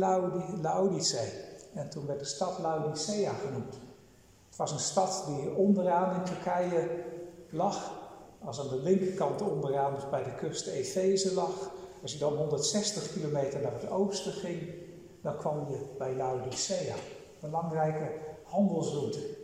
Laodicea. 0.62 1.47
En 1.73 1.89
toen 1.89 2.05
werd 2.05 2.19
de 2.19 2.25
stad 2.25 2.60
Laodicea 2.60 3.34
genoemd. 3.34 3.73
Het 4.47 4.58
was 4.58 4.71
een 4.71 4.79
stad 4.79 5.23
die 5.27 5.53
onderaan 5.53 6.15
in 6.15 6.23
Turkije 6.23 7.03
lag. 7.49 7.97
Als 8.43 8.60
aan 8.60 8.67
de 8.69 8.82
linkerkant 8.82 9.41
onderaan, 9.41 9.93
dus 9.93 10.10
bij 10.10 10.23
de 10.23 10.36
kust 10.36 10.67
Efeze 10.67 11.34
lag. 11.34 11.71
Als 12.01 12.13
je 12.13 12.19
dan 12.19 12.34
160 12.34 13.13
kilometer 13.13 13.62
naar 13.62 13.73
het 13.73 13.89
oosten 13.89 14.32
ging, 14.32 14.73
dan 15.21 15.38
kwam 15.38 15.69
je 15.69 15.86
bij 15.97 16.15
Laodicea. 16.15 16.95
Belangrijke 17.39 18.29
handelsroute. 18.49 19.38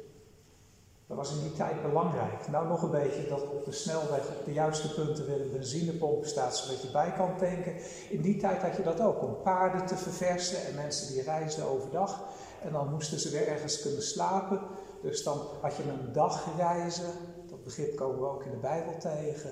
Dat 1.07 1.17
was 1.17 1.31
in 1.31 1.41
die 1.41 1.53
tijd 1.53 1.81
belangrijk. 1.81 2.47
Nou 2.47 2.67
nog 2.67 2.81
een 2.81 2.91
beetje 2.91 3.27
dat 3.27 3.41
op 3.41 3.65
de 3.65 3.71
snelweg 3.71 4.27
op 4.27 4.45
de 4.45 4.53
juiste 4.53 4.93
punten 4.93 5.25
weer 5.25 5.41
een 5.41 5.51
benzinepomp 5.51 6.25
staat, 6.25 6.57
zodat 6.57 6.81
je 6.81 6.91
bij 6.91 7.13
kan 7.17 7.37
tanken. 7.37 7.73
In 8.09 8.21
die 8.21 8.37
tijd 8.37 8.61
had 8.61 8.75
je 8.75 8.83
dat 8.83 9.01
ook, 9.01 9.21
om 9.21 9.41
paarden 9.43 9.85
te 9.85 9.97
verversen 9.97 10.65
en 10.65 10.75
mensen 10.75 11.13
die 11.13 11.23
reisden 11.23 11.67
overdag. 11.67 12.23
En 12.61 12.71
dan 12.71 12.91
moesten 12.91 13.19
ze 13.19 13.29
weer 13.29 13.47
ergens 13.47 13.81
kunnen 13.81 14.01
slapen. 14.03 14.59
Dus 15.01 15.23
dan 15.23 15.41
had 15.61 15.75
je 15.75 15.83
een 15.83 16.13
dagreizen. 16.13 17.11
Dat 17.49 17.63
begrip 17.63 17.95
komen 17.95 18.19
we 18.19 18.27
ook 18.27 18.43
in 18.43 18.51
de 18.51 18.57
Bijbel 18.57 18.97
tegen. 18.99 19.49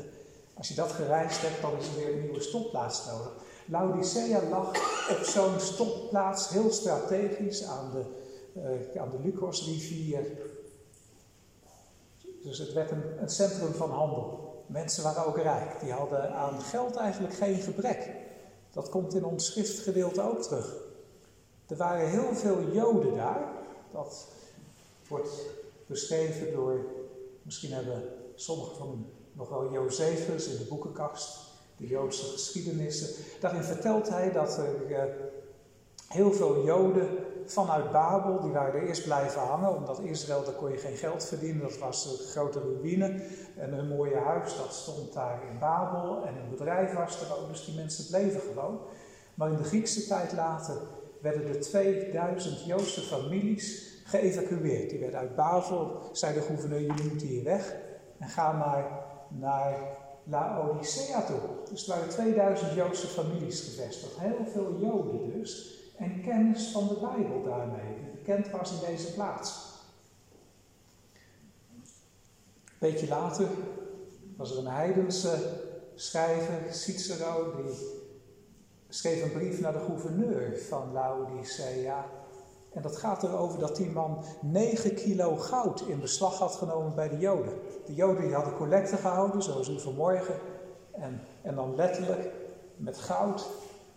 Als 0.53 0.67
je 0.67 0.75
dat 0.75 0.91
gereisd 0.91 1.41
hebt, 1.41 1.61
dan 1.61 1.77
is 1.77 1.87
er 1.87 1.95
weer 1.95 2.13
een 2.13 2.21
nieuwe 2.21 2.41
stopplaats 2.41 3.05
nodig. 3.05 3.31
Laodicea 3.65 4.41
lag 4.49 4.69
op 5.09 5.23
zo'n 5.23 5.59
stopplaats, 5.59 6.49
heel 6.49 6.71
strategisch, 6.71 7.63
aan 7.63 7.91
de, 7.91 8.03
uh, 8.55 9.01
aan 9.01 9.09
de 9.09 9.19
Lucosrivier. 9.23 10.25
Dus 12.43 12.57
het 12.57 12.73
werd 12.73 12.91
een, 12.91 13.21
een 13.21 13.29
centrum 13.29 13.73
van 13.73 13.89
handel. 13.89 14.63
Mensen 14.67 15.03
waren 15.03 15.25
ook 15.25 15.37
rijk. 15.37 15.79
Die 15.79 15.91
hadden 15.91 16.33
aan 16.33 16.61
geld 16.61 16.95
eigenlijk 16.95 17.33
geen 17.33 17.55
gebrek. 17.55 18.11
Dat 18.71 18.89
komt 18.89 19.13
in 19.13 19.25
ons 19.25 19.45
schriftgedeelte 19.45 20.21
ook 20.21 20.41
terug. 20.41 20.75
Er 21.67 21.77
waren 21.77 22.09
heel 22.09 22.35
veel 22.35 22.71
Joden 22.71 23.15
daar. 23.15 23.51
Dat 23.91 24.27
wordt 25.07 25.45
beschreven 25.85 26.51
door, 26.51 26.85
misschien 27.41 27.71
hebben 27.71 28.03
sommigen 28.35 28.75
van 28.75 29.05
nog 29.33 29.49
wel 29.49 29.71
Josephus 29.71 30.47
in 30.47 30.57
de 30.57 30.63
boekenkast, 30.63 31.39
de 31.77 31.87
Joodse 31.87 32.25
geschiedenissen. 32.25 33.23
Daarin 33.39 33.63
vertelt 33.63 34.09
hij 34.09 34.31
dat 34.31 34.57
er 34.57 34.91
eh, 34.91 35.03
heel 36.13 36.31
veel 36.31 36.63
Joden 36.65 37.07
vanuit 37.45 37.91
Babel, 37.91 38.41
die 38.41 38.51
waren 38.51 38.73
er 38.73 38.87
eerst 38.87 39.03
blijven 39.03 39.41
hangen, 39.41 39.75
omdat 39.75 39.99
Israël, 39.99 40.43
daar 40.43 40.53
kon 40.53 40.71
je 40.71 40.77
geen 40.77 40.95
geld 40.95 41.25
verdienen, 41.25 41.61
dat 41.61 41.77
was 41.77 42.05
een 42.05 42.27
grote 42.27 42.59
ruïne. 42.59 43.21
En 43.57 43.73
hun 43.73 43.87
mooie 43.87 44.17
huis, 44.17 44.55
stond 44.69 45.13
daar 45.13 45.39
in 45.51 45.59
Babel 45.59 46.25
en 46.25 46.35
een 46.35 46.49
bedrijf 46.49 46.93
was 46.93 47.21
er 47.21 47.37
ook, 47.37 47.47
dus 47.47 47.65
die 47.65 47.75
mensen 47.75 48.07
bleven 48.07 48.41
gewoon. 48.41 48.79
Maar 49.33 49.49
in 49.49 49.57
de 49.57 49.63
Griekse 49.63 50.07
tijd 50.07 50.33
later 50.33 50.75
werden 51.21 51.47
er 51.47 51.59
2000 51.59 52.65
Joodse 52.65 53.01
families 53.01 53.91
geëvacueerd. 54.05 54.89
Die 54.89 54.99
werden 54.99 55.19
uit 55.19 55.35
Babel, 55.35 56.01
zei 56.11 56.33
de 56.33 56.41
gouverneur, 56.41 56.81
jullie 56.81 57.09
moeten 57.09 57.27
hier 57.27 57.43
weg 57.43 57.75
en 58.19 58.27
ga 58.27 58.51
maar 58.51 58.85
naar 59.27 59.75
Laodicea 60.23 61.21
toe. 61.21 61.39
Dus 61.69 61.87
er 61.87 61.95
waren 61.95 62.09
2000 62.09 62.73
Joodse 62.73 63.07
families 63.07 63.61
gevestigd, 63.61 64.19
heel 64.19 64.45
veel 64.53 64.77
Joden 64.79 65.39
dus 65.39 65.82
en 65.95 66.21
kennis 66.21 66.71
van 66.71 66.87
de 66.87 66.97
Bijbel 66.99 67.43
daarmee, 67.43 67.97
die 67.99 68.11
bekend 68.11 68.49
was 68.49 68.71
in 68.71 68.87
deze 68.87 69.13
plaats. 69.13 69.71
Een 71.83 72.91
beetje 72.91 73.07
later 73.07 73.47
was 74.37 74.51
er 74.51 74.57
een 74.57 74.73
heidense 74.73 75.61
schrijver, 75.95 76.73
Cicero, 76.73 77.55
die 77.55 78.01
schreef 78.89 79.23
een 79.23 79.31
brief 79.31 79.59
naar 79.59 79.73
de 79.73 79.79
gouverneur 79.79 80.57
van 80.57 80.91
Laodicea. 80.91 82.05
En 82.73 82.81
dat 82.81 82.97
gaat 82.97 83.23
erover 83.23 83.59
dat 83.59 83.75
die 83.75 83.89
man 83.89 84.23
9 84.41 84.95
kilo 84.95 85.35
goud 85.35 85.81
in 85.81 85.99
beslag 85.99 86.37
had 86.37 86.55
genomen 86.55 86.95
bij 86.95 87.09
de 87.09 87.17
Joden. 87.17 87.53
De 87.85 87.93
Joden 87.93 88.23
die 88.23 88.33
hadden 88.33 88.55
collecte 88.55 88.97
gehouden, 88.97 89.41
zoals 89.41 89.69
u 89.69 89.79
vanmorgen. 89.79 90.35
En, 90.91 91.21
en 91.41 91.55
dan 91.55 91.75
letterlijk 91.75 92.31
met 92.75 92.97
goud 92.97 93.49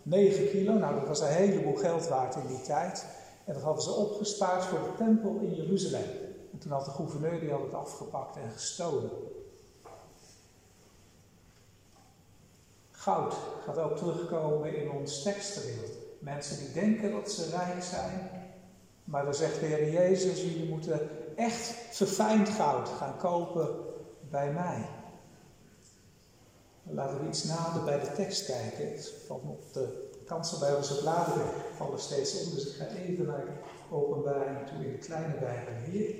9 0.07 0.49
kilo, 0.49 0.73
nou 0.73 0.99
dat 0.99 1.07
was 1.07 1.21
een 1.21 1.27
heleboel 1.27 1.75
geld 1.75 2.07
waard 2.07 2.35
in 2.35 2.47
die 2.47 2.61
tijd. 2.61 3.05
En 3.45 3.53
dat 3.53 3.63
hadden 3.63 3.83
ze 3.83 3.91
opgespaard 3.91 4.65
voor 4.65 4.79
de 4.79 4.95
tempel 4.97 5.39
in 5.41 5.55
Jeruzalem. 5.55 6.09
En 6.51 6.59
toen 6.59 6.71
had 6.71 6.85
de 6.85 6.91
gouverneur 6.91 7.39
die 7.39 7.51
had 7.51 7.61
het 7.61 7.73
afgepakt 7.73 8.35
en 8.35 8.51
gestolen. 8.51 9.09
Goud 12.91 13.33
gaat 13.65 13.77
ook 13.77 13.97
terugkomen 13.97 14.75
in 14.75 14.91
ons 14.91 15.23
tekstgedeelte. 15.23 15.97
Mensen 16.19 16.57
die 16.57 16.71
denken 16.71 17.11
dat 17.11 17.31
ze 17.31 17.49
rijk 17.49 17.83
zijn, 17.83 18.29
maar 19.03 19.23
dan 19.23 19.33
zegt 19.33 19.59
de 19.59 19.65
Heer 19.65 19.91
Jezus, 19.91 20.41
jullie 20.41 20.69
moeten 20.69 21.09
echt 21.35 21.75
verfijnd 21.89 22.49
goud 22.49 22.89
gaan 22.89 23.17
kopen 23.17 23.69
bij 24.29 24.51
mij. 24.51 24.85
Laten 26.89 27.19
we 27.19 27.27
iets 27.27 27.43
nader 27.43 27.83
bij 27.83 27.99
de 27.99 28.11
tekst 28.11 28.45
kijken. 28.45 29.03
Van 29.25 29.41
op 29.45 29.73
de 29.73 30.09
kansen 30.25 30.59
bij 30.59 30.75
onze 30.75 30.99
bladeren 30.99 31.47
vallen 31.75 31.99
steeds 31.99 32.43
om, 32.43 32.55
dus 32.55 32.67
ik 32.67 32.75
ga 32.75 32.85
even 32.85 33.25
naar 33.25 33.45
openbaring 33.89 34.67
toe 34.67 34.85
in 34.85 34.91
de 34.91 34.97
kleine 34.97 35.33
Bijbel 35.39 35.73
hier. 35.85 36.15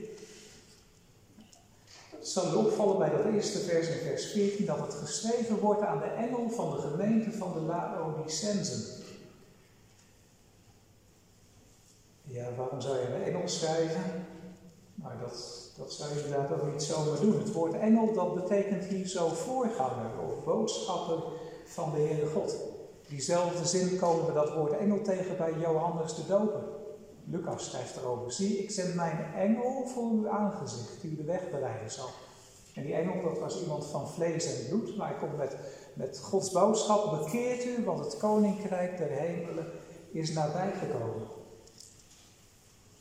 Het 2.09 2.27
zal 2.27 2.47
je 2.47 2.57
opvallen 2.57 2.97
bij 2.97 3.09
dat 3.09 3.33
eerste 3.33 3.59
vers 3.59 3.87
in 3.87 3.97
vers 3.97 4.31
14 4.31 4.65
dat 4.65 4.79
het 4.79 4.93
geschreven 4.93 5.59
wordt 5.59 5.81
aan 5.81 5.99
de 5.99 6.05
engel 6.05 6.49
van 6.49 6.71
de 6.71 6.77
gemeente 6.81 7.31
van 7.31 7.53
de 7.53 7.59
Laodicensen. 7.59 9.03
Ja, 12.23 12.53
waarom 12.55 12.81
zou 12.81 12.97
je 12.97 13.07
een 13.07 13.23
engel 13.23 13.47
schrijven? 13.47 14.25
Nou, 14.95 15.19
dat, 15.19 15.56
dat 15.77 15.93
zou 15.93 16.09
inderdaad 16.11 16.51
ook 16.51 16.71
niet 16.71 16.83
zomaar 16.83 17.19
doen. 17.19 17.39
Het 17.39 17.51
woord 17.51 17.73
engel, 17.73 18.13
dat 18.13 18.33
betekent 18.35 18.83
hier 18.83 19.07
zo 19.07 19.27
voorganger 19.27 20.11
of 20.27 20.43
boodschapper 20.43 21.23
van 21.65 21.91
de 21.91 21.97
Heere 21.97 22.27
God. 22.27 22.55
Diezelfde 23.07 23.65
zin 23.65 23.97
komen 23.97 24.25
we 24.25 24.33
dat 24.33 24.53
woord 24.53 24.77
engel 24.77 25.01
tegen 25.01 25.37
bij 25.37 25.53
Johannes 25.59 26.15
de 26.15 26.25
Doper. 26.27 26.63
Lucas 27.23 27.65
schrijft 27.65 27.95
erover. 27.95 28.31
Zie, 28.31 28.57
ik 28.57 28.71
zend 28.71 28.95
mijn 28.95 29.33
engel 29.35 29.87
voor 29.87 30.11
uw 30.11 30.29
aangezicht, 30.29 31.01
die 31.01 31.11
u 31.11 31.15
de 31.15 31.23
weg 31.23 31.49
bereiden 31.51 31.91
zal. 31.91 32.09
En 32.73 32.83
die 32.83 32.93
engel, 32.93 33.23
dat 33.23 33.39
was 33.39 33.61
iemand 33.61 33.85
van 33.85 34.09
vlees 34.09 34.45
en 34.45 34.67
bloed, 34.69 34.97
maar 34.97 35.07
hij 35.07 35.17
komt 35.17 35.37
met, 35.37 35.57
met 35.93 36.19
Gods 36.19 36.51
boodschap, 36.51 37.19
bekeert 37.19 37.65
u, 37.65 37.83
want 37.85 37.99
het 37.99 38.17
koninkrijk 38.17 38.97
der 38.97 39.09
hemelen 39.09 39.65
is 40.11 40.33
nabijgekomen. 40.33 41.27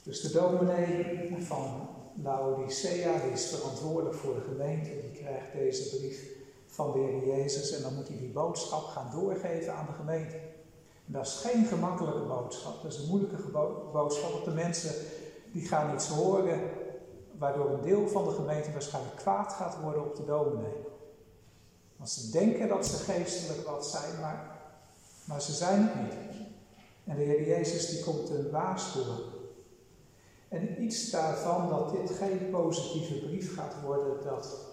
Dus 0.02 0.20
de 0.20 0.32
dominee 0.32 1.36
van 1.40 1.88
Laodicea, 2.22 3.20
die 3.22 3.32
is 3.32 3.46
verantwoordelijk 3.46 4.14
voor 4.14 4.34
de 4.34 4.40
gemeente, 4.40 4.90
die 5.00 5.22
krijgt 5.22 5.52
deze 5.52 5.96
brief 5.96 6.34
van 6.66 6.92
de 6.92 6.98
Heer 6.98 7.36
Jezus 7.36 7.72
en 7.72 7.82
dan 7.82 7.94
moet 7.94 8.08
hij 8.08 8.18
die 8.18 8.32
boodschap 8.32 8.84
gaan 8.84 9.10
doorgeven 9.10 9.74
aan 9.74 9.86
de 9.86 9.92
gemeente. 9.92 10.36
En 11.06 11.12
dat 11.12 11.26
is 11.26 11.34
geen 11.34 11.64
gemakkelijke 11.64 12.26
boodschap, 12.26 12.82
dat 12.82 12.92
is 12.92 12.98
een 12.98 13.08
moeilijke 13.08 13.36
boodschap, 13.92 14.32
want 14.32 14.44
de 14.44 14.50
mensen 14.50 14.94
die 15.52 15.68
gaan 15.68 15.94
iets 15.94 16.08
horen 16.08 16.60
waardoor 17.38 17.70
een 17.70 17.82
deel 17.82 18.08
van 18.08 18.24
de 18.24 18.30
gemeente 18.30 18.72
waarschijnlijk 18.72 19.16
kwaad 19.16 19.52
gaat 19.52 19.80
worden 19.82 20.04
op 20.04 20.16
de 20.16 20.24
dominee. 20.24 20.84
Want 21.96 22.10
ze 22.10 22.30
denken 22.30 22.68
dat 22.68 22.86
ze 22.86 22.96
geestelijk 22.96 23.68
wat 23.68 23.86
zijn, 23.86 24.20
maar, 24.20 24.58
maar 25.24 25.42
ze 25.42 25.52
zijn 25.52 25.82
het 25.82 26.02
niet. 26.02 26.36
En 27.04 27.16
de 27.16 27.22
Heer 27.22 27.46
Jezus 27.46 27.88
die 27.88 28.04
komt 28.04 28.30
een 28.30 28.50
waarschuwen. 28.50 29.35
En 30.48 30.82
iets 30.82 31.10
daarvan 31.10 31.68
dat 31.68 31.90
dit 31.90 32.16
geen 32.16 32.50
positieve 32.50 33.14
brief 33.26 33.54
gaat 33.54 33.74
worden, 33.84 34.24
dat 34.24 34.66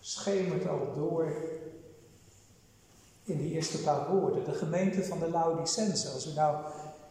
schemert 0.00 0.68
al 0.68 0.92
door 0.94 1.32
in 3.24 3.38
die 3.38 3.52
eerste 3.52 3.82
paar 3.82 4.10
woorden. 4.10 4.44
De 4.44 4.52
gemeente 4.52 5.04
van 5.04 5.18
de 5.18 5.30
Laodicense. 5.30 6.08
Als 6.08 6.26
u 6.26 6.34
nou 6.34 6.56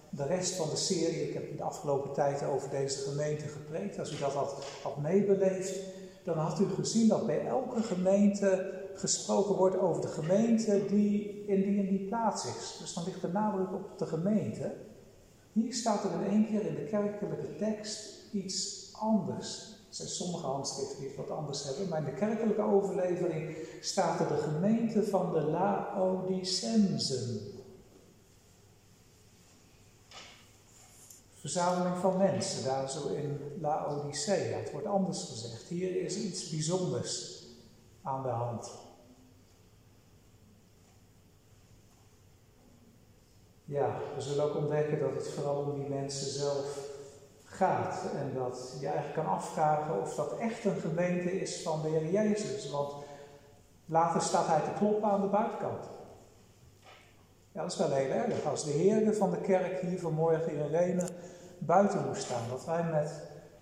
de 0.10 0.26
rest 0.26 0.56
van 0.56 0.70
de 0.70 0.76
serie, 0.76 1.28
ik 1.28 1.34
heb 1.34 1.58
de 1.58 1.64
afgelopen 1.64 2.14
tijd 2.14 2.44
over 2.44 2.70
deze 2.70 3.10
gemeente 3.10 3.48
gepreekt, 3.48 4.00
als 4.00 4.12
u 4.14 4.18
dat 4.18 4.34
had, 4.34 4.56
had 4.84 4.98
meebeleefd, 4.98 5.80
dan 6.24 6.38
had 6.38 6.60
u 6.60 6.66
gezien 6.66 7.08
dat 7.08 7.26
bij 7.26 7.46
elke 7.46 7.82
gemeente 7.82 8.78
gesproken 8.94 9.56
wordt 9.56 9.78
over 9.78 10.02
de 10.02 10.08
gemeente 10.08 10.86
die 10.86 11.44
in 11.48 11.62
die, 11.62 11.76
in 11.76 11.88
die 11.88 12.08
plaats 12.08 12.46
is. 12.46 12.78
Dus 12.80 12.94
dan 12.94 13.04
ligt 13.04 13.22
de 13.22 13.28
nadruk 13.28 13.74
op 13.74 13.98
de 13.98 14.06
gemeente. 14.06 14.76
Hier 15.62 15.74
staat 15.74 16.04
er 16.04 16.12
in 16.12 16.24
één 16.30 16.46
keer 16.46 16.66
in 16.66 16.76
de 16.76 16.86
kerkelijke 16.86 17.56
tekst 17.58 18.10
iets 18.32 18.90
anders. 18.94 19.78
Er 19.90 19.96
zijn 19.96 20.10
sommige 20.10 20.46
handschriften 20.46 21.00
die 21.00 21.08
het 21.08 21.18
wat 21.18 21.30
anders 21.30 21.64
hebben, 21.64 21.90
maar 21.90 22.00
in 22.00 22.06
de 22.06 22.14
kerkelijke 22.14 22.62
overlevering 22.62 23.56
staat 23.82 24.20
er 24.20 24.28
de 24.28 24.38
gemeente 24.38 25.04
van 25.04 25.34
de 25.34 25.42
Laodicensen. 25.42 27.58
verzameling 31.40 31.98
van 31.98 32.18
mensen, 32.18 32.64
daar 32.64 32.90
zo 32.90 33.08
in 33.08 33.40
Laodicea. 33.62 34.58
Het 34.58 34.72
wordt 34.72 34.88
anders 34.88 35.24
gezegd. 35.24 35.68
Hier 35.68 36.02
is 36.02 36.18
iets 36.18 36.50
bijzonders 36.50 37.44
aan 38.02 38.24
de 38.24 38.30
hand. 38.30 38.72
Ja, 43.70 43.96
we 44.16 44.22
zullen 44.22 44.44
ook 44.44 44.56
ontdekken 44.56 45.00
dat 45.00 45.14
het 45.14 45.30
vooral 45.30 45.56
om 45.56 45.80
die 45.80 45.90
mensen 45.90 46.28
zelf 46.28 46.88
gaat. 47.44 48.04
En 48.16 48.34
dat 48.34 48.78
je 48.80 48.86
eigenlijk 48.86 49.16
kan 49.16 49.26
afvragen 49.26 50.02
of 50.02 50.16
dat 50.16 50.38
echt 50.38 50.66
een 50.66 50.80
gemeente 50.80 51.40
is 51.42 51.62
van 51.62 51.82
de 51.82 51.88
Heer 51.88 52.12
Jezus. 52.12 52.70
Want 52.70 52.94
later 53.86 54.22
staat 54.22 54.48
hij 54.48 54.60
te 54.60 54.78
kloppen 54.78 55.10
aan 55.10 55.22
de 55.22 55.28
buitenkant. 55.28 55.86
Ja, 57.52 57.62
dat 57.62 57.72
is 57.72 57.78
wel 57.78 57.92
heel 57.92 58.12
erg. 58.12 58.46
Als 58.46 58.64
de 58.64 58.72
Heer 58.72 59.14
van 59.14 59.32
de 59.32 59.42
kerk 59.42 59.82
hier 59.82 60.00
vanmorgen 60.00 60.54
in 60.54 60.68
Renen 60.68 61.10
buiten 61.58 62.08
moest 62.08 62.22
staan. 62.22 62.50
Dat 62.50 62.66
wij 62.66 62.84
met 62.84 63.12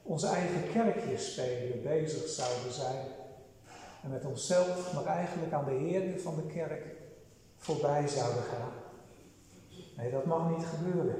onze 0.04 0.28
eigen 0.28 0.72
kerkje 0.72 1.18
spelen 1.18 1.84
bezig 1.84 2.28
zouden 2.28 2.72
zijn. 2.72 3.06
En 4.04 4.10
met 4.10 4.26
onszelf, 4.26 4.94
maar 4.94 5.06
eigenlijk 5.06 5.54
aan 5.54 5.66
de 5.66 5.72
Heer 5.72 6.20
van 6.20 6.36
de 6.36 6.54
kerk 6.54 6.86
voorbij 7.56 8.08
zouden 8.08 8.44
gaan. 8.44 8.87
Nee, 9.98 10.12
dat 10.12 10.26
mag 10.26 10.50
niet 10.50 10.66
gebeuren. 10.66 11.16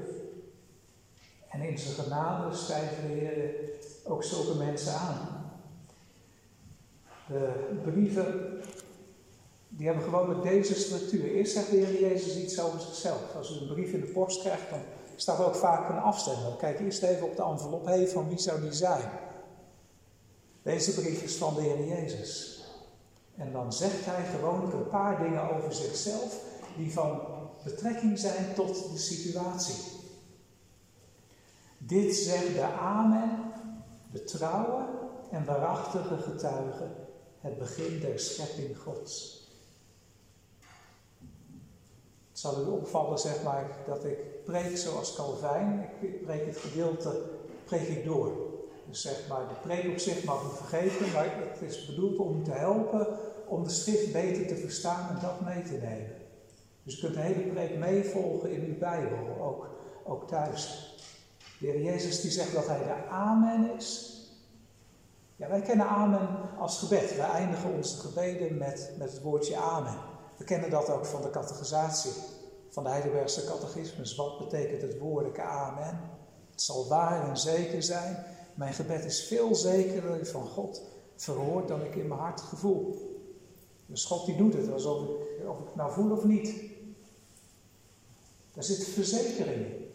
En 1.48 1.60
in 1.60 1.78
zijn 1.78 1.94
genade 1.94 2.56
schrijven 2.56 3.08
de 3.08 3.14
Heer 3.14 3.54
ook 4.04 4.24
zulke 4.24 4.54
mensen 4.54 4.92
aan. 4.92 5.28
De 7.26 7.80
brieven, 7.84 8.60
die 9.68 9.86
hebben 9.86 10.04
gewoonlijk 10.04 10.42
deze 10.42 10.74
structuur. 10.74 11.24
Eerst 11.24 11.52
zegt 11.52 11.70
de 11.70 11.76
Heer 11.76 12.00
Jezus 12.00 12.36
iets 12.36 12.60
over 12.60 12.80
zichzelf. 12.80 13.34
Als 13.36 13.50
u 13.50 13.60
een 13.60 13.66
brief 13.66 13.92
in 13.92 14.00
de 14.00 14.06
post 14.06 14.40
krijgt, 14.40 14.70
dan 14.70 14.80
staat 15.16 15.38
er 15.38 15.46
ook 15.46 15.54
vaak 15.54 15.88
een. 15.88 16.42
Dan 16.42 16.56
kijk 16.58 16.80
eerst 16.80 17.02
even 17.02 17.26
op 17.26 17.36
de 17.36 17.42
envelop, 17.42 17.86
hé, 17.86 18.06
van 18.06 18.28
wie 18.28 18.38
zou 18.38 18.60
die 18.60 18.72
zijn? 18.72 19.10
Deze 20.62 20.94
brief 20.94 21.22
is 21.22 21.36
van 21.36 21.54
de 21.54 21.60
Heer 21.60 21.86
Jezus. 21.86 22.62
En 23.36 23.52
dan 23.52 23.72
zegt 23.72 24.04
hij 24.04 24.24
gewoonlijk 24.24 24.72
een 24.72 24.88
paar 24.88 25.22
dingen 25.22 25.56
over 25.56 25.74
zichzelf 25.74 26.40
die 26.76 26.92
van 26.92 27.20
betrekking 27.64 28.18
zijn 28.18 28.54
tot 28.54 28.90
de 28.92 28.98
situatie. 28.98 29.96
Dit 31.78 32.14
zegt 32.14 32.54
de 32.54 32.62
Amen, 32.62 33.52
de 34.12 34.24
trouwe 34.24 34.84
en 35.30 35.44
waarachtige 35.44 36.16
getuige, 36.16 36.86
het 37.40 37.58
begin 37.58 38.00
der 38.00 38.18
schepping 38.18 38.78
Gods. 38.78 39.36
Het 42.28 42.38
zal 42.38 42.66
u 42.66 42.68
opvallen, 42.68 43.18
zeg 43.18 43.42
maar, 43.42 43.76
dat 43.86 44.04
ik 44.04 44.44
preek 44.44 44.76
zoals 44.76 45.14
Calvijn. 45.14 45.90
Ik 46.00 46.22
preek 46.24 46.46
het 46.46 46.56
gedeelte, 46.56 47.22
preek 47.64 47.88
ik 47.88 48.04
door. 48.04 48.32
Dus 48.88 49.00
zeg 49.00 49.28
maar, 49.28 49.48
de 49.48 49.54
preek 49.62 49.92
op 49.92 49.98
zich 49.98 50.24
mag 50.24 50.42
u 50.42 50.56
vergeten, 50.56 51.12
maar 51.12 51.36
het 51.36 51.62
is 51.62 51.86
bedoeld 51.86 52.18
om 52.18 52.44
te 52.44 52.50
helpen 52.50 53.06
om 53.46 53.64
de 53.64 53.70
schrift 53.70 54.12
beter 54.12 54.46
te 54.46 54.56
verstaan 54.56 55.08
en 55.08 55.20
dat 55.22 55.40
mee 55.40 55.62
te 55.62 55.72
nemen. 55.72 56.17
Dus 56.88 56.96
u 56.96 57.00
kunt 57.00 57.14
de 57.14 57.20
hele 57.20 57.52
preek 57.52 57.76
meevolgen 57.76 58.50
in 58.50 58.64
uw 58.64 58.78
Bijbel, 58.78 59.40
ook, 59.40 59.68
ook 60.04 60.28
thuis. 60.28 60.94
De 61.60 61.66
Heer 61.66 61.82
Jezus 61.82 62.20
die 62.20 62.30
zegt 62.30 62.54
dat 62.54 62.66
Hij 62.66 62.78
de 62.78 63.08
Amen 63.10 63.76
is. 63.76 64.16
Ja, 65.36 65.48
wij 65.48 65.60
kennen 65.60 65.86
Amen 65.86 66.28
als 66.58 66.78
gebed. 66.78 67.16
Wij 67.16 67.30
eindigen 67.30 67.72
onze 67.72 67.96
gebeden 67.96 68.58
met, 68.58 68.94
met 68.98 69.12
het 69.12 69.22
woordje 69.22 69.56
Amen. 69.56 69.96
We 70.36 70.44
kennen 70.44 70.70
dat 70.70 70.90
ook 70.90 71.06
van 71.06 71.22
de 71.22 71.30
catechisatie, 71.30 72.12
van 72.68 72.82
de 72.82 72.90
Heidelbergse 72.90 73.44
catechismus. 73.44 74.14
Wat 74.14 74.38
betekent 74.38 74.82
het 74.82 74.98
woordelijke 74.98 75.42
Amen? 75.42 76.00
Het 76.50 76.62
zal 76.62 76.88
waar 76.88 77.28
en 77.28 77.36
zeker 77.36 77.82
zijn. 77.82 78.24
Mijn 78.54 78.72
gebed 78.72 79.04
is 79.04 79.26
veel 79.26 79.54
zekerder 79.54 80.26
van 80.26 80.46
God 80.46 80.82
verhoord 81.16 81.68
dan 81.68 81.84
ik 81.84 81.94
in 81.94 82.08
mijn 82.08 82.20
hart 82.20 82.40
gevoel. 82.40 82.96
Dus 83.86 84.04
God 84.04 84.26
die 84.26 84.36
doet 84.36 84.54
het, 84.54 84.72
alsof 84.72 85.02
ik, 85.02 85.48
of 85.48 85.58
ik 85.58 85.66
het 85.66 85.74
nou 85.74 85.92
voel 85.92 86.10
of 86.10 86.24
niet. 86.24 86.67
Daar 88.58 88.66
zit 88.66 88.88
verzekering 88.88 89.66
in. 89.66 89.92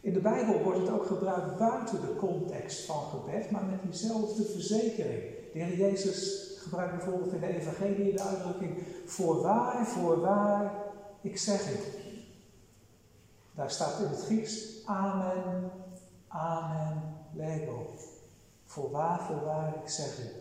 In 0.00 0.12
de 0.12 0.20
Bijbel 0.20 0.62
wordt 0.62 0.78
het 0.78 0.90
ook 0.90 1.06
gebruikt 1.06 1.58
buiten 1.58 2.00
de 2.00 2.16
context 2.16 2.84
van 2.84 3.02
gebed, 3.02 3.50
maar 3.50 3.64
met 3.64 3.82
diezelfde 3.82 4.44
verzekering. 4.44 5.22
De 5.52 5.58
Heer 5.58 5.76
Jezus 5.76 6.50
gebruikt 6.58 6.96
bijvoorbeeld 6.96 7.32
in 7.32 7.40
de 7.40 7.46
Evangelie 7.46 8.12
de 8.12 8.22
uitdrukking: 8.22 8.78
Voorwaar, 9.06 9.86
voorwaar, 9.86 10.74
ik 11.20 11.38
zeg 11.38 11.64
het. 11.64 11.88
Daar 13.54 13.70
staat 13.70 14.00
in 14.00 14.06
het 14.06 14.24
Grieks: 14.24 14.84
Amen, 14.84 15.70
Amen, 16.28 17.02
lego. 17.32 17.94
Voorwaar, 18.64 19.20
voorwaar, 19.22 19.74
ik 19.82 19.88
zeg 19.88 20.16
het. 20.16 20.34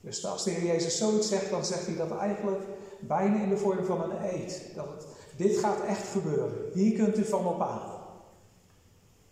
Dus 0.00 0.26
als 0.26 0.44
de 0.44 0.50
Heer 0.50 0.72
Jezus 0.72 0.98
zoiets 0.98 1.28
zegt, 1.28 1.50
dan 1.50 1.64
zegt 1.64 1.86
hij 1.86 1.96
dat 1.96 2.18
eigenlijk 2.18 2.62
bijna 3.00 3.42
in 3.42 3.48
de 3.48 3.56
vorm 3.56 3.84
van 3.84 4.02
een 4.02 4.22
eed. 4.22 4.72
Dat 4.74 4.86
het 4.86 5.11
dit 5.36 5.58
gaat 5.58 5.80
echt 5.80 6.08
gebeuren. 6.08 6.70
Hier 6.72 6.96
kunt 6.96 7.18
u 7.18 7.24
van 7.24 7.46
op 7.46 7.60
aan. 7.60 7.90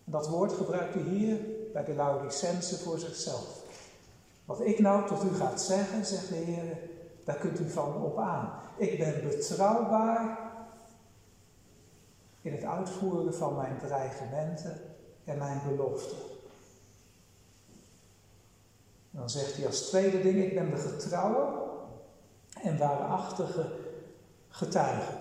Dat 0.03 0.27
woord 0.27 0.53
gebruikt 0.53 0.95
u 0.95 0.99
hier 0.99 1.39
bij 1.73 1.83
de 1.83 1.93
Laodicense 1.93 2.77
voor 2.77 2.99
zichzelf. 2.99 3.63
Wat 4.45 4.61
ik 4.61 4.79
nou 4.79 5.07
tot 5.07 5.23
u 5.23 5.35
gaat 5.35 5.61
zeggen, 5.61 6.05
zegt 6.05 6.27
de 6.27 6.35
Heer, 6.35 6.77
daar 7.23 7.37
kunt 7.37 7.59
u 7.59 7.69
van 7.69 8.03
op 8.03 8.17
aan. 8.17 8.53
Ik 8.77 8.97
ben 8.97 9.21
betrouwbaar 9.29 10.39
in 12.41 12.51
het 12.51 12.63
uitvoeren 12.63 13.35
van 13.35 13.55
mijn 13.55 13.77
dreigementen 13.77 14.81
en 15.23 15.37
mijn 15.37 15.61
beloften. 15.67 16.17
dan 19.09 19.29
zegt 19.29 19.55
hij 19.55 19.65
als 19.65 19.81
tweede 19.81 20.21
ding, 20.21 20.43
ik 20.43 20.53
ben 20.53 20.69
de 20.69 20.77
getrouwe 20.77 21.69
en 22.61 22.77
waarachtige 22.77 23.71
getuige. 24.49 25.13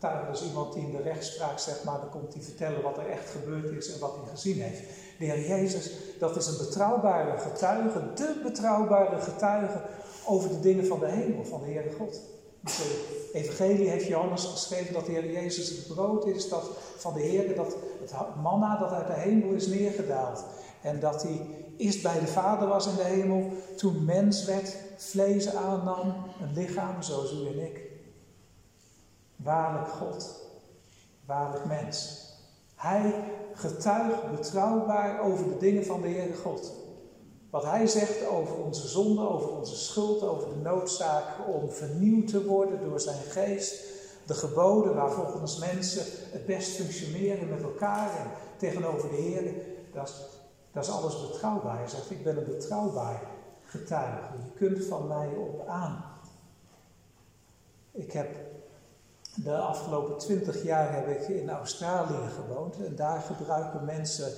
Getuige 0.00 0.32
is 0.32 0.42
iemand 0.42 0.72
die 0.72 0.82
in 0.82 0.90
de 0.90 1.02
rechtspraak, 1.02 1.58
zeg 1.58 1.84
maar, 1.84 2.00
dan 2.00 2.10
komt 2.10 2.34
hij 2.34 2.42
vertellen 2.42 2.82
wat 2.82 2.98
er 2.98 3.08
echt 3.08 3.30
gebeurd 3.30 3.70
is 3.70 3.92
en 3.92 4.00
wat 4.00 4.14
hij 4.14 4.30
gezien 4.30 4.60
heeft. 4.60 4.80
De 5.18 5.24
Heer 5.24 5.48
Jezus, 5.48 5.90
dat 6.18 6.36
is 6.36 6.46
een 6.46 6.66
betrouwbare 6.66 7.38
getuige, 7.38 8.12
de 8.14 8.40
betrouwbare 8.42 9.20
getuige 9.20 9.80
over 10.26 10.48
de 10.48 10.60
dingen 10.60 10.86
van 10.86 11.00
de 11.00 11.06
hemel, 11.06 11.44
van 11.44 11.60
de 11.60 11.66
Heere 11.66 11.92
God. 11.92 12.20
De 12.60 13.30
evangelie 13.32 13.88
heeft 13.88 14.06
Johannes 14.06 14.44
geschreven 14.44 14.94
dat 14.94 15.06
de 15.06 15.12
Heer 15.12 15.32
Jezus 15.32 15.68
het 15.68 15.86
brood 15.86 16.26
is 16.26 16.48
dat 16.48 16.70
van 16.96 17.14
de 17.14 17.20
Heer, 17.20 17.54
dat 17.54 17.76
het 18.00 18.12
manna 18.42 18.78
dat 18.78 18.90
uit 18.90 19.06
de 19.06 19.12
hemel 19.12 19.52
is 19.52 19.66
neergedaald. 19.66 20.44
En 20.82 21.00
dat 21.00 21.22
hij 21.22 21.46
eerst 21.76 22.02
bij 22.02 22.20
de 22.20 22.26
Vader 22.26 22.68
was 22.68 22.86
in 22.86 22.96
de 22.96 23.02
hemel, 23.02 23.50
toen 23.76 24.04
mens 24.04 24.44
werd, 24.44 24.76
vlees 24.96 25.54
aannam, 25.54 26.14
een 26.40 26.52
lichaam 26.54 27.02
zoals 27.02 27.32
u 27.32 27.46
en 27.46 27.58
ik. 27.64 27.85
Waarlijk 29.46 29.88
God, 29.88 30.40
waarlijk 31.26 31.64
mens. 31.64 32.24
Hij 32.74 33.24
getuigt 33.52 34.30
betrouwbaar 34.30 35.20
over 35.20 35.48
de 35.48 35.56
dingen 35.56 35.84
van 35.84 36.00
de 36.00 36.08
Heere 36.08 36.36
God. 36.36 36.72
Wat 37.50 37.64
hij 37.64 37.86
zegt 37.86 38.26
over 38.26 38.56
onze 38.56 38.88
zonde, 38.88 39.28
over 39.28 39.50
onze 39.50 39.76
schuld, 39.76 40.22
over 40.22 40.48
de 40.48 40.60
noodzaak 40.62 41.24
om 41.48 41.70
vernieuwd 41.70 42.28
te 42.28 42.46
worden 42.46 42.80
door 42.84 43.00
zijn 43.00 43.22
geest. 43.22 43.84
De 44.26 44.34
geboden 44.34 44.94
waar 44.94 45.10
volgens 45.10 45.58
mensen 45.58 46.04
het 46.32 46.46
best 46.46 46.70
functioneren 46.70 47.48
met 47.48 47.62
elkaar 47.62 48.10
en 48.10 48.30
tegenover 48.56 49.08
de 49.08 49.16
Heer. 49.16 49.54
Dat 49.92 50.36
dat 50.76 50.84
is 50.84 50.90
alles 50.90 51.30
betrouwbaar. 51.30 51.78
Hij 51.78 51.88
zegt, 51.88 52.10
ik 52.10 52.24
ben 52.24 52.36
een 52.36 52.44
betrouwbaar 52.44 53.22
getuige. 53.64 54.32
Je 54.38 54.52
kunt 54.54 54.84
van 54.84 55.06
mij 55.06 55.28
op 55.28 55.66
aan. 55.66 56.04
Ik 57.92 58.12
heb 58.12 58.36
de 59.44 59.56
afgelopen 59.56 60.18
twintig 60.18 60.62
jaar 60.62 60.94
heb 60.94 61.08
ik 61.08 61.28
in 61.28 61.50
Australië 61.50 62.28
gewoond 62.28 62.76
en 62.84 62.96
daar 62.96 63.20
gebruiken 63.20 63.84
mensen 63.84 64.32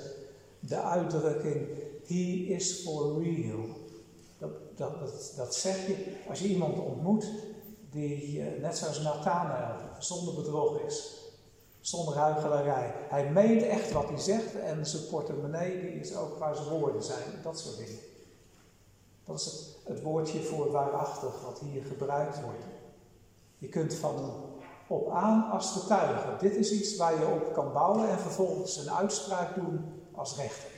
de 0.60 0.82
uitdrukking 0.82 1.66
He 2.06 2.54
is 2.54 2.82
for 2.84 3.22
real. 3.22 3.66
Dat, 4.38 4.50
dat, 4.76 5.32
dat, 5.36 5.54
zeg 5.54 5.86
je 5.86 6.16
als 6.28 6.38
je 6.38 6.48
iemand 6.48 6.78
ontmoet 6.78 7.26
die 7.90 8.42
net 8.42 8.76
zoals 8.76 9.02
Nathanael 9.02 9.76
zonder 9.98 10.34
bedrog 10.34 10.80
is, 10.80 11.16
zonder 11.80 12.16
huichelarij. 12.16 12.94
Hij 13.08 13.30
meent 13.30 13.62
echt 13.62 13.92
wat 13.92 14.08
hij 14.08 14.18
zegt 14.18 14.54
en 14.54 14.86
zijn 14.86 15.06
portemonnee 15.10 15.80
die 15.80 16.00
is 16.00 16.16
ook 16.16 16.38
waar 16.38 16.56
zijn 16.56 16.68
woorden 16.68 17.02
zijn, 17.02 17.42
dat 17.42 17.58
soort 17.58 17.76
dingen. 17.76 17.98
Dat 19.24 19.40
is 19.40 19.76
het 19.84 20.02
woordje 20.02 20.42
voor 20.42 20.70
waarachtig 20.70 21.42
wat 21.44 21.60
hier 21.60 21.84
gebruikt 21.84 22.42
wordt. 22.42 22.64
Je 23.58 23.68
kunt 23.68 23.94
van 23.94 24.32
op 24.88 25.10
aan 25.10 25.50
als 25.50 25.72
getuige. 25.72 26.36
Dit 26.38 26.56
is 26.56 26.72
iets 26.72 26.96
waar 26.96 27.18
je 27.18 27.26
op 27.26 27.52
kan 27.52 27.72
bouwen 27.72 28.08
en 28.08 28.18
vervolgens 28.18 28.76
een 28.76 28.90
uitspraak 28.90 29.54
doen 29.54 29.84
als 30.12 30.36
rechter. 30.36 30.70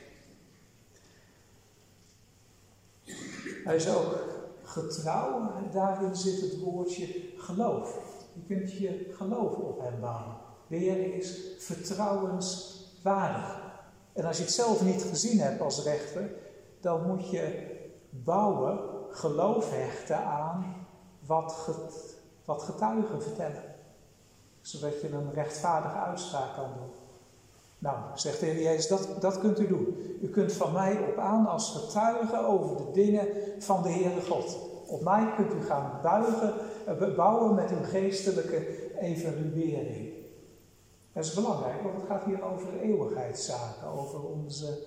Hij 3.65 3.77
is 3.77 3.89
ook 3.89 4.19
getrouw, 4.63 5.51
daarin 5.73 6.17
zit 6.17 6.41
het 6.41 6.61
woordje 6.61 7.07
geloof. 7.37 7.99
Je 8.33 8.55
kunt 8.55 8.73
je 8.73 9.13
geloof 9.17 9.57
op 9.57 9.81
hem 9.81 10.01
bouwen. 10.01 10.37
Heer 10.69 11.15
is 11.15 11.41
vertrouwenswaardig. 11.59 13.61
En 14.13 14.25
als 14.25 14.37
je 14.37 14.43
het 14.43 14.53
zelf 14.53 14.83
niet 14.83 15.03
gezien 15.03 15.41
hebt 15.41 15.61
als 15.61 15.83
rechter, 15.83 16.31
dan 16.81 17.07
moet 17.07 17.31
je 17.31 17.79
bouwen, 18.11 18.79
geloof 19.11 19.71
hechten 19.71 20.25
aan 20.25 20.87
wat 21.27 21.53
getuigen 22.47 23.23
vertellen. 23.23 23.70
Zodat 24.71 25.01
je 25.01 25.13
een 25.13 25.33
rechtvaardige 25.33 25.99
uitspraak 25.99 26.55
kan 26.55 26.69
doen. 26.77 26.91
Nou, 27.79 27.97
zegt 28.15 28.41
de 28.41 28.47
Heer 28.47 28.63
Jezus, 28.63 28.89
dat, 28.89 29.21
dat 29.21 29.39
kunt 29.39 29.61
u 29.61 29.67
doen. 29.67 30.19
U 30.21 30.29
kunt 30.29 30.53
van 30.53 30.73
mij 30.73 30.99
op 31.09 31.19
aan 31.19 31.47
als 31.47 31.71
getuige 31.71 32.47
over 32.47 32.77
de 32.77 32.91
dingen 32.93 33.27
van 33.59 33.83
de 33.83 33.89
Heere 33.89 34.21
God. 34.21 34.59
Op 34.87 35.03
mij 35.03 35.33
kunt 35.37 35.53
u 35.53 35.63
gaan 35.63 35.99
buigen, 36.03 36.55
eh, 36.87 37.15
bouwen 37.17 37.55
met 37.55 37.71
uw 37.71 37.85
geestelijke 37.85 38.91
evaluering. 39.01 40.13
Dat 41.13 41.25
is 41.25 41.35
belangrijk, 41.35 41.83
want 41.83 41.97
het 41.97 42.07
gaat 42.07 42.25
hier 42.25 42.43
over 42.43 42.81
eeuwigheidszaken, 42.81 43.89
over 43.89 44.25
onze 44.25 44.79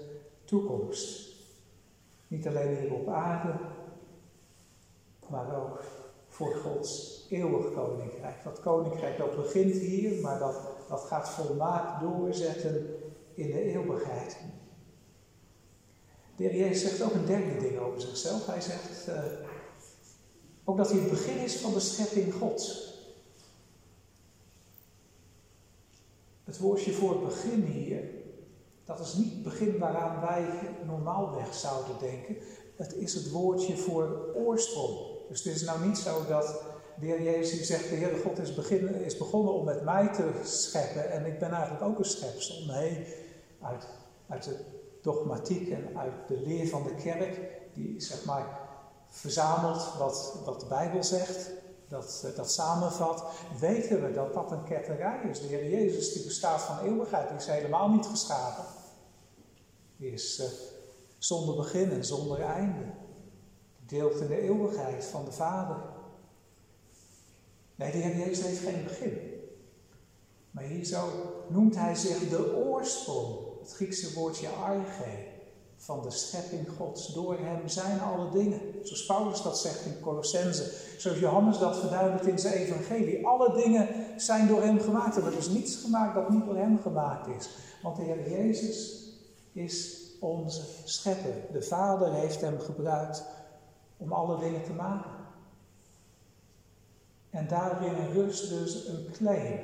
toekomst. 0.46 1.34
Niet 2.28 2.48
alleen 2.48 2.78
hier 2.78 2.94
op 2.94 3.08
aarde, 3.08 3.54
maar 5.30 5.56
ook 5.56 5.84
voor 6.34 6.56
Gods 6.56 7.26
eeuwig 7.30 7.74
koninkrijk. 7.74 8.44
Dat 8.44 8.60
koninkrijk 8.60 9.18
dat 9.18 9.36
begint 9.36 9.74
hier, 9.74 10.22
maar 10.22 10.40
dat, 10.40 10.62
dat 10.90 11.02
gaat 11.02 11.30
volmaakt 11.30 12.02
doorzetten 12.02 12.96
in 13.34 13.48
de 13.48 13.62
eeuwigheid. 13.62 14.38
De 16.36 16.44
Heer 16.44 16.56
Jezus 16.56 16.82
zegt 16.82 17.02
ook 17.02 17.14
een 17.14 17.26
derde 17.26 17.58
ding 17.58 17.80
over 17.80 18.02
zichzelf. 18.02 18.46
Hij 18.46 18.62
zegt 18.62 19.08
uh, 19.08 19.24
ook 20.64 20.78
dat 20.78 20.90
hij 20.90 21.00
het 21.00 21.10
begin 21.10 21.38
is 21.38 21.56
van 21.56 21.74
de 21.74 21.80
schepping 21.80 22.34
Gods. 22.34 22.94
Het 26.44 26.60
woordje 26.60 26.92
voor 26.92 27.10
het 27.10 27.24
begin 27.24 27.62
hier, 27.62 28.10
dat 28.86 29.00
is 29.00 29.14
niet 29.14 29.34
het 29.34 29.44
begin 29.44 29.78
waaraan 29.78 30.22
wij 30.22 30.46
normaalweg 30.86 31.54
zouden 31.54 32.00
denken. 32.00 32.38
Het 32.76 32.94
is 32.94 33.14
het 33.14 33.32
woordje 33.32 33.78
voor 33.78 34.32
oorsprong. 34.36 35.13
Dus 35.30 35.44
het 35.44 35.56
is 35.56 35.64
nou 35.64 35.86
niet 35.86 35.98
zo 35.98 36.26
dat 36.28 36.62
de 37.00 37.06
Heer 37.06 37.22
Jezus 37.22 37.68
zegt, 37.68 37.90
de 37.90 37.96
Heere 37.96 38.22
God 38.22 38.40
is, 38.40 38.50
is 39.06 39.18
begonnen 39.18 39.54
om 39.54 39.66
met 39.66 39.84
mij 39.84 40.14
te 40.14 40.32
scheppen 40.44 41.12
en 41.12 41.26
ik 41.26 41.40
ben 41.40 41.52
eigenlijk 41.52 41.84
ook 41.84 42.00
een 42.00 42.06
schepsel. 42.06 42.66
Nee, 42.66 43.08
uit, 43.62 43.88
uit 44.28 44.44
de 44.44 44.56
dogmatiek 45.02 45.70
en 45.70 45.98
uit 45.98 46.14
de 46.28 46.42
leer 46.46 46.68
van 46.68 46.84
de 46.84 46.96
kerk, 46.96 47.40
die 47.74 48.02
zeg 48.02 48.26
maar 48.26 48.60
verzamelt 49.08 49.94
wat, 49.98 50.40
wat 50.46 50.60
de 50.60 50.66
Bijbel 50.66 51.04
zegt, 51.04 51.52
dat, 51.88 52.34
dat 52.36 52.52
samenvat, 52.52 53.24
weten 53.60 54.04
we 54.04 54.12
dat 54.12 54.34
dat 54.34 54.52
een 54.52 54.64
ketterij 54.64 55.30
is. 55.30 55.40
De 55.40 55.48
Heer 55.48 55.70
Jezus 55.70 56.14
die 56.14 56.24
bestaat 56.24 56.62
van 56.62 56.80
eeuwigheid, 56.80 57.28
die 57.28 57.38
is 57.38 57.46
helemaal 57.46 57.90
niet 57.90 58.06
geschapen. 58.06 58.66
Die 59.98 60.12
is 60.12 60.40
uh, 60.40 60.46
zonder 61.18 61.56
begin 61.56 61.92
en 61.92 62.06
zonder 62.06 62.42
einde. 62.42 62.84
Deelt 63.88 64.20
in 64.20 64.28
de 64.28 64.42
eeuwigheid 64.42 65.06
van 65.06 65.26
de 65.26 65.32
Vader. 65.32 65.78
Nee, 67.76 67.92
de 67.92 67.98
Heer 67.98 68.18
Jezus 68.18 68.46
heeft 68.46 68.60
geen 68.60 68.84
begin. 68.84 69.34
Maar 70.52 70.64
hier 70.64 70.86
zo 70.86 71.10
noemt 71.48 71.76
hij 71.76 71.96
zich 71.96 72.30
de 72.30 72.56
oorsprong. 72.56 73.36
Het 73.60 73.74
Griekse 73.74 74.14
woordje 74.14 74.48
arge 74.50 75.32
van 75.78 76.02
de 76.02 76.12
schepping 76.12 76.68
Gods. 76.78 77.14
Door 77.14 77.38
hem 77.40 77.68
zijn 77.68 78.00
alle 78.00 78.32
dingen. 78.32 78.62
Zoals 78.84 79.06
Paulus 79.06 79.42
dat 79.42 79.60
zegt 79.60 79.86
in 79.86 80.00
Colossense. 80.00 80.72
Zoals 80.98 81.20
Johannes 81.20 81.60
dat 81.60 81.78
verduidelijkt 81.78 82.28
in 82.28 82.40
zijn 82.40 82.54
evangelie. 82.54 83.28
Alle 83.28 83.54
dingen 83.64 83.88
zijn 84.18 84.48
door 84.48 84.62
hem 84.62 84.80
gemaakt. 84.80 85.18
En 85.18 85.26
er 85.26 85.38
is 85.38 85.50
niets 85.50 85.76
gemaakt 85.76 86.16
dat 86.16 86.30
niet 86.30 86.46
door 86.46 86.58
hem 86.58 86.80
gemaakt 86.82 87.28
is. 87.28 87.50
Want 87.82 87.96
de 87.96 88.04
Heer 88.04 88.30
Jezus 88.30 89.04
is 89.54 90.02
onze 90.20 90.62
schepper. 90.84 91.36
De 91.52 91.62
Vader 91.62 92.14
heeft 92.14 92.42
hem 92.42 92.60
gebruikt 92.60 93.24
om 94.04 94.14
alle 94.14 94.40
dingen 94.40 94.64
te 94.64 94.74
maken. 94.74 95.12
En 97.30 97.48
daarin 97.48 98.12
rust 98.14 98.50
dus 98.50 98.88
een 98.88 99.08
claim. 99.12 99.60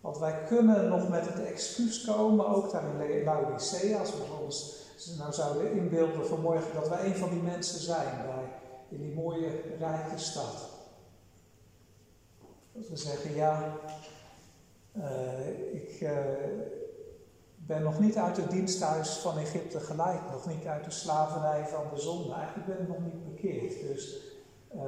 Want 0.00 0.18
wij 0.18 0.44
kunnen 0.46 0.88
nog 0.88 1.08
met 1.08 1.26
het 1.26 1.44
excuus 1.44 2.04
komen, 2.04 2.48
ook 2.48 2.70
daar 2.70 3.10
in 3.10 3.24
Laodicea, 3.24 3.98
als 3.98 4.10
we 4.10 4.24
ons 4.44 4.86
nou 5.18 5.32
zouden 5.32 5.72
inbeelden 5.72 6.26
vanmorgen 6.26 6.74
dat 6.74 6.88
wij 6.88 7.04
een 7.04 7.16
van 7.16 7.30
die 7.30 7.42
mensen 7.42 7.80
zijn 7.80 8.26
bij, 8.26 8.44
in 8.88 9.02
die 9.02 9.14
mooie 9.14 9.60
rijke 9.78 10.18
stad. 10.18 10.68
Dat 12.72 12.88
we 12.88 12.96
zeggen, 12.96 13.34
ja, 13.34 13.76
uh, 14.96 15.74
ik 15.74 16.00
uh, 16.00 16.10
ben 17.68 17.82
nog 17.82 18.00
niet 18.00 18.16
uit 18.16 18.36
het 18.36 18.50
diensthuis 18.50 19.16
van 19.16 19.38
Egypte 19.38 19.80
geleid, 19.80 20.30
nog 20.30 20.46
niet 20.46 20.66
uit 20.66 20.84
de 20.84 20.90
slavernij 20.90 21.66
van 21.66 21.84
de 21.94 22.00
zonde. 22.00 22.34
Eigenlijk 22.34 22.66
ben 22.66 22.80
ik 22.80 22.88
nog 22.88 23.12
niet 23.12 23.34
bekeerd. 23.34 23.80
Dus 23.80 24.16
uh, 24.74 24.82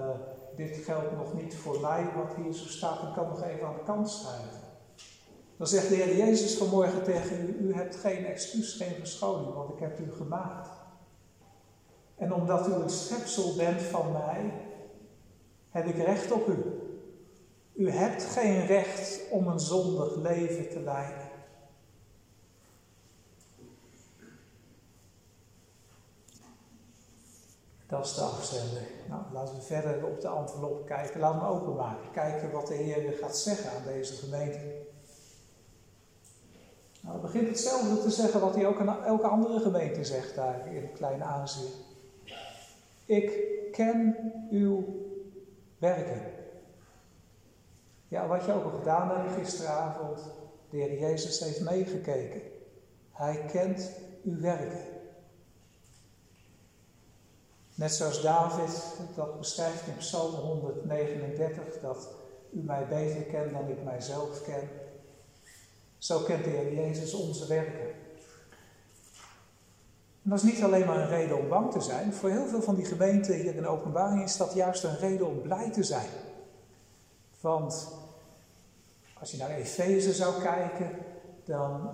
dit 0.57 0.77
geldt 0.77 1.17
nog 1.17 1.35
niet 1.35 1.57
voor 1.57 1.81
mij, 1.81 2.11
wat 2.17 2.35
hier 2.37 2.53
zo 2.53 2.67
staat. 2.67 3.03
Ik 3.03 3.15
kan 3.15 3.29
nog 3.29 3.43
even 3.43 3.67
aan 3.67 3.75
de 3.75 3.83
kant 3.85 4.11
schuiven. 4.11 4.61
Dan 5.57 5.67
zegt 5.67 5.89
de 5.89 5.95
Heer 5.95 6.17
Jezus 6.17 6.57
vanmorgen 6.57 7.03
tegen 7.03 7.41
u: 7.41 7.69
U 7.69 7.75
hebt 7.75 7.97
geen 7.97 8.27
excuus, 8.27 8.75
geen 8.75 8.95
verschoning, 8.95 9.55
want 9.55 9.71
ik 9.71 9.79
heb 9.79 9.99
u 10.01 10.13
gemaakt. 10.13 10.69
En 12.17 12.35
omdat 12.35 12.69
u 12.69 12.73
een 12.73 12.91
schepsel 12.91 13.57
bent 13.57 13.83
van 13.83 14.13
mij, 14.13 14.53
heb 15.71 15.87
ik 15.87 15.97
recht 15.97 16.33
op 16.33 16.49
u. 16.49 16.65
U 17.75 17.91
hebt 17.91 18.23
geen 18.23 18.67
recht 18.67 19.21
om 19.31 19.47
een 19.47 19.61
zondig 19.61 20.17
leven 20.17 20.69
te 20.69 20.81
leiden. 20.81 21.20
Dat 27.91 28.07
is 28.07 28.15
de 28.15 28.21
afzender. 28.21 28.83
Nou, 29.09 29.23
laten 29.33 29.55
we 29.55 29.61
verder 29.61 30.07
op 30.07 30.21
de 30.21 30.29
envelop 30.29 30.87
kijken. 30.87 31.21
Laten 31.21 31.41
we 31.41 31.47
openmaken. 31.47 32.11
Kijken 32.13 32.51
wat 32.51 32.67
de 32.67 32.75
Heer 32.75 33.13
gaat 33.13 33.37
zeggen 33.37 33.71
aan 33.71 33.85
deze 33.85 34.15
gemeente. 34.15 34.59
Nou, 37.01 37.15
hij 37.15 37.21
begint 37.21 37.49
hetzelfde 37.49 38.03
te 38.03 38.11
zeggen 38.11 38.41
wat 38.41 38.55
hij 38.55 38.67
ook 38.67 38.81
aan 38.81 39.05
elke 39.05 39.27
andere 39.27 39.61
gemeente 39.61 40.05
zegt 40.05 40.35
daar 40.35 40.75
in 40.75 40.93
Klein 40.93 41.25
Azië. 41.25 41.69
Ik 43.07 43.41
ken 43.73 44.17
uw 44.51 44.85
werken. 45.79 46.23
Ja, 48.09 48.27
wat 48.27 48.45
je 48.45 48.53
ook 48.53 48.65
al 48.65 48.79
gedaan 48.79 49.09
hebt 49.09 49.35
gisteravond, 49.35 50.21
de 50.71 50.77
Heer 50.77 50.99
Jezus 50.99 51.41
heeft 51.41 51.61
meegekeken. 51.61 52.41
Hij 53.13 53.45
kent 53.53 53.91
uw 54.25 54.41
werken. 54.41 55.00
Net 57.81 57.93
zoals 57.93 58.23
David 58.23 58.83
dat 59.15 59.39
beschrijft 59.39 59.87
in 59.87 59.97
Psalm 59.97 60.35
139, 60.35 61.81
dat 61.83 62.09
u 62.53 62.63
mij 62.63 62.87
beter 62.89 63.23
kent 63.23 63.53
dan 63.53 63.69
ik 63.69 63.85
mijzelf 63.85 64.43
ken. 64.43 64.69
Zo 65.99 66.19
kent 66.19 66.45
de 66.45 66.51
Heer 66.51 66.75
Jezus 66.75 67.15
onze 67.15 67.47
werken. 67.47 67.89
En 70.23 70.31
dat 70.31 70.39
is 70.39 70.53
niet 70.53 70.63
alleen 70.63 70.87
maar 70.87 70.99
een 70.99 71.09
reden 71.09 71.39
om 71.39 71.49
bang 71.49 71.73
te 71.73 71.81
zijn. 71.81 72.13
Voor 72.13 72.31
heel 72.31 72.47
veel 72.47 72.63
van 72.63 72.75
die 72.75 72.85
gemeenten 72.85 73.35
hier 73.35 73.55
in 73.55 73.67
openbaring 73.67 74.23
is 74.23 74.37
dat 74.37 74.55
juist 74.55 74.85
een 74.85 74.99
reden 74.99 75.27
om 75.27 75.43
blij 75.43 75.71
te 75.71 75.83
zijn. 75.83 76.09
Want 77.41 77.89
als 79.21 79.31
je 79.31 79.37
naar 79.37 79.51
Efeze 79.51 80.13
zou 80.15 80.43
kijken, 80.43 80.91
dan 81.45 81.91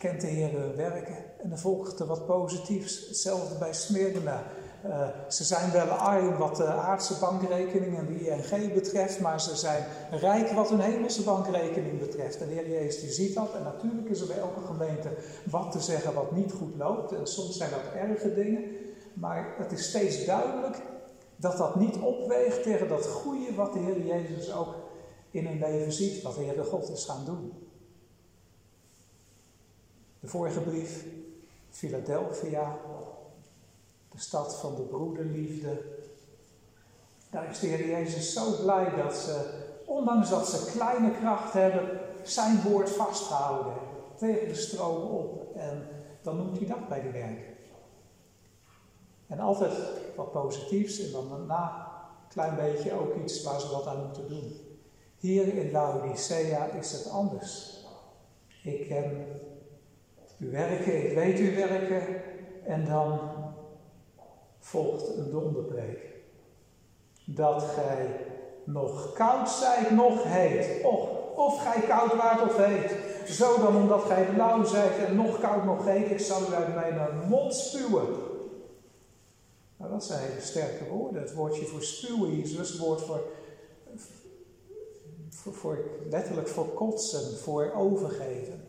kent 0.00 0.20
de 0.20 0.26
Heer 0.26 0.50
hun 0.50 0.76
werken 0.76 1.16
en 1.42 1.48
dan 1.48 1.58
volgt 1.58 2.00
er 2.00 2.06
wat 2.06 2.26
positiefs. 2.26 3.06
Hetzelfde 3.08 3.58
bij 3.58 3.72
Smyrna. 3.72 4.42
Uh, 4.86 5.08
ze 5.28 5.44
zijn 5.44 5.72
wel 5.72 5.86
arm 5.86 6.36
wat 6.36 6.56
de 6.56 6.64
aardse 6.64 7.18
bankrekening 7.18 7.98
en 7.98 8.06
de 8.06 8.28
ING 8.28 8.72
betreft, 8.74 9.20
maar 9.20 9.40
ze 9.40 9.56
zijn 9.56 9.84
rijk 10.10 10.50
wat 10.50 10.68
hun 10.68 10.80
hemelse 10.80 11.22
bankrekening 11.22 11.98
betreft. 11.98 12.40
En 12.40 12.48
de 12.48 12.54
Heer 12.54 12.70
Jezus 12.70 13.00
die 13.00 13.10
ziet 13.10 13.34
dat. 13.34 13.54
En 13.54 13.62
natuurlijk 13.62 14.08
is 14.08 14.20
er 14.20 14.26
bij 14.26 14.38
elke 14.38 14.60
gemeente 14.66 15.08
wat 15.50 15.72
te 15.72 15.80
zeggen 15.80 16.14
wat 16.14 16.32
niet 16.32 16.52
goed 16.52 16.76
loopt. 16.76 17.12
En 17.12 17.26
soms 17.26 17.56
zijn 17.56 17.70
dat 17.70 18.02
erge 18.02 18.34
dingen. 18.34 18.64
Maar 19.14 19.54
het 19.58 19.72
is 19.72 19.88
steeds 19.88 20.24
duidelijk 20.24 20.76
dat 21.36 21.56
dat 21.56 21.76
niet 21.76 21.96
opweegt 21.96 22.62
tegen 22.62 22.88
dat 22.88 23.06
goede 23.06 23.54
wat 23.54 23.72
de 23.72 23.78
Heer 23.78 24.06
Jezus 24.06 24.54
ook 24.54 24.74
in 25.30 25.46
hun 25.46 25.58
leven 25.58 25.92
ziet. 25.92 26.22
Wat 26.22 26.34
de 26.34 26.40
Heer 26.40 26.56
de 26.56 26.64
God 26.64 26.90
is 26.90 27.04
gaan 27.04 27.24
doen. 27.24 27.59
De 30.20 30.28
vorige 30.28 30.60
brief, 30.60 31.04
Philadelphia, 31.70 32.76
de 34.10 34.18
stad 34.18 34.56
van 34.56 34.74
de 34.74 34.82
broederliefde. 34.82 35.82
Daar 37.30 37.50
is 37.50 37.58
de 37.58 37.66
Heer 37.66 37.88
Jezus 37.88 38.32
zo 38.32 38.62
blij 38.62 38.94
dat 38.96 39.16
ze, 39.16 39.64
ondanks 39.84 40.30
dat 40.30 40.48
ze 40.48 40.70
kleine 40.70 41.10
kracht 41.10 41.52
hebben, 41.52 42.00
zijn 42.22 42.62
woord 42.62 42.90
vasthouden. 42.90 43.74
Tegen 44.16 44.48
de 44.48 44.54
stroom 44.54 45.02
op. 45.02 45.56
En 45.56 45.88
dan 46.22 46.36
noemt 46.36 46.58
hij 46.58 46.66
dat 46.66 46.88
bij 46.88 47.02
de 47.02 47.10
werken. 47.10 47.54
En 49.26 49.40
altijd 49.40 49.72
wat 50.16 50.32
positiefs 50.32 51.00
en 51.00 51.12
dan 51.12 51.28
daarna 51.28 51.88
een 52.22 52.28
klein 52.28 52.56
beetje 52.56 52.92
ook 52.92 53.16
iets 53.16 53.42
waar 53.42 53.60
ze 53.60 53.70
wat 53.70 53.86
aan 53.86 54.04
moeten 54.04 54.28
doen. 54.28 54.52
Hier 55.16 55.54
in 55.54 55.70
Laodicea 55.70 56.64
is 56.64 56.92
het 56.92 57.08
anders. 57.08 57.78
Ik 58.62 58.88
ken 58.88 59.26
uw 60.40 60.50
werken, 60.50 61.06
ik 61.06 61.14
weet 61.14 61.38
uw 61.38 61.54
werken. 61.54 62.02
En 62.64 62.84
dan 62.84 63.20
volgt 64.58 65.16
een 65.16 65.30
donderpreek. 65.30 65.98
Dat 67.24 67.62
gij 67.62 68.06
nog 68.64 69.12
koud 69.12 69.50
zijt, 69.50 69.90
nog 69.90 70.22
heet. 70.24 70.84
Och, 70.84 71.08
of 71.36 71.62
gij 71.62 71.80
koud 71.80 72.14
waart 72.14 72.42
of 72.42 72.56
heet. 72.56 72.94
Zo 73.28 73.60
dan 73.60 73.76
omdat 73.76 74.02
gij 74.02 74.26
lauw 74.36 74.64
zijt 74.64 74.98
en 75.06 75.16
nog 75.16 75.40
koud 75.40 75.64
nog 75.64 75.84
heet, 75.84 76.10
ik 76.10 76.20
zal 76.20 76.40
u 76.50 76.54
uit 76.54 76.74
mijn 76.74 77.28
mond 77.28 77.54
spuwen. 77.54 78.06
Nou, 79.76 79.92
dat 79.92 80.04
zijn 80.04 80.30
sterke 80.40 80.84
woorden. 80.88 81.22
Het 81.22 81.34
woordje 81.34 81.66
voor 81.66 81.82
spuwen 81.82 82.30
hier 82.30 82.44
is 82.44 82.56
dus 82.56 82.68
het 82.68 82.78
woord 82.78 83.00
voor, 83.00 83.20
voor, 85.28 85.52
voor, 85.52 85.78
letterlijk 86.10 86.48
voor 86.48 86.66
kotsen, 86.66 87.38
voor 87.38 87.72
overgeven. 87.74 88.59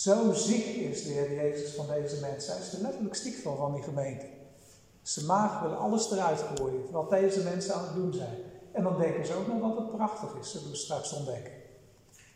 Zo 0.00 0.32
ziek 0.32 0.64
is 0.64 1.02
de 1.02 1.10
Heer 1.10 1.34
Jezus 1.34 1.74
van 1.74 1.86
deze 1.86 2.20
mensen. 2.20 2.52
Hij 2.52 2.62
is 2.62 2.72
er 2.72 2.82
letterlijk 2.82 3.14
ziek 3.14 3.34
van, 3.42 3.56
van 3.56 3.74
die 3.74 3.82
gemeente. 3.82 4.26
Zijn 5.02 5.26
maag 5.26 5.60
wil 5.60 5.74
alles 5.74 6.10
eruit 6.10 6.40
gooien, 6.40 6.90
wat 6.90 7.10
deze 7.10 7.42
mensen 7.42 7.74
aan 7.74 7.84
het 7.84 7.94
doen 7.94 8.12
zijn. 8.12 8.36
En 8.72 8.82
dan 8.82 8.98
denken 8.98 9.26
ze 9.26 9.34
ook 9.34 9.46
nog 9.46 9.60
dat 9.60 9.76
het 9.76 9.96
prachtig 9.96 10.34
is, 10.40 10.50
zullen 10.50 10.70
we 10.70 10.76
straks 10.76 11.12
ontdekken. 11.12 11.52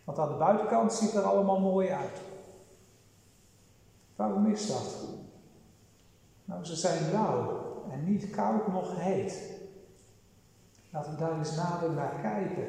Want 0.05 0.19
aan 0.19 0.29
de 0.29 0.39
buitenkant 0.39 0.93
ziet 0.93 1.15
er 1.15 1.23
allemaal 1.23 1.61
mooi 1.61 1.89
uit. 1.89 2.21
Waarom 4.17 4.47
is 4.47 4.67
dat? 4.67 4.97
Nou, 6.45 6.65
ze 6.65 6.77
zijn 6.77 7.13
lauw 7.13 7.63
en 7.91 8.05
niet 8.05 8.31
koud 8.31 8.69
nog 8.69 8.97
heet. 8.97 9.51
Laten 10.91 11.13
we 11.13 11.19
daar 11.19 11.39
eens 11.39 11.57
nader 11.57 11.91
naar 11.91 12.21
kijken. 12.21 12.67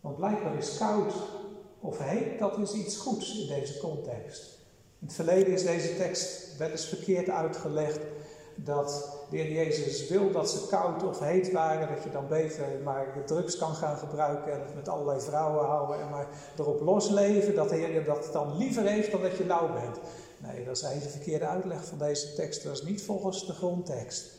Want 0.00 0.16
blijkbaar 0.16 0.54
is 0.54 0.78
koud 0.78 1.14
of 1.82 1.98
heet, 1.98 2.38
dat 2.38 2.58
is 2.58 2.72
iets 2.72 2.96
goeds 2.96 3.38
in 3.38 3.46
deze 3.46 3.78
context. 3.78 4.58
In 4.98 5.06
het 5.06 5.16
verleden 5.16 5.52
is 5.52 5.64
deze 5.64 5.96
tekst 5.96 6.56
wel 6.58 6.70
eens 6.70 6.84
verkeerd 6.84 7.30
uitgelegd 7.30 8.00
dat 8.54 9.18
de 9.30 9.36
Heer 9.36 9.52
Jezus 9.52 10.08
wil 10.08 10.30
dat 10.30 10.50
ze 10.50 10.66
koud 10.66 11.02
of 11.02 11.18
heet 11.18 11.52
waren, 11.52 11.94
dat 11.94 12.04
je 12.04 12.10
dan 12.10 12.28
beter 12.28 12.64
maar 12.84 13.24
drugs 13.26 13.56
kan 13.56 13.74
gaan 13.74 13.96
gebruiken 13.96 14.52
en 14.52 14.60
het 14.60 14.74
met 14.74 14.88
allerlei 14.88 15.20
vrouwen 15.20 15.64
houden 15.64 16.00
en 16.00 16.10
maar 16.10 16.26
erop 16.58 16.80
losleven, 16.80 17.54
dat 17.54 17.68
de 17.68 17.76
Heer 17.76 18.04
dat 18.04 18.28
dan 18.32 18.56
liever 18.56 18.82
heeft 18.82 19.10
dan 19.10 19.22
dat 19.22 19.36
je 19.36 19.46
lauw 19.46 19.72
bent. 19.72 19.98
Nee, 20.38 20.64
dat 20.64 20.76
is 20.76 20.82
een 20.82 21.00
verkeerde 21.00 21.46
uitleg 21.46 21.84
van 21.84 21.98
deze 21.98 22.34
tekst. 22.34 22.62
Dat 22.62 22.72
is 22.72 22.82
niet 22.82 23.02
volgens 23.02 23.46
de 23.46 23.52
grondtekst. 23.52 24.30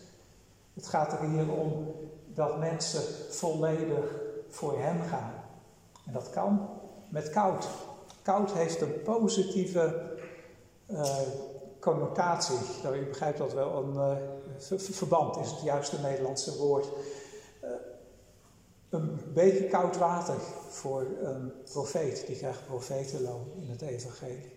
Het 0.74 0.88
gaat 0.88 1.12
er 1.12 1.30
hier 1.30 1.52
om 1.52 1.96
dat 2.34 2.60
mensen 2.60 3.02
volledig 3.30 4.20
voor 4.50 4.80
Hem 4.80 5.02
gaan. 5.02 5.34
En 6.06 6.14
dat 6.14 6.30
kan 6.30 6.70
met 7.14 7.30
koud. 7.30 7.68
Koud 8.22 8.52
heeft 8.52 8.82
een 8.82 9.02
positieve 9.02 10.02
uh, 10.92 11.18
connotatie. 11.80 12.58
Nou, 12.84 12.98
u 12.98 13.06
begrijpt 13.06 13.38
dat 13.38 13.54
wel. 13.54 13.84
Een 13.84 14.20
uh, 14.70 14.80
verband 14.80 15.38
is 15.38 15.50
het 15.52 15.62
juiste 15.62 16.00
Nederlandse 16.00 16.58
woord. 16.58 16.86
Uh, 17.64 17.70
een 18.90 19.20
beetje 19.34 19.68
koud 19.68 19.98
water 19.98 20.36
voor 20.70 21.06
een 21.22 21.52
profeet. 21.72 22.28
Die 22.28 22.38
krijgt 22.38 22.66
profetenloon 22.66 23.46
in 23.56 23.70
het 23.70 23.82
evangelie. 23.82 24.52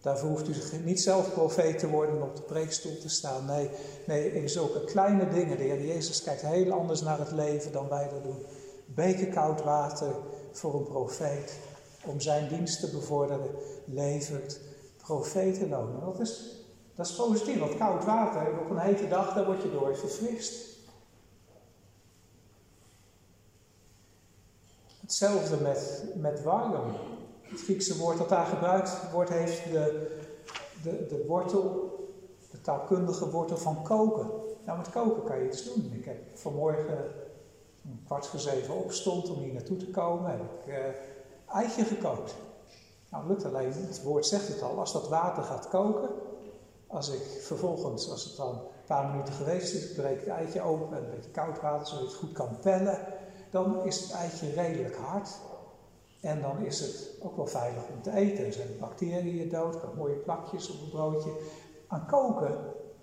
Daarvoor 0.00 0.28
hoeft 0.28 0.48
u 0.48 0.78
niet 0.84 1.00
zelf 1.00 1.32
profeet 1.32 1.78
te 1.78 1.88
worden 1.88 2.16
en 2.16 2.22
op 2.22 2.36
de 2.36 2.42
preekstoel 2.42 2.98
te 2.98 3.08
staan. 3.08 3.44
Nee, 3.46 3.70
nee, 4.06 4.32
in 4.32 4.48
zulke 4.48 4.84
kleine 4.84 5.28
dingen. 5.28 5.56
De 5.56 5.62
Heer 5.62 5.86
Jezus 5.86 6.22
kijkt 6.22 6.42
heel 6.42 6.72
anders 6.72 7.00
naar 7.00 7.18
het 7.18 7.32
leven 7.32 7.72
dan 7.72 7.88
wij 7.88 8.08
dat 8.08 8.22
doen. 8.22 8.46
Beker 8.86 9.28
koud 9.28 9.62
water 9.62 10.14
voor 10.58 10.74
een 10.74 10.86
profeet. 10.86 11.58
Om 12.04 12.20
zijn 12.20 12.48
dienst 12.48 12.80
te 12.80 12.90
bevorderen, 12.90 13.50
levert 13.84 14.60
profetenloon. 14.96 16.00
Dat 16.00 16.20
is, 16.20 16.56
dat 16.94 17.06
is 17.06 17.14
positief, 17.14 17.58
want 17.58 17.76
koud 17.76 18.04
water 18.04 18.60
op 18.60 18.70
een 18.70 18.78
hete 18.78 19.08
dag, 19.08 19.34
daar 19.34 19.44
word 19.44 19.62
je 19.62 19.70
door 19.70 19.96
verfrist. 19.96 20.72
Hetzelfde 25.00 25.56
met, 25.56 26.04
met 26.14 26.42
warm. 26.42 26.94
Het 27.42 27.60
Griekse 27.60 27.98
woord 27.98 28.18
dat 28.18 28.28
daar 28.28 28.46
gebruikt 28.46 29.10
wordt, 29.12 29.30
heeft 29.30 29.64
de, 29.64 30.16
de, 30.82 31.06
de 31.06 31.24
wortel, 31.26 31.92
de 32.50 32.60
taalkundige 32.60 33.30
wortel 33.30 33.56
van 33.56 33.82
koken. 33.82 34.30
Nou, 34.64 34.78
met 34.78 34.90
koken 34.90 35.24
kan 35.24 35.38
je 35.38 35.46
iets 35.46 35.64
doen. 35.64 35.92
Ik 35.94 36.04
heb 36.04 36.16
vanmorgen 36.34 37.23
een 37.84 38.02
kwart 38.06 38.26
gezeven 38.26 38.74
opstond 38.74 39.30
om 39.30 39.38
hier 39.38 39.52
naartoe 39.52 39.76
te 39.76 39.90
komen, 39.90 40.30
heb 40.30 40.40
ik 40.40 40.66
uh, 40.66 40.76
eitje 41.54 41.84
gekookt. 41.84 42.34
Nou, 43.10 43.26
lukt 43.26 43.44
alleen, 43.44 43.72
het 43.72 44.02
woord 44.02 44.26
zegt 44.26 44.48
het 44.48 44.62
al, 44.62 44.78
als 44.78 44.92
dat 44.92 45.08
water 45.08 45.42
gaat 45.42 45.68
koken, 45.68 46.08
als 46.86 47.08
ik 47.08 47.22
vervolgens, 47.40 48.10
als 48.10 48.24
het 48.24 48.36
dan 48.36 48.48
een 48.48 48.86
paar 48.86 49.10
minuten 49.10 49.34
geweest 49.34 49.74
is, 49.74 49.92
breek 49.92 50.20
het 50.20 50.28
eitje 50.28 50.62
open 50.62 50.96
en 50.96 51.04
een 51.04 51.10
beetje 51.10 51.30
koud 51.30 51.60
water, 51.60 51.86
zodat 51.86 52.02
je 52.02 52.08
het 52.08 52.18
goed 52.18 52.32
kan 52.32 52.58
pellen, 52.60 52.98
dan 53.50 53.84
is 53.84 54.00
het 54.00 54.10
eitje 54.10 54.50
redelijk 54.50 54.96
hard. 54.96 55.28
En 56.20 56.40
dan 56.40 56.64
is 56.64 56.80
het 56.80 57.10
ook 57.22 57.36
wel 57.36 57.46
veilig 57.46 57.82
om 57.94 58.02
te 58.02 58.12
eten. 58.12 58.44
Er 58.44 58.52
zijn 58.52 58.68
bacteriën 58.80 59.48
dood, 59.48 59.80
kan 59.80 59.90
mooie 59.96 60.14
plakjes 60.14 60.70
op 60.70 60.80
het 60.80 60.90
broodje. 60.90 61.30
Aan 61.88 62.06
koken, 62.06 62.58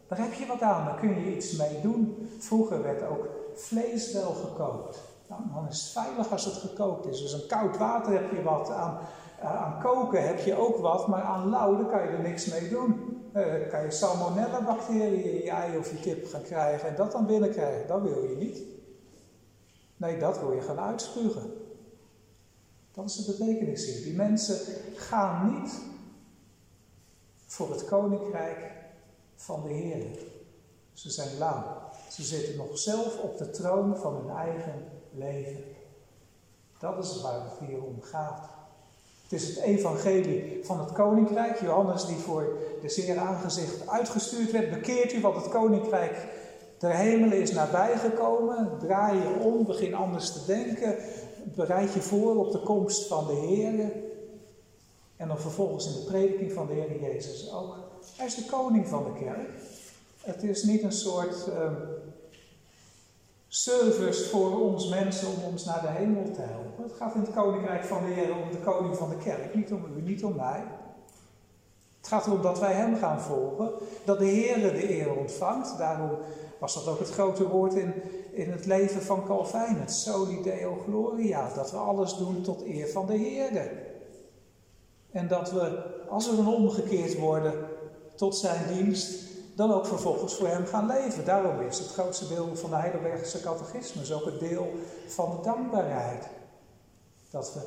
daar 0.08 0.18
heb 0.18 0.34
je 0.34 0.46
wat 0.46 0.62
aan, 0.62 0.86
daar 0.86 1.00
kun 1.00 1.10
je 1.10 1.36
iets 1.36 1.58
mee 1.58 1.82
doen. 1.82 2.30
Vroeger 2.40 2.84
werd 2.84 3.08
ook 3.08 3.28
vlees 3.56 4.14
wel 4.14 4.34
gekookt. 4.34 5.00
Nou, 5.28 5.42
dan 5.54 5.68
is 5.68 5.82
het 5.82 5.92
veilig 5.92 6.32
als 6.32 6.46
het 6.46 6.54
gekookt 6.54 7.06
is. 7.06 7.22
Dus 7.22 7.34
aan 7.34 7.48
koud 7.48 7.78
water 7.78 8.14
heb 8.14 8.32
je 8.32 8.42
wat, 8.42 8.70
aan, 8.70 9.00
uh, 9.40 9.62
aan 9.62 9.82
koken 9.82 10.28
heb 10.28 10.40
je 10.40 10.58
ook 10.58 10.78
wat, 10.78 11.08
maar 11.08 11.22
aan 11.22 11.50
lauw 11.50 11.86
kan 11.86 12.02
je 12.02 12.08
er 12.08 12.22
niks 12.22 12.46
mee 12.46 12.70
doen. 12.70 13.20
Uh, 13.36 13.70
kan 13.70 13.84
je 13.84 13.92
salmonella 13.92 14.64
bacteriën 14.64 15.24
in 15.24 15.44
je 15.44 15.50
ei 15.50 15.78
of 15.78 15.92
je 15.92 16.00
kip 16.00 16.28
gaan 16.28 16.42
krijgen 16.42 16.90
en 16.90 16.96
dat 16.96 17.12
dan 17.12 17.26
binnenkrijgen. 17.26 17.88
Dat 17.88 18.02
wil 18.02 18.24
je 18.24 18.36
niet. 18.36 18.62
Nee, 19.98 20.20
dat 20.20 20.40
wil 20.40 20.52
je 20.52 20.62
gaan 20.62 20.80
uitspugen. 20.80 21.54
Dat 22.92 23.06
is 23.06 23.16
de 23.16 23.32
betekenis 23.32 23.86
hier. 23.86 24.04
Die 24.04 24.16
mensen 24.16 24.58
gaan 24.96 25.52
niet 25.52 25.82
voor 27.46 27.72
het 27.72 27.86
koninkrijk 27.86 28.72
van 29.36 29.64
de 29.64 29.74
Heer. 29.74 30.20
Ze 30.94 31.10
zijn 31.10 31.38
lauw. 31.38 31.91
Ze 32.12 32.24
zitten 32.24 32.58
nog 32.58 32.78
zelf 32.78 33.20
op 33.20 33.38
de 33.38 33.50
troon 33.50 33.98
van 33.98 34.16
hun 34.16 34.36
eigen 34.36 34.86
leven. 35.12 35.64
Dat 36.80 37.04
is 37.04 37.22
waar 37.22 37.44
het 37.44 37.70
hier 37.70 37.84
om 37.84 38.02
gaat. 38.02 38.50
Het 39.24 39.32
is 39.42 39.48
het 39.48 39.58
evangelie 39.58 40.60
van 40.64 40.80
het 40.80 40.92
koninkrijk. 40.92 41.60
Johannes 41.60 42.06
die 42.06 42.18
voor 42.18 42.58
de 42.82 42.90
zeer 42.90 43.18
aangezicht 43.18 43.88
uitgestuurd 43.88 44.52
werd. 44.52 44.70
Bekeert 44.70 45.14
u, 45.14 45.22
want 45.22 45.36
het 45.36 45.50
koninkrijk 45.50 46.28
der 46.78 46.96
hemelen 46.96 47.42
is 47.42 47.52
nabijgekomen. 47.52 48.70
Draai 48.80 49.18
je 49.18 49.40
om, 49.44 49.66
begin 49.66 49.94
anders 49.94 50.32
te 50.32 50.46
denken. 50.46 50.96
Bereid 51.56 51.94
je 51.94 52.02
voor 52.02 52.36
op 52.36 52.52
de 52.52 52.60
komst 52.60 53.08
van 53.08 53.28
de 53.28 53.34
Heer. 53.34 53.92
En 55.16 55.28
dan 55.28 55.40
vervolgens 55.40 55.88
in 55.88 55.94
de 55.94 56.12
prediking 56.12 56.52
van 56.52 56.68
de 56.68 56.74
Heer 56.74 57.02
Jezus 57.02 57.52
ook. 57.54 57.76
Hij 58.18 58.26
is 58.26 58.36
de 58.36 58.46
koning 58.46 58.88
van 58.88 59.04
de 59.04 59.20
kerk. 59.20 59.50
Het 60.22 60.44
is 60.44 60.64
niet 60.64 60.84
een 60.84 60.92
soort 60.92 61.48
uh, 61.48 61.72
service 63.54 64.30
voor 64.30 64.62
ons 64.62 64.90
mensen 64.90 65.28
om 65.28 65.52
ons 65.52 65.66
naar 65.66 65.82
de 65.82 65.88
hemel 65.88 66.32
te 66.32 66.42
helpen. 66.42 66.84
Het 66.84 66.94
gaat 66.94 67.16
in 67.16 67.22
het 67.22 67.34
koninkrijk 67.34 67.84
van 67.84 68.06
de 68.06 68.12
Heer 68.12 68.32
om 68.32 68.52
de 68.52 68.58
koning 68.58 68.98
van 68.98 69.10
de 69.10 69.18
kerk, 69.18 69.56
niet 69.56 69.72
om 69.72 69.86
u, 69.98 70.02
niet 70.02 70.24
om 70.24 70.36
mij. 70.36 70.64
Het 71.98 72.08
gaat 72.08 72.26
erom 72.26 72.42
dat 72.42 72.60
wij 72.60 72.74
hem 72.74 72.96
gaan 72.96 73.22
volgen, 73.22 73.72
dat 74.04 74.20
de 74.20 74.26
Heer 74.26 74.56
de 74.56 75.00
eer 75.00 75.16
ontvangt. 75.16 75.78
Daarom 75.78 76.18
was 76.60 76.74
dat 76.74 76.88
ook 76.88 77.00
het 77.00 77.10
grote 77.10 77.48
woord 77.48 77.74
in, 77.74 77.94
in 78.32 78.52
het 78.52 78.66
leven 78.66 79.02
van 79.02 79.26
Calvijn, 79.26 79.80
het 79.80 79.94
soli 79.94 80.42
deo 80.42 80.78
gloria. 80.88 81.54
Dat 81.56 81.72
we 81.72 81.78
alles 81.78 82.18
doen 82.18 82.42
tot 82.42 82.66
eer 82.66 82.88
van 82.88 83.06
de 83.06 83.18
Heer. 83.18 83.72
En 85.12 85.28
dat 85.28 85.52
we, 85.52 85.84
als 86.10 86.30
we 86.30 86.36
dan 86.36 86.54
omgekeerd 86.56 87.18
worden 87.18 87.54
tot 88.16 88.36
zijn 88.36 88.74
dienst, 88.74 89.31
dan 89.56 89.74
ook 89.74 89.86
vervolgens 89.86 90.36
voor 90.36 90.48
hem 90.48 90.66
gaan 90.66 90.88
leven. 90.88 91.26
Daarom 91.26 91.60
is 91.60 91.80
het 91.80 91.88
grootste 91.88 92.28
deel 92.28 92.56
van 92.56 92.70
de 92.70 92.76
Heidelbergse 92.76 93.42
catechismus 93.42 94.14
ook 94.14 94.26
het 94.26 94.40
deel 94.40 94.72
van 95.08 95.36
de 95.36 95.42
dankbaarheid. 95.44 96.28
Dat 97.30 97.54
we 97.54 97.62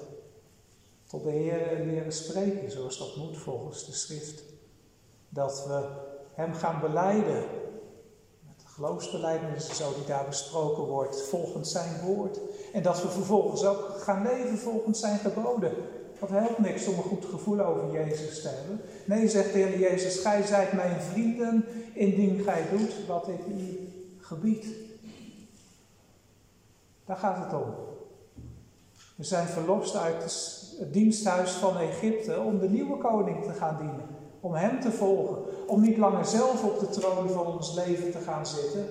tot 1.07 1.25
de 1.25 1.31
Heer 1.31 1.85
leren 1.85 2.13
spreken, 2.13 2.71
zoals 2.71 2.99
dat 2.99 3.17
moet 3.17 3.39
volgens 3.39 3.87
de 3.87 3.93
schrift. 3.93 4.43
Dat 5.29 5.67
we 5.67 5.89
hem 6.35 6.55
gaan 6.55 6.81
beleiden. 6.81 7.45
Met 8.47 8.61
de 8.61 8.67
geloofsbelijdenis, 8.67 9.77
zo 9.77 9.95
die 9.95 10.05
daar 10.05 10.27
besproken 10.27 10.85
wordt, 10.85 11.23
volgens 11.23 11.71
zijn 11.71 12.01
woord. 12.01 12.39
En 12.73 12.83
dat 12.83 13.03
we 13.03 13.09
vervolgens 13.09 13.65
ook 13.65 13.99
gaan 14.03 14.23
leven 14.23 14.59
volgens 14.59 15.01
zijn 15.01 15.19
geboden. 15.19 15.73
Dat 16.25 16.43
helpt 16.43 16.59
niks 16.59 16.87
om 16.87 16.95
een 16.95 17.03
goed 17.03 17.25
gevoel 17.25 17.61
over 17.61 17.93
Jezus 17.93 18.43
te 18.43 18.49
hebben. 18.49 18.81
Nee, 19.05 19.29
zegt 19.29 19.53
de 19.53 19.59
Heer 19.59 19.79
Jezus, 19.79 20.19
gij 20.19 20.43
zijt 20.43 20.73
mijn 20.73 21.01
vrienden 21.01 21.65
indien 21.93 22.41
gij 22.41 22.63
doet 22.71 23.07
wat 23.07 23.29
ik 23.29 23.47
u 23.47 23.89
gebied. 24.19 24.67
Daar 27.05 27.17
gaat 27.17 27.45
het 27.45 27.63
om. 27.63 27.75
We 29.17 29.25
zijn 29.25 29.47
verlost 29.47 29.97
uit 29.97 30.23
het 30.79 30.93
diensthuis 30.93 31.51
van 31.51 31.77
Egypte 31.77 32.41
om 32.41 32.59
de 32.59 32.69
nieuwe 32.69 32.99
koning 32.99 33.45
te 33.45 33.53
gaan 33.53 33.77
dienen. 33.77 34.07
Om 34.41 34.55
hem 34.55 34.81
te 34.81 34.93
volgen. 34.93 35.69
Om 35.69 35.81
niet 35.81 35.97
langer 35.97 36.25
zelf 36.25 36.65
op 36.65 36.81
de 36.81 36.89
troon 36.89 37.29
van 37.29 37.47
ons 37.47 37.75
leven 37.75 38.11
te 38.11 38.19
gaan 38.19 38.47
zitten. 38.47 38.87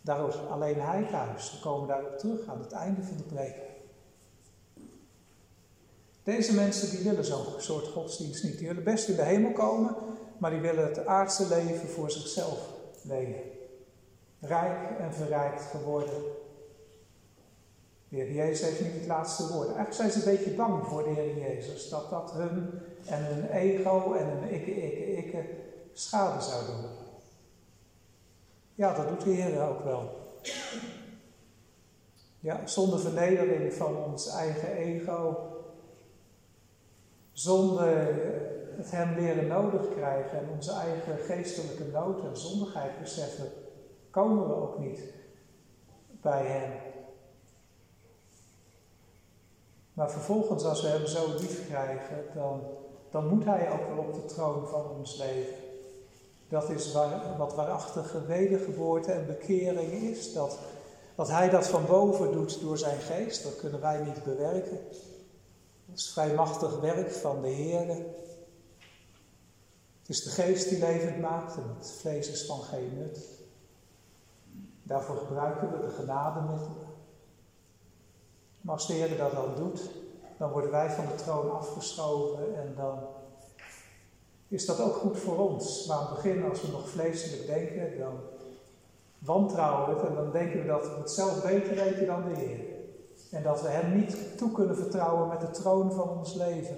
Daar 0.00 0.28
is 0.28 0.36
alleen 0.50 0.80
hij 0.80 1.06
thuis. 1.10 1.52
We 1.52 1.68
komen 1.68 1.88
daarop 1.88 2.18
terug 2.18 2.48
aan 2.48 2.60
het 2.60 2.72
einde 2.72 3.02
van 3.02 3.16
de 3.16 3.34
preek. 3.34 3.67
Deze 6.34 6.54
mensen 6.54 6.90
die 6.90 7.04
willen 7.04 7.24
zo'n 7.24 7.44
soort 7.56 7.86
godsdienst 7.86 8.44
niet. 8.44 8.58
Die 8.58 8.66
willen 8.66 8.84
best 8.84 9.08
in 9.08 9.16
de 9.16 9.22
hemel 9.22 9.52
komen, 9.52 9.96
maar 10.38 10.50
die 10.50 10.60
willen 10.60 10.84
het 10.84 11.06
aardse 11.06 11.48
leven 11.48 11.88
voor 11.88 12.10
zichzelf 12.10 12.58
leven. 13.02 13.40
Rijk 14.40 14.98
en 14.98 15.14
verrijkt 15.14 15.62
geworden. 15.62 16.22
De 18.08 18.16
Heer 18.16 18.32
Jezus 18.32 18.68
heeft 18.68 18.80
niet 18.80 18.94
het 18.94 19.06
laatste 19.06 19.42
woord. 19.52 19.66
Eigenlijk 19.66 19.94
zijn 19.94 20.10
ze 20.10 20.18
een 20.18 20.36
beetje 20.36 20.54
bang 20.54 20.86
voor 20.86 21.02
de 21.02 21.10
Heer 21.10 21.38
Jezus. 21.38 21.88
Dat 21.88 22.10
dat 22.10 22.32
hun 22.32 22.70
en 23.06 23.24
hun 23.24 23.50
ego 23.50 24.12
en 24.12 24.26
hun 24.26 24.50
ikke, 24.50 24.70
ikke, 24.70 25.16
ikke 25.16 25.44
schade 25.92 26.42
zou 26.42 26.66
doen. 26.66 26.90
Ja, 28.74 28.94
dat 28.94 29.08
doet 29.08 29.24
de 29.24 29.30
Heer 29.30 29.68
ook 29.68 29.84
wel. 29.84 30.32
Ja, 32.40 32.66
zonder 32.66 33.00
vernedering 33.00 33.72
van 33.72 33.96
ons 33.96 34.28
eigen 34.28 34.72
ego, 34.72 35.36
zonder 37.38 37.88
het 38.76 38.90
Hem 38.90 39.14
leren 39.14 39.46
nodig 39.46 39.88
krijgen 39.96 40.38
en 40.38 40.48
onze 40.54 40.72
eigen 40.72 41.18
geestelijke 41.18 41.84
nood 41.84 42.24
en 42.24 42.36
zondigheid 42.36 43.00
beseffen, 43.00 43.52
komen 44.10 44.48
we 44.48 44.54
ook 44.54 44.78
niet 44.78 45.00
bij 46.20 46.46
Hem. 46.46 46.70
Maar 49.92 50.10
vervolgens, 50.10 50.64
als 50.64 50.82
we 50.82 50.88
Hem 50.88 51.06
zo 51.06 51.26
lief 51.38 51.66
krijgen, 51.66 52.24
dan, 52.34 52.60
dan 53.10 53.28
moet 53.28 53.44
Hij 53.44 53.70
ook 53.70 53.94
wel 53.94 54.04
op 54.04 54.14
de 54.14 54.24
troon 54.24 54.68
van 54.68 54.90
ons 54.98 55.16
leven. 55.16 55.56
Dat 56.48 56.70
is 56.70 56.92
waar, 56.92 57.36
wat 57.38 57.54
waarachtige 57.54 58.26
wedergeboorte 58.26 59.12
en 59.12 59.26
bekering 59.26 59.92
is. 59.92 60.32
Dat, 60.32 60.58
dat 61.14 61.28
Hij 61.28 61.50
dat 61.50 61.66
van 61.68 61.86
boven 61.86 62.32
doet 62.32 62.60
door 62.60 62.78
zijn 62.78 62.98
geest, 62.98 63.42
dat 63.42 63.56
kunnen 63.56 63.80
wij 63.80 64.02
niet 64.04 64.24
bewerken. 64.24 64.78
Het 65.98 66.06
is 66.06 66.12
vrijmachtig 66.12 66.80
werk 66.80 67.12
van 67.12 67.42
de 67.42 67.48
Heer. 67.48 67.88
Het 69.98 70.08
is 70.08 70.22
de 70.22 70.30
geest 70.30 70.68
die 70.68 70.78
levend 70.78 71.20
maakt 71.20 71.56
en 71.56 71.74
het 71.78 71.90
vlees 71.90 72.28
is 72.28 72.46
van 72.46 72.60
geen 72.60 72.98
nut. 72.98 73.18
Daarvoor 74.82 75.16
gebruiken 75.16 75.72
we 75.72 75.86
de 75.86 75.92
genademiddelen. 75.92 76.86
Maar 78.60 78.74
als 78.74 78.86
de 78.86 78.92
Heer 78.92 79.16
dat 79.16 79.32
dan 79.32 79.54
doet, 79.54 79.90
dan 80.36 80.50
worden 80.50 80.70
wij 80.70 80.90
van 80.90 81.06
de 81.06 81.14
troon 81.14 81.50
afgeschoven 81.50 82.56
en 82.56 82.74
dan 82.76 82.98
is 84.48 84.66
dat 84.66 84.80
ook 84.80 84.94
goed 84.94 85.18
voor 85.18 85.38
ons. 85.50 85.86
Maar 85.86 85.96
aan 85.96 86.06
het 86.06 86.14
begin, 86.14 86.50
als 86.50 86.62
we 86.62 86.68
nog 86.68 86.88
vleeselijk 86.88 87.46
denken, 87.46 87.98
dan 87.98 88.20
wantrouwen 89.18 89.88
we 89.88 90.00
het 90.00 90.08
en 90.08 90.14
dan 90.14 90.32
denken 90.32 90.60
we 90.60 90.66
dat 90.66 90.82
we 90.82 90.94
het 90.98 91.10
zelf 91.10 91.42
beter 91.42 91.74
weten 91.74 92.06
dan 92.06 92.24
de 92.28 92.34
Heer. 92.34 92.67
En 93.30 93.42
dat 93.42 93.62
we 93.62 93.68
Hem 93.68 93.96
niet 93.96 94.38
toe 94.38 94.52
kunnen 94.52 94.76
vertrouwen 94.76 95.28
met 95.28 95.40
de 95.40 95.50
troon 95.50 95.92
van 95.92 96.08
ons 96.08 96.34
leven. 96.34 96.76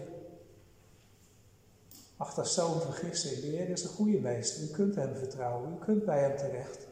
Ach, 2.16 2.34
dat 2.34 2.44
is 2.44 2.54
zo'n 2.54 2.80
vergissing. 2.80 3.40
De 3.40 3.46
Heer 3.46 3.68
is 3.68 3.84
een 3.84 3.90
goede 3.90 4.20
meester. 4.20 4.62
U 4.62 4.66
kunt 4.66 4.94
Hem 4.94 5.16
vertrouwen. 5.16 5.72
U 5.72 5.84
kunt 5.84 6.04
bij 6.04 6.20
Hem 6.20 6.36
terecht. 6.36 6.86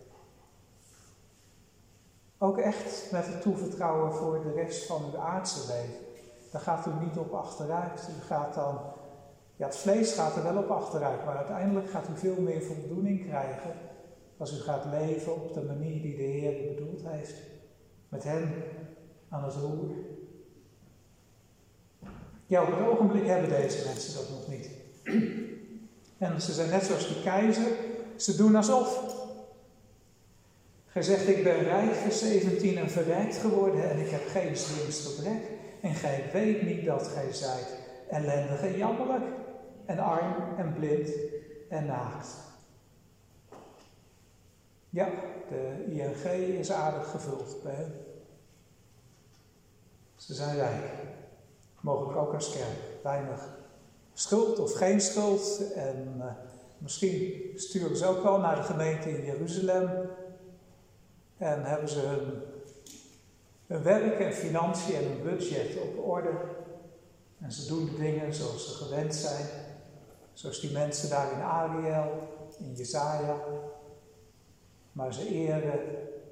Ook 2.39 2.59
echt 2.59 3.09
met 3.13 3.27
het 3.27 3.43
toevertrouwen 3.43 4.15
voor 4.15 4.43
de 4.43 4.53
rest 4.53 4.87
van 4.87 5.05
uw 5.13 5.19
aardse 5.19 5.73
leven. 5.73 6.07
Daar 6.51 6.61
gaat 6.61 6.87
u 6.87 6.91
niet 7.05 7.19
op 7.19 7.33
achteruit. 7.33 8.09
U 8.19 8.23
gaat 8.27 8.55
dan, 8.55 8.79
ja, 9.57 9.67
het 9.67 9.77
vlees 9.77 10.13
gaat 10.13 10.37
er 10.37 10.43
wel 10.43 10.63
op 10.63 10.71
achteruit, 10.71 11.25
maar 11.25 11.37
uiteindelijk 11.37 11.91
gaat 11.91 12.09
u 12.09 12.19
veel 12.19 12.41
meer 12.41 12.63
voldoening 12.63 13.27
krijgen 13.27 13.73
als 14.37 14.53
u 14.53 14.61
gaat 14.61 14.85
leven 14.85 15.35
op 15.35 15.55
de 15.55 15.63
manier 15.63 16.03
die 16.03 16.17
de 16.17 16.23
Heer 16.23 16.75
bedoeld 16.75 17.03
heeft. 17.05 17.35
Met 18.09 18.25
Hem 18.25 18.55
aan 19.29 19.45
het 19.45 19.55
roer. 19.55 19.91
Ja, 22.47 22.63
op 22.63 22.71
het 22.71 22.87
ogenblik 22.87 23.27
hebben 23.27 23.49
deze 23.49 23.85
mensen 23.87 24.15
dat 24.15 24.29
nog 24.29 24.49
niet. 24.49 24.71
En 26.19 26.41
ze 26.41 26.53
zijn 26.53 26.71
net 26.71 26.85
zoals 26.85 27.09
de 27.09 27.21
keizer, 27.23 27.73
ze 28.17 28.37
doen 28.37 28.57
alsof. 28.57 29.17
Gij 30.87 31.03
zegt, 31.03 31.29
ik 31.29 31.45
ben 31.45 31.59
rijk, 31.59 31.95
vers 31.95 32.19
17, 32.19 32.77
en 32.77 32.91
verrijkt 32.91 33.37
geworden 33.37 33.91
en 33.91 33.99
ik 33.99 34.11
heb 34.11 34.29
geen 34.29 34.57
gebrek. 34.57 35.43
En 35.81 35.95
gij 35.95 36.25
weet 36.33 36.63
niet 36.63 36.85
dat 36.85 37.07
gij 37.07 37.33
zijt 37.33 37.77
ellendig 38.11 38.61
en 38.61 38.77
jammerlijk, 38.77 39.25
en 39.85 39.99
arm 39.99 40.35
en 40.57 40.73
blind 40.73 41.11
en 41.69 41.87
naakt. 41.87 42.29
Ja, 44.91 45.09
de 45.49 45.85
ING 45.91 46.59
is 46.59 46.73
aardig 46.73 47.11
gevuld 47.11 47.57
bij. 47.63 47.87
Ze 50.19 50.35
zijn 50.35 50.57
rijk. 50.57 50.85
Mogelijk 51.81 52.19
ook 52.19 52.35
als 52.35 52.53
kerk. 52.53 53.03
Weinig 53.03 53.49
schuld 54.13 54.59
of 54.59 54.73
geen 54.73 55.01
schuld. 55.01 55.73
En 55.75 56.15
uh, 56.19 56.25
misschien 56.79 57.51
sturen 57.55 57.97
ze 57.97 58.07
ook 58.07 58.23
wel 58.23 58.39
naar 58.39 58.57
de 58.57 58.63
gemeente 58.63 59.11
in 59.11 59.25
Jeruzalem. 59.25 59.91
En 61.37 61.65
hebben 61.65 61.89
ze 61.89 62.01
hun, 62.01 62.43
hun 63.67 63.83
werk 63.83 64.21
en 64.21 64.33
financiën 64.33 64.95
en 64.95 65.05
hun 65.05 65.23
budget 65.23 65.81
op 65.83 66.05
orde. 66.05 66.33
En 67.41 67.53
ze 67.53 67.67
doen 67.67 67.85
de 67.85 67.97
dingen 67.97 68.35
zoals 68.35 68.69
ze 68.69 68.85
gewend 68.85 69.15
zijn. 69.15 69.47
Zoals 70.33 70.61
die 70.61 70.73
mensen 70.73 71.11
daar 71.11 71.33
in 71.33 71.41
Ariel, 71.41 72.29
in 72.59 72.75
Jezaja. 72.75 73.37
Maar 74.93 75.15
ze 75.15 75.29
eren 75.29 75.81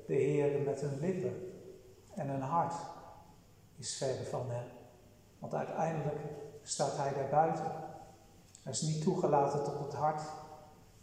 de 0.06 0.14
Heer 0.14 0.60
met 0.64 0.80
hun 0.80 0.98
lippen 1.00 1.34
en 2.14 2.28
hun 2.28 2.40
hart 2.40 2.74
is 3.78 3.96
verder 3.96 4.26
van 4.26 4.50
hem. 4.50 4.66
Want 5.38 5.54
uiteindelijk 5.54 6.20
staat 6.62 6.96
hij 6.96 7.12
daar 7.14 7.28
buiten. 7.30 7.72
Hij 8.62 8.72
is 8.72 8.82
niet 8.82 9.02
toegelaten 9.02 9.64
tot 9.64 9.78
het 9.78 9.94
hart 9.94 10.22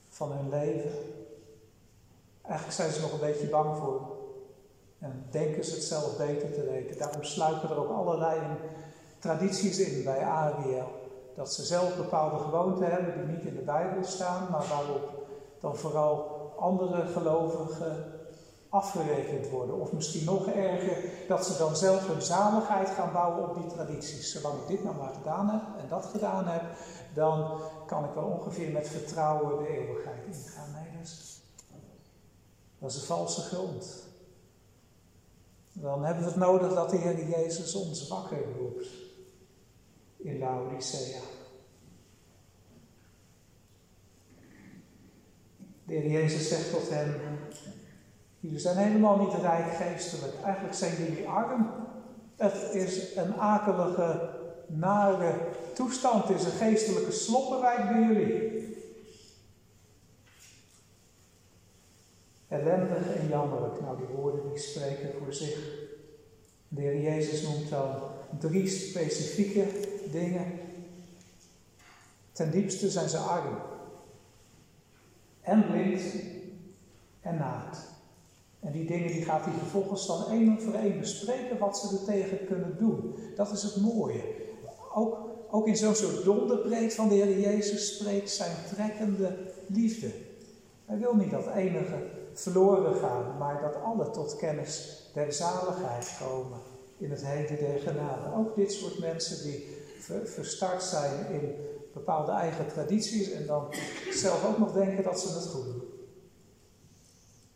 van 0.10 0.32
hun 0.32 0.50
leven. 0.50 0.92
Eigenlijk 2.42 2.76
zijn 2.76 2.92
ze 2.92 3.02
nog 3.02 3.12
een 3.12 3.20
beetje 3.20 3.50
bang 3.50 3.78
voor. 3.78 4.18
En 5.00 5.26
denken 5.30 5.66
ze 5.66 5.74
het 5.74 5.84
zelf 5.84 6.18
beter 6.18 6.52
te 6.54 6.64
weten. 6.64 6.98
Daarom 6.98 7.24
sluipen 7.24 7.70
er 7.70 7.78
ook 7.78 7.92
allerlei 7.92 8.40
tradities 9.20 9.80
in 9.80 10.04
bij 10.04 10.24
Ariel. 10.24 10.92
Dat 11.36 11.54
ze 11.54 11.66
zelf 11.66 11.96
bepaalde 11.98 12.38
gewoonten 12.38 12.92
hebben 12.92 13.14
die 13.14 13.36
niet 13.36 13.46
in 13.46 13.56
de 13.56 13.62
Bijbel 13.62 14.04
staan, 14.04 14.52
maar 14.52 14.68
waarop 14.68 15.28
dan 15.60 15.76
vooral 15.76 16.42
andere 16.58 17.08
gelovigen 17.08 18.14
afgerekend 18.74 19.50
worden. 19.50 19.80
Of 19.80 19.92
misschien 19.92 20.26
nog 20.26 20.48
erger, 20.48 20.98
dat 21.28 21.46
ze 21.46 21.58
dan 21.58 21.76
zelf 21.76 22.08
hun 22.08 22.22
zaligheid 22.22 22.90
gaan 22.90 23.12
bouwen 23.12 23.50
op 23.50 23.56
die 23.56 23.68
tradities. 23.68 24.32
Zolang 24.32 24.62
ik 24.62 24.68
dit 24.68 24.84
nou 24.84 24.96
maar 24.96 25.14
gedaan 25.14 25.50
heb 25.50 25.62
en 25.82 25.88
dat 25.90 26.06
gedaan 26.06 26.48
heb, 26.48 26.64
dan 27.14 27.62
kan 27.86 28.04
ik 28.04 28.14
wel 28.14 28.24
ongeveer 28.24 28.72
met 28.72 28.88
vertrouwen 28.90 29.64
de 29.64 29.68
eeuwigheid 29.68 30.26
ingaan. 30.26 30.72
Nee, 30.72 30.98
dat 30.98 31.04
is, 31.04 31.42
dat 32.80 32.90
is 32.90 32.96
een 32.96 33.06
valse 33.06 33.42
grond. 33.42 34.04
Dan 35.74 36.04
hebben 36.04 36.24
we 36.24 36.30
het 36.30 36.40
nodig 36.40 36.74
dat 36.74 36.90
de 36.90 36.98
Heer 36.98 37.28
Jezus 37.28 37.76
ons 37.76 38.08
wakker 38.08 38.44
roept 38.58 38.88
in 40.18 40.40
Laodicea. 40.40 41.20
De 45.86 45.94
Heer 45.94 46.12
Jezus 46.12 46.48
zegt 46.48 46.72
tot 46.72 46.90
hen, 46.90 47.22
Jullie 48.44 48.60
zijn 48.60 48.78
helemaal 48.78 49.18
niet 49.18 49.42
rijk 49.42 49.74
geestelijk. 49.74 50.34
Eigenlijk 50.44 50.76
zijn 50.76 50.96
jullie 50.96 51.28
arm. 51.28 51.72
Het 52.36 52.74
is 52.74 53.16
een 53.16 53.36
akelige, 53.36 54.30
nare 54.68 55.34
toestand. 55.74 56.28
Het 56.28 56.40
is 56.40 56.46
een 56.46 56.52
geestelijke 56.52 57.12
sloppenwijk 57.12 57.90
bij 57.90 58.02
jullie. 58.02 58.78
Ellendig 62.48 63.16
en 63.16 63.28
jammerlijk. 63.28 63.82
Nou, 63.82 63.98
die 63.98 64.16
woorden 64.16 64.50
die 64.50 64.60
spreken 64.60 65.10
voor 65.20 65.34
zich. 65.34 65.58
De 66.68 66.82
Heer 66.82 67.02
Jezus 67.02 67.42
noemt 67.42 67.70
dan 67.70 67.96
drie 68.40 68.68
specifieke 68.68 69.66
dingen. 70.12 70.60
Ten 72.32 72.52
diepste 72.52 72.90
zijn 72.90 73.10
ze 73.10 73.18
arm. 73.18 73.58
En 75.42 75.66
blind 75.66 76.02
en 77.22 77.36
naakt. 77.36 77.93
En 78.64 78.72
die 78.72 78.86
dingen 78.86 79.12
die 79.12 79.26
gaat 79.26 79.46
hij 79.46 79.54
vervolgens 79.54 80.08
dan 80.08 80.26
één 80.30 80.62
voor 80.62 80.74
één 80.74 81.00
bespreken 81.00 81.58
wat 81.58 81.78
ze 81.78 81.98
er 81.98 82.04
tegen 82.04 82.46
kunnen 82.46 82.76
doen. 82.78 83.16
Dat 83.36 83.52
is 83.52 83.64
het 83.64 83.76
mooie. 83.76 84.24
Ook, 84.94 85.18
ook 85.50 85.68
in 85.68 85.78
zo'n 85.78 85.96
soort 85.96 86.24
donderpreek 86.24 86.92
van 86.92 87.08
de 87.08 87.16
Heer 87.16 87.40
Jezus 87.40 87.96
spreekt 87.96 88.30
zijn 88.30 88.56
trekkende 88.76 89.38
liefde. 89.68 90.12
Hij 90.86 90.98
wil 90.98 91.16
niet 91.16 91.32
dat 91.32 91.48
enige 91.48 92.10
verloren 92.34 92.96
gaan, 92.96 93.38
maar 93.38 93.62
dat 93.62 93.82
alle 93.84 94.10
tot 94.10 94.36
kennis 94.36 95.02
der 95.14 95.34
zaligheid 95.34 96.18
komen 96.20 96.60
in 96.98 97.12
het 97.12 97.26
heden 97.26 97.58
der 97.58 97.80
genade. 97.80 98.36
Ook 98.36 98.56
dit 98.56 98.72
soort 98.72 99.00
mensen 99.00 99.44
die 99.44 99.68
verstart 100.24 100.84
zijn 100.84 101.32
in 101.32 101.56
bepaalde 101.94 102.32
eigen 102.32 102.68
tradities 102.68 103.32
en 103.32 103.46
dan 103.46 103.68
zelf 104.12 104.46
ook 104.46 104.58
nog 104.58 104.74
denken 104.74 105.04
dat 105.04 105.20
ze 105.20 105.34
het 105.34 105.46
goed 105.46 105.64
doen. 105.64 105.84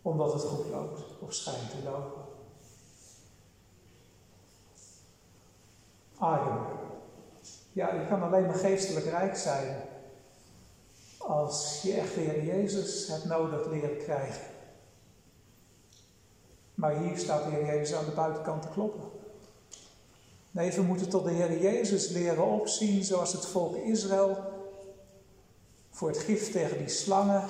Omdat 0.07 0.33
het 0.33 0.41
goed 0.41 0.65
loopt 0.69 1.01
of 1.19 1.33
schijnt 1.33 1.69
te 1.69 1.83
lopen. 1.83 2.21
Arm. 6.17 6.65
Ja, 7.71 7.93
je 7.93 8.07
kan 8.07 8.23
alleen 8.23 8.45
maar 8.45 8.55
geestelijk 8.55 9.05
rijk 9.05 9.37
zijn 9.37 9.81
als 11.17 11.81
je 11.81 11.93
echt 11.93 12.13
de 12.13 12.19
Heer 12.19 12.43
Jezus 12.43 13.07
hebt 13.07 13.25
nodig 13.25 13.67
leren 13.67 13.97
krijgen. 13.97 14.45
Maar 16.73 16.97
hier 16.97 17.17
staat 17.17 17.43
de 17.43 17.49
Heer 17.49 17.65
Jezus 17.65 17.97
aan 17.97 18.05
de 18.05 18.11
buitenkant 18.11 18.61
te 18.61 18.67
kloppen. 18.67 19.09
Nee, 20.51 20.71
we 20.71 20.81
moeten 20.81 21.09
tot 21.09 21.23
de 21.23 21.31
Heer 21.31 21.61
Jezus 21.61 22.09
leren 22.09 22.45
opzien 22.45 23.03
zoals 23.03 23.33
het 23.33 23.45
volk 23.45 23.75
Israël 23.75 24.37
voor 25.89 26.07
het 26.07 26.17
gif 26.17 26.51
tegen 26.51 26.77
die 26.77 26.89
slangen 26.89 27.43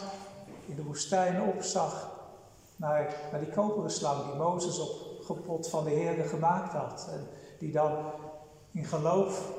in 0.66 0.76
de 0.76 0.84
woestijn 0.84 1.42
opzag. 1.42 2.16
Naar, 2.78 3.28
naar 3.32 3.40
die 3.40 3.54
koperen 3.54 3.92
slang 3.92 4.26
die 4.26 4.36
Mozes 4.36 4.80
op 4.80 4.90
gepot 5.22 5.70
van 5.70 5.84
de 5.84 5.90
Heer 5.90 6.26
gemaakt 6.26 6.74
had. 6.74 7.08
En 7.12 7.28
die 7.60 7.72
dan 7.72 8.12
in 8.72 8.86
geloof 8.86 9.52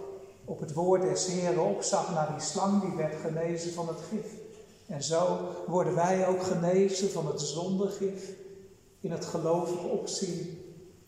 op 0.45 0.61
het 0.61 0.73
woord 0.73 1.03
des 1.03 1.27
Heeren 1.27 1.65
opzag 1.65 2.15
naar 2.15 2.33
die 2.33 2.47
slang 2.47 2.81
die 2.81 2.97
werd 2.97 3.15
genezen 3.15 3.73
van 3.73 3.89
het 3.89 4.01
gif. 4.01 4.33
En 4.87 5.03
zo 5.03 5.39
worden 5.67 5.95
wij 5.95 6.27
ook 6.27 6.43
genezen 6.43 7.11
van 7.11 7.27
het 7.27 7.41
zondegif 7.41 8.35
in 9.01 9.11
het 9.11 9.25
gelovig 9.25 9.85
opzien 9.85 10.63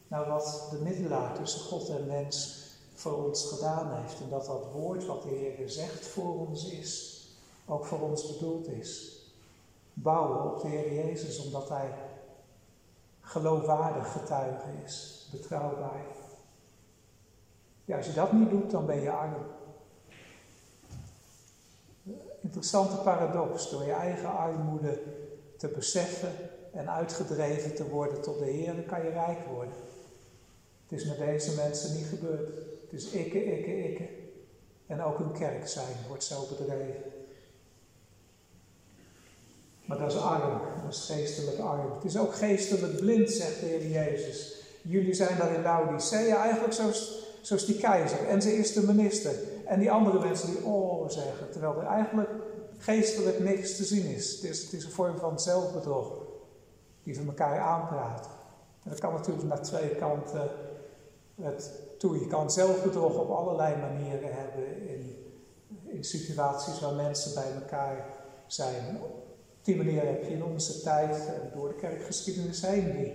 naar 0.08 0.28
wat 0.28 0.68
de 0.70 0.78
middelaar 0.78 1.34
tussen 1.34 1.60
God 1.60 1.88
en 1.88 2.06
mens 2.06 2.58
voor 2.94 3.24
ons 3.24 3.44
gedaan 3.44 3.94
heeft. 3.94 4.20
En 4.20 4.28
dat 4.30 4.46
dat 4.46 4.72
woord 4.72 5.06
wat 5.06 5.22
de 5.22 5.28
Heer 5.28 5.68
zegt 5.68 6.06
voor 6.06 6.38
ons 6.46 6.70
is, 6.70 7.20
ook 7.66 7.86
voor 7.86 8.00
ons 8.00 8.32
bedoeld 8.32 8.68
is. 8.68 9.19
Bouwen 10.02 10.52
op 10.52 10.60
de 10.60 10.68
Heer 10.68 11.04
Jezus 11.04 11.44
omdat 11.44 11.68
Hij 11.68 11.92
geloofwaardig 13.20 14.12
getuige 14.12 14.68
is, 14.84 15.28
betrouwbaar. 15.32 16.04
Ja, 17.84 17.96
als 17.96 18.06
je 18.06 18.12
dat 18.12 18.32
niet 18.32 18.50
doet, 18.50 18.70
dan 18.70 18.86
ben 18.86 19.00
je 19.00 19.10
arm. 19.10 19.34
Interessante 22.40 22.96
paradox, 22.96 23.70
door 23.70 23.84
je 23.84 23.92
eigen 23.92 24.36
armoede 24.36 25.02
te 25.56 25.68
beseffen 25.68 26.32
en 26.72 26.90
uitgedreven 26.90 27.74
te 27.74 27.88
worden 27.88 28.22
tot 28.22 28.38
de 28.38 28.44
Heer, 28.44 28.82
kan 28.82 29.02
je 29.02 29.08
rijk 29.08 29.46
worden. 29.46 29.74
Het 30.88 31.00
is 31.00 31.06
met 31.06 31.18
deze 31.18 31.54
mensen 31.54 31.96
niet 31.96 32.06
gebeurd. 32.06 32.48
Het 32.82 32.92
is 32.92 33.10
ikke, 33.10 33.44
ikke, 33.44 33.88
ikke. 33.88 34.08
En 34.86 35.02
ook 35.02 35.18
een 35.18 35.32
kerk 35.32 35.68
zijn 35.68 35.96
wordt 36.08 36.24
zo 36.24 36.46
bedreven. 36.48 37.09
Maar 39.90 39.98
dat 39.98 40.12
is 40.12 40.20
arm, 40.20 40.60
dat 40.82 40.92
is 40.92 41.04
geestelijk 41.04 41.58
arm. 41.58 41.92
Het 41.94 42.04
is 42.04 42.18
ook 42.18 42.34
geestelijk 42.34 42.96
blind, 42.96 43.30
zegt 43.30 43.60
de 43.60 43.66
Heer 43.66 43.86
Jezus. 43.86 44.62
Jullie 44.82 45.14
zijn 45.14 45.38
daar 45.38 45.54
in 45.54 45.62
Laodicea 45.62 46.42
eigenlijk 46.42 46.72
zoals, 46.72 47.26
zoals 47.40 47.66
die 47.66 47.76
keizer 47.76 48.28
en 48.28 48.42
ze 48.42 48.56
is 48.56 48.72
de 48.72 48.82
minister. 48.82 49.32
En 49.66 49.78
die 49.80 49.90
andere 49.90 50.18
mensen 50.18 50.50
die 50.50 50.64
oh 50.64 51.08
zeggen, 51.08 51.50
terwijl 51.50 51.80
er 51.80 51.86
eigenlijk 51.86 52.28
geestelijk 52.78 53.38
niks 53.38 53.76
te 53.76 53.84
zien 53.84 54.04
is. 54.04 54.32
Het 54.32 54.44
is, 54.50 54.62
het 54.62 54.72
is 54.72 54.84
een 54.84 54.90
vorm 54.90 55.18
van 55.18 55.40
zelfbedrog 55.40 56.12
die 57.02 57.16
van 57.16 57.26
elkaar 57.26 57.60
aanpraten. 57.60 58.30
En 58.82 58.90
dat 58.90 58.98
kan 58.98 59.12
natuurlijk 59.12 59.48
naar 59.48 59.62
twee 59.62 59.88
kanten 59.88 60.48
het 61.42 61.72
toe. 61.98 62.18
Je 62.18 62.26
kan 62.26 62.50
zelfbedrog 62.50 63.18
op 63.18 63.30
allerlei 63.30 63.76
manieren 63.76 64.34
hebben 64.34 64.88
in, 64.88 65.16
in 65.84 66.04
situaties 66.04 66.80
waar 66.80 66.94
mensen 66.94 67.34
bij 67.34 67.52
elkaar 67.62 68.06
zijn. 68.46 69.00
Op 69.60 69.66
die 69.66 69.76
manier 69.76 70.06
heb 70.06 70.24
je 70.24 70.30
in 70.30 70.44
onze 70.44 70.80
tijd 70.80 71.26
en 71.26 71.50
door 71.54 71.68
de 71.68 71.74
kerkgeschiedenis 71.74 72.62
heen 72.66 72.96
die, 72.96 73.12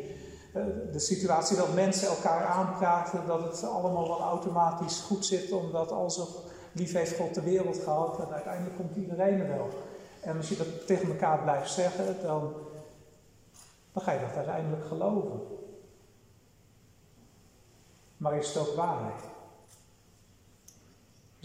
eh, 0.54 0.64
de 0.92 1.00
situatie 1.00 1.58
dat 1.58 1.74
mensen 1.74 2.08
elkaar 2.08 2.46
aanpraten, 2.46 3.28
dat 3.28 3.44
het 3.44 3.64
allemaal 3.64 4.08
wel 4.08 4.20
automatisch 4.20 5.00
goed 5.00 5.26
zit, 5.26 5.52
omdat 5.52 5.92
als 5.92 6.20
lief 6.72 6.94
heeft 6.94 7.16
God 7.16 7.34
de 7.34 7.42
wereld 7.42 7.78
gehad 7.78 8.20
en 8.20 8.34
uiteindelijk 8.34 8.76
komt 8.76 8.96
iedereen 8.96 9.40
er 9.40 9.48
wel. 9.48 9.70
En 10.22 10.38
als 10.38 10.50
je 10.50 10.58
dat 10.58 10.88
tegen 10.88 11.08
elkaar 11.08 11.42
blijft 11.42 11.72
zeggen, 11.72 12.22
dan, 12.22 12.54
dan 13.94 14.04
ga 14.04 14.12
je 14.12 14.20
dat 14.20 14.36
uiteindelijk 14.36 14.86
geloven. 14.86 15.42
Maar 18.18 18.38
is 18.38 18.48
het 18.48 18.58
ook 18.58 18.76
waarheid? 18.76 19.35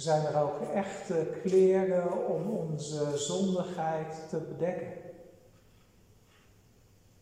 Zijn 0.00 0.26
er 0.26 0.42
ook 0.42 0.60
echte 0.60 1.32
kleren 1.42 2.26
om 2.26 2.50
onze 2.50 3.18
zondigheid 3.18 4.28
te 4.28 4.36
bedekken? 4.36 4.92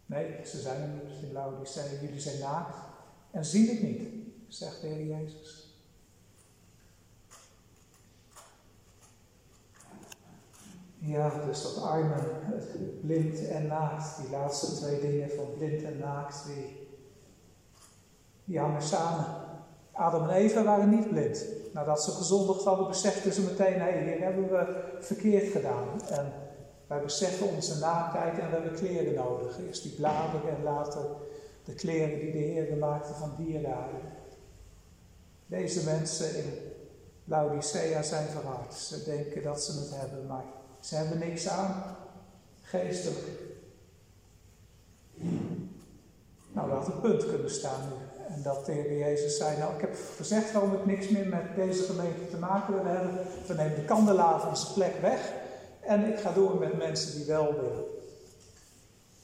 Nee, 0.07 0.47
ze 0.47 0.61
zijn 0.61 0.83
er 0.83 0.89
niet 0.89 1.23
in 1.23 1.33
Laodicea. 1.33 1.83
Jullie 2.01 2.21
zijn 2.21 2.39
naakt 2.39 2.77
en 3.31 3.45
zien 3.45 3.69
het 3.69 3.83
niet, 3.83 4.03
zegt 4.49 4.81
de 4.81 4.87
Heer 4.87 5.07
Jezus. 5.07 5.77
Ja, 10.99 11.45
dus 11.45 11.63
dat 11.63 11.83
arme, 11.83 12.23
blind 13.01 13.47
en 13.47 13.67
naakt, 13.67 14.21
die 14.21 14.31
laatste 14.31 14.75
twee 14.75 15.01
dingen 15.01 15.31
van 15.31 15.55
blind 15.57 15.83
en 15.83 15.99
naakt, 15.99 16.45
die, 16.47 16.89
die 18.45 18.59
hangen 18.59 18.83
samen. 18.83 19.48
Adam 19.99 20.29
en 20.29 20.35
Eva 20.35 20.63
waren 20.63 20.89
niet 20.89 21.09
blind. 21.09 21.45
Nadat 21.73 22.03
ze 22.03 22.11
gezondigd 22.11 22.65
hadden, 22.65 22.87
beseften 22.87 23.33
ze 23.33 23.41
meteen: 23.41 23.81
hé, 23.81 24.03
hier 24.03 24.21
hebben 24.21 24.49
we 24.49 24.85
verkeerd 25.01 25.53
gedaan. 25.53 26.03
En 26.09 26.33
wij 26.87 27.03
beseffen 27.03 27.49
onze 27.49 27.79
naaktheid 27.79 28.39
en 28.39 28.47
we 28.47 28.55
hebben 28.55 28.75
kleren 28.75 29.15
nodig. 29.15 29.59
Eerst 29.67 29.83
die 29.83 29.93
bladeren 29.93 30.57
en 30.57 30.63
later 30.63 31.05
de 31.65 31.75
kleren 31.75 32.19
die 32.19 32.33
de 32.33 32.39
Heer 32.39 32.77
maakte 32.77 33.13
van 33.13 33.35
dierraden. 33.37 34.01
Deze 35.47 35.85
mensen 35.85 36.37
in 36.37 36.53
Laodicea 37.25 38.03
zijn 38.03 38.29
verhard. 38.29 38.75
Ze 38.75 39.05
denken 39.05 39.43
dat 39.43 39.63
ze 39.63 39.81
het 39.81 39.91
hebben, 39.95 40.27
maar 40.27 40.45
ze 40.81 40.95
hebben 40.95 41.19
niks 41.19 41.49
aan. 41.49 41.97
Geestelijk. 42.63 43.27
Nou, 46.53 46.71
had 46.71 46.87
een 46.87 47.01
punt 47.01 47.27
kunnen 47.27 47.51
staan 47.51 47.81
nu. 47.89 48.08
En 48.39 48.45
dat 48.45 48.67
de 48.67 48.73
Heer 48.73 48.99
Jezus 48.99 49.37
zei, 49.37 49.59
nou 49.59 49.75
ik 49.75 49.81
heb 49.81 49.97
gezegd 50.17 50.53
waarom 50.53 50.73
ik 50.73 50.87
niks 50.87 51.09
meer 51.09 51.27
met 51.27 51.55
deze 51.57 51.83
gemeente 51.83 52.29
te 52.31 52.37
maken 52.37 52.75
wil 52.75 52.85
hebben. 52.85 53.19
We 53.47 53.55
nemen 53.55 53.75
de 53.75 53.85
kandelaar 53.85 54.57
zijn 54.57 54.73
plek 54.75 55.01
weg. 55.01 55.33
En 55.81 56.13
ik 56.13 56.19
ga 56.19 56.33
door 56.33 56.59
met 56.59 56.77
mensen 56.77 57.17
die 57.17 57.27
wel 57.27 57.55
willen. 57.55 57.85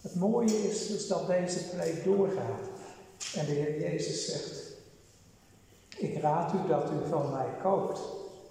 Het 0.01 0.15
mooie 0.15 0.69
is 0.69 0.87
dus 0.87 1.07
dat 1.07 1.27
deze 1.27 1.69
preek 1.69 2.05
doorgaat. 2.05 2.61
En 3.35 3.47
de 3.47 3.53
Heer 3.53 3.81
Jezus 3.81 4.27
zegt, 4.27 4.77
ik 5.99 6.21
raad 6.21 6.53
u 6.53 6.69
dat 6.69 6.91
u 6.91 7.09
van 7.09 7.31
mij 7.31 7.49
koopt. 7.63 8.01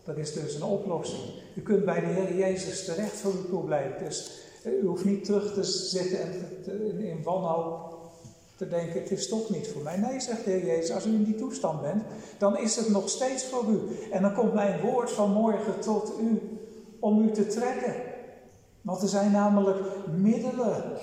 Dat 0.04 0.18
is 0.18 0.34
dus 0.34 0.56
een 0.56 0.64
oplossing. 0.64 1.24
U 1.56 1.62
kunt 1.62 1.86
bij 1.86 2.00
de 2.00 2.06
Heer 2.06 2.36
Jezus 2.36 2.86
terecht 2.86 3.16
voor 3.16 3.32
uw 3.32 3.46
probleem. 3.46 3.92
Dus 4.00 4.32
u 4.66 4.86
hoeft 4.86 5.06
niet 5.06 5.26
terug 5.26 5.54
te 5.54 5.64
zitten 5.64 6.20
en 6.20 7.00
in 7.00 7.24
wanhoop 7.24 7.93
denken, 8.70 9.02
het 9.02 9.12
is 9.12 9.28
toch 9.28 9.50
niet 9.50 9.68
voor 9.68 9.82
mij. 9.82 9.98
Nee, 9.98 10.20
zegt 10.20 10.44
de 10.44 10.52
Heer 10.52 10.66
Jezus, 10.66 10.92
als 10.92 11.06
u 11.06 11.14
in 11.14 11.24
die 11.24 11.36
toestand 11.36 11.82
bent, 11.82 12.04
dan 12.38 12.58
is 12.58 12.76
het 12.76 12.90
nog 12.90 13.10
steeds 13.10 13.46
voor 13.46 13.66
u. 13.66 13.80
En 14.12 14.22
dan 14.22 14.34
komt 14.34 14.54
mijn 14.54 14.82
woord 14.82 15.12
van 15.12 15.32
morgen 15.32 15.80
tot 15.80 16.14
u 16.22 16.60
om 17.00 17.28
u 17.28 17.32
te 17.32 17.48
trekken. 17.48 17.96
Want 18.82 19.02
er 19.02 19.08
zijn 19.08 19.32
namelijk 19.32 19.80
middelen 20.08 20.98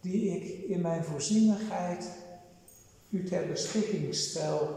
die 0.00 0.36
ik 0.36 0.68
in 0.68 0.80
mijn 0.80 1.04
voorzienigheid 1.04 2.08
u 3.10 3.24
ter 3.24 3.46
beschikking 3.46 4.14
stel 4.14 4.68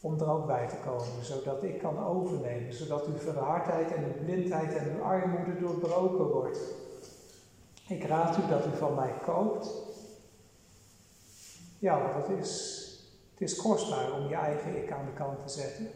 om 0.00 0.20
er 0.20 0.30
ook 0.30 0.46
bij 0.46 0.68
te 0.68 0.76
komen, 0.84 1.24
zodat 1.24 1.62
ik 1.62 1.78
kan 1.78 2.04
overnemen, 2.04 2.74
zodat 2.74 3.06
uw 3.06 3.18
verhardheid 3.18 3.92
en 3.92 4.04
uw 4.04 4.24
blindheid 4.24 4.74
en 4.74 4.94
uw 4.94 5.02
armoede 5.02 5.60
doorbroken 5.60 6.26
wordt. 6.26 6.58
Ik 7.88 8.04
raad 8.04 8.36
u 8.38 8.40
dat 8.48 8.66
u 8.66 8.76
van 8.76 8.94
mij 8.94 9.12
koopt 9.24 9.83
ja, 11.84 12.12
dat 12.12 12.38
is, 12.38 12.82
het 13.30 13.40
is 13.40 13.56
kostbaar 13.56 14.12
om 14.12 14.28
je 14.28 14.34
eigen 14.34 14.82
ik 14.82 14.92
aan 14.92 15.04
de 15.04 15.12
kant 15.12 15.46
te 15.46 15.52
zetten. 15.52 15.88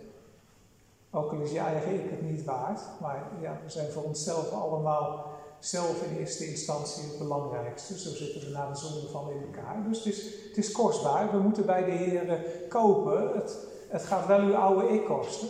Ook 1.10 1.32
al 1.32 1.40
is 1.40 1.50
je 1.50 1.58
eigen 1.58 1.94
ik 2.04 2.10
het 2.10 2.22
niet 2.22 2.44
waard, 2.44 2.80
maar 3.00 3.22
ja, 3.40 3.60
we 3.64 3.70
zijn 3.70 3.90
voor 3.90 4.02
onszelf 4.02 4.50
allemaal 4.50 5.32
zelf 5.58 6.02
in 6.02 6.16
eerste 6.16 6.46
instantie 6.46 7.02
het 7.02 7.18
belangrijkste. 7.18 7.98
Zo 7.98 8.14
zitten 8.14 8.40
we 8.40 8.50
naar 8.50 8.68
de 8.68 8.78
zonde 8.78 9.08
van 9.08 9.30
in 9.30 9.42
elkaar. 9.42 9.84
Dus 9.88 9.98
het 9.98 10.06
is, 10.06 10.24
het 10.48 10.56
is 10.56 10.72
kostbaar. 10.72 11.30
We 11.30 11.38
moeten 11.38 11.66
bij 11.66 11.84
de 11.84 11.90
Heer 11.90 12.44
kopen. 12.68 13.34
Het, 13.34 13.56
het 13.88 14.02
gaat 14.02 14.26
wel 14.26 14.40
uw 14.40 14.56
oude 14.56 14.88
ik 14.88 15.04
kosten. 15.04 15.48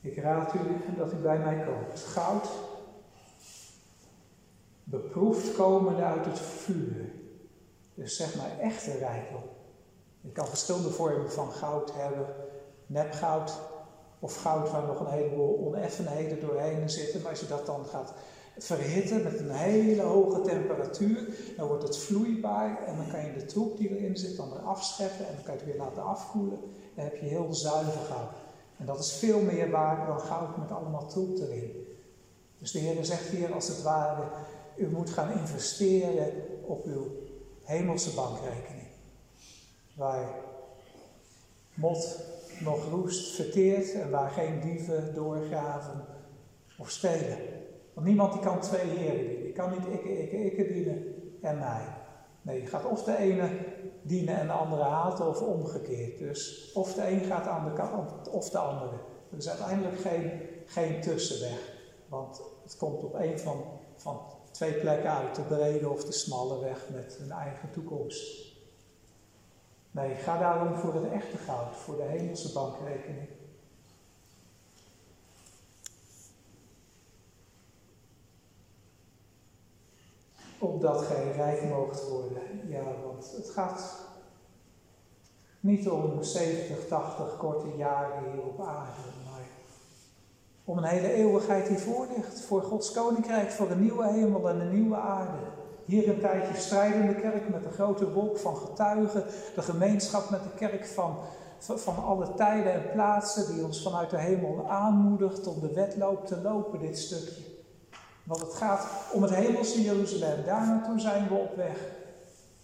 Ik 0.00 0.16
raad 0.16 0.54
u 0.54 0.58
dat 0.96 1.12
u 1.12 1.16
bij 1.16 1.38
mij 1.38 1.64
koopt. 1.64 2.00
Goud, 2.00 2.48
beproefd 4.84 5.52
komende 5.52 6.02
uit 6.02 6.24
het 6.24 6.38
vuur 6.38 7.17
Dus 7.98 8.16
zeg 8.16 8.34
maar 8.34 8.58
echte 8.60 8.98
rijkdom. 8.98 9.42
Je 10.20 10.32
kan 10.32 10.46
verschillende 10.46 10.90
vormen 10.90 11.32
van 11.32 11.52
goud 11.52 11.92
hebben. 11.94 12.26
Nepgoud 12.86 13.52
of 14.18 14.36
goud 14.36 14.70
waar 14.70 14.86
nog 14.86 15.00
een 15.00 15.12
heleboel 15.12 15.58
oneffenheden 15.58 16.40
doorheen 16.40 16.90
zitten. 16.90 17.20
Maar 17.20 17.30
als 17.30 17.40
je 17.40 17.46
dat 17.46 17.66
dan 17.66 17.84
gaat 17.84 18.12
verhitten 18.58 19.22
met 19.22 19.38
een 19.38 19.50
hele 19.50 20.02
hoge 20.02 20.40
temperatuur, 20.40 21.28
dan 21.56 21.66
wordt 21.66 21.82
het 21.82 21.98
vloeibaar 21.98 22.84
en 22.86 22.96
dan 22.96 23.08
kan 23.08 23.24
je 23.24 23.32
de 23.32 23.44
troep 23.44 23.76
die 23.78 23.96
erin 23.96 24.16
zit 24.16 24.36
dan 24.36 24.50
weer 24.50 24.60
afscheppen 24.62 25.26
en 25.26 25.34
dan 25.34 25.44
kan 25.44 25.54
je 25.54 25.60
het 25.60 25.68
weer 25.68 25.78
laten 25.78 26.04
afkoelen. 26.04 26.58
Dan 26.94 27.04
heb 27.04 27.16
je 27.16 27.26
heel 27.26 27.54
zuiver 27.54 28.00
goud. 28.00 28.32
En 28.76 28.86
dat 28.86 28.98
is 28.98 29.12
veel 29.12 29.40
meer 29.40 29.70
waard 29.70 30.06
dan 30.06 30.20
goud 30.20 30.56
met 30.56 30.72
allemaal 30.72 31.06
troep 31.06 31.38
erin. 31.38 31.86
Dus 32.58 32.72
de 32.72 32.78
Heer 32.78 33.04
zegt 33.04 33.28
hier 33.28 33.52
als 33.52 33.68
het 33.68 33.82
ware, 33.82 34.22
u 34.76 34.88
moet 34.88 35.10
gaan 35.10 35.38
investeren 35.38 36.32
op 36.66 36.84
uw 36.84 37.17
hemelse 37.68 38.14
bankrekening. 38.14 38.86
Waar 39.96 40.28
mot 41.74 42.20
nog 42.60 42.90
roest 42.90 43.34
verteert 43.34 43.92
en 43.92 44.10
waar 44.10 44.30
geen 44.30 44.60
dieven 44.60 45.14
doorgraven 45.14 46.04
of 46.78 46.90
stelen. 46.90 47.38
Want 47.94 48.06
niemand 48.06 48.32
die 48.32 48.42
kan 48.42 48.60
twee 48.60 48.86
heren 48.86 49.26
dienen. 49.26 49.46
Je 49.46 49.52
kan 49.52 49.70
niet 49.70 49.86
ikke, 49.92 50.18
ikke, 50.22 50.36
ikke 50.36 50.66
dienen 50.66 51.14
en 51.42 51.58
mij. 51.58 51.82
Nee, 52.42 52.60
je 52.60 52.66
gaat 52.66 52.84
of 52.84 53.04
de 53.04 53.16
ene 53.16 53.50
dienen 54.02 54.36
en 54.36 54.46
de 54.46 54.52
andere 54.52 54.82
haten 54.82 55.28
of 55.28 55.40
omgekeerd. 55.40 56.18
Dus 56.18 56.72
of 56.74 56.94
de 56.94 57.08
een 57.08 57.24
gaat 57.24 57.46
aan 57.46 57.64
de 57.64 57.72
kant 57.72 58.28
of 58.28 58.50
de 58.50 58.58
andere. 58.58 58.96
Er 59.30 59.38
is 59.38 59.48
uiteindelijk 59.48 60.00
geen, 60.00 60.30
geen 60.66 61.00
tussenweg. 61.00 61.72
Want 62.08 62.42
het 62.62 62.76
komt 62.76 63.04
op 63.04 63.14
een 63.14 63.38
van, 63.38 63.64
van 63.96 64.20
twee 64.58 64.72
plekken 64.72 65.10
uit, 65.10 65.34
de 65.34 65.42
brede 65.42 65.88
of 65.88 66.04
de 66.04 66.12
smalle 66.12 66.58
weg 66.60 66.88
met 66.88 67.18
een 67.20 67.30
eigen 67.30 67.70
toekomst. 67.70 68.52
Nee, 69.90 70.14
ga 70.14 70.38
daarom 70.38 70.74
voor 70.74 70.94
het 70.94 71.12
echte 71.12 71.36
goud, 71.36 71.76
voor 71.76 71.96
de 71.96 72.02
hemelse 72.02 72.52
bankrekening. 72.52 73.28
Opdat 80.58 81.02
gij 81.02 81.32
rijk 81.32 81.64
moogt 81.64 82.08
worden. 82.08 82.68
Ja, 82.68 82.84
want 83.04 83.32
het 83.36 83.50
gaat 83.50 84.06
niet 85.60 85.88
om 85.88 86.22
70, 86.22 86.86
80 86.88 87.36
korte 87.36 87.76
jaren 87.76 88.32
hier 88.32 88.42
op 88.42 88.60
aarde, 88.60 89.00
om 90.68 90.78
een 90.78 90.84
hele 90.84 91.12
eeuwigheid 91.12 91.66
die 91.66 91.78
voor 91.78 92.06
ligt. 92.16 92.40
Voor 92.40 92.62
Gods 92.62 92.92
koninkrijk, 92.92 93.50
voor 93.50 93.70
een 93.70 93.80
nieuwe 93.80 94.06
hemel 94.06 94.48
en 94.48 94.60
een 94.60 94.72
nieuwe 94.72 94.96
aarde. 94.96 95.38
Hier 95.84 96.08
een 96.08 96.20
tijdje 96.20 96.60
strijdende 96.60 97.14
kerk 97.14 97.48
met 97.48 97.64
een 97.64 97.72
grote 97.72 98.12
wolk 98.12 98.38
van 98.38 98.56
getuigen. 98.56 99.24
De 99.54 99.62
gemeenschap 99.62 100.30
met 100.30 100.42
de 100.42 100.54
kerk 100.56 100.86
van, 100.86 101.16
van 101.58 102.04
alle 102.04 102.34
tijden 102.34 102.72
en 102.72 102.90
plaatsen 102.92 103.54
die 103.54 103.64
ons 103.64 103.82
vanuit 103.82 104.10
de 104.10 104.18
hemel 104.18 104.66
aanmoedigt 104.68 105.46
om 105.46 105.60
de 105.60 105.72
wedloop 105.72 106.26
te 106.26 106.40
lopen, 106.40 106.80
dit 106.80 106.98
stukje. 106.98 107.42
Want 108.24 108.40
het 108.40 108.54
gaat 108.54 108.86
om 109.12 109.22
het 109.22 109.34
hemelse 109.34 109.82
Jeruzalem. 109.82 110.44
Daar 110.44 110.66
naartoe 110.66 111.00
zijn 111.00 111.28
we 111.28 111.34
op 111.34 111.56
weg. 111.56 111.78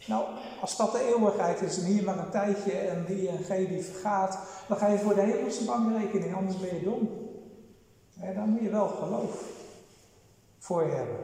Nou, 0.06 0.24
als 0.60 0.76
dat 0.76 0.92
de 0.92 1.14
eeuwigheid 1.14 1.60
is 1.62 1.78
en 1.78 1.84
hier 1.84 2.04
maar 2.04 2.18
een 2.18 2.30
tijdje 2.30 2.72
en 2.72 3.04
die 3.06 3.28
ING 3.28 3.68
die 3.68 3.82
vergaat, 3.82 4.38
dan 4.68 4.76
ga 4.76 4.86
je 4.86 4.98
voor 4.98 5.14
de 5.14 5.20
hemelse 5.20 5.64
bankrekening, 5.64 6.36
anders 6.36 6.60
ben 6.60 6.74
je 6.74 6.84
dom. 6.84 7.23
Dan 8.14 8.48
moet 8.48 8.60
je 8.60 8.70
wel 8.70 8.88
geloof 8.88 9.52
voor 10.58 10.82
hebben 10.82 11.18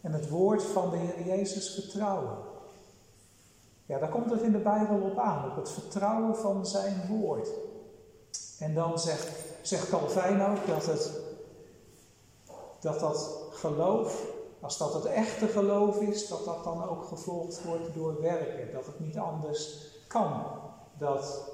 en 0.00 0.12
het 0.12 0.28
woord 0.28 0.62
van 0.62 0.90
de 0.90 0.96
Heer 0.96 1.26
Jezus 1.26 1.74
vertrouwen. 1.74 2.36
Ja, 3.86 3.98
daar 3.98 4.08
komt 4.08 4.30
het 4.30 4.42
in 4.42 4.52
de 4.52 4.58
Bijbel 4.58 5.00
op 5.00 5.18
aan, 5.18 5.50
op 5.50 5.56
het 5.56 5.70
vertrouwen 5.70 6.36
van 6.36 6.66
zijn 6.66 7.06
woord. 7.08 7.48
En 8.58 8.74
dan 8.74 8.98
zegt, 8.98 9.28
zegt 9.62 9.88
Calvijn 9.88 10.42
ook 10.42 10.66
dat, 10.66 10.86
het, 10.86 11.10
dat 12.80 13.00
dat 13.00 13.38
geloof, 13.50 14.26
als 14.60 14.78
dat 14.78 14.94
het 14.94 15.04
echte 15.04 15.46
geloof 15.46 16.00
is, 16.00 16.28
dat 16.28 16.44
dat 16.44 16.64
dan 16.64 16.88
ook 16.88 17.04
gevolgd 17.04 17.64
wordt 17.64 17.94
door 17.94 18.20
werken. 18.20 18.72
Dat 18.72 18.86
het 18.86 19.00
niet 19.00 19.18
anders 19.18 19.88
kan. 20.06 20.44
Dat 20.98 21.50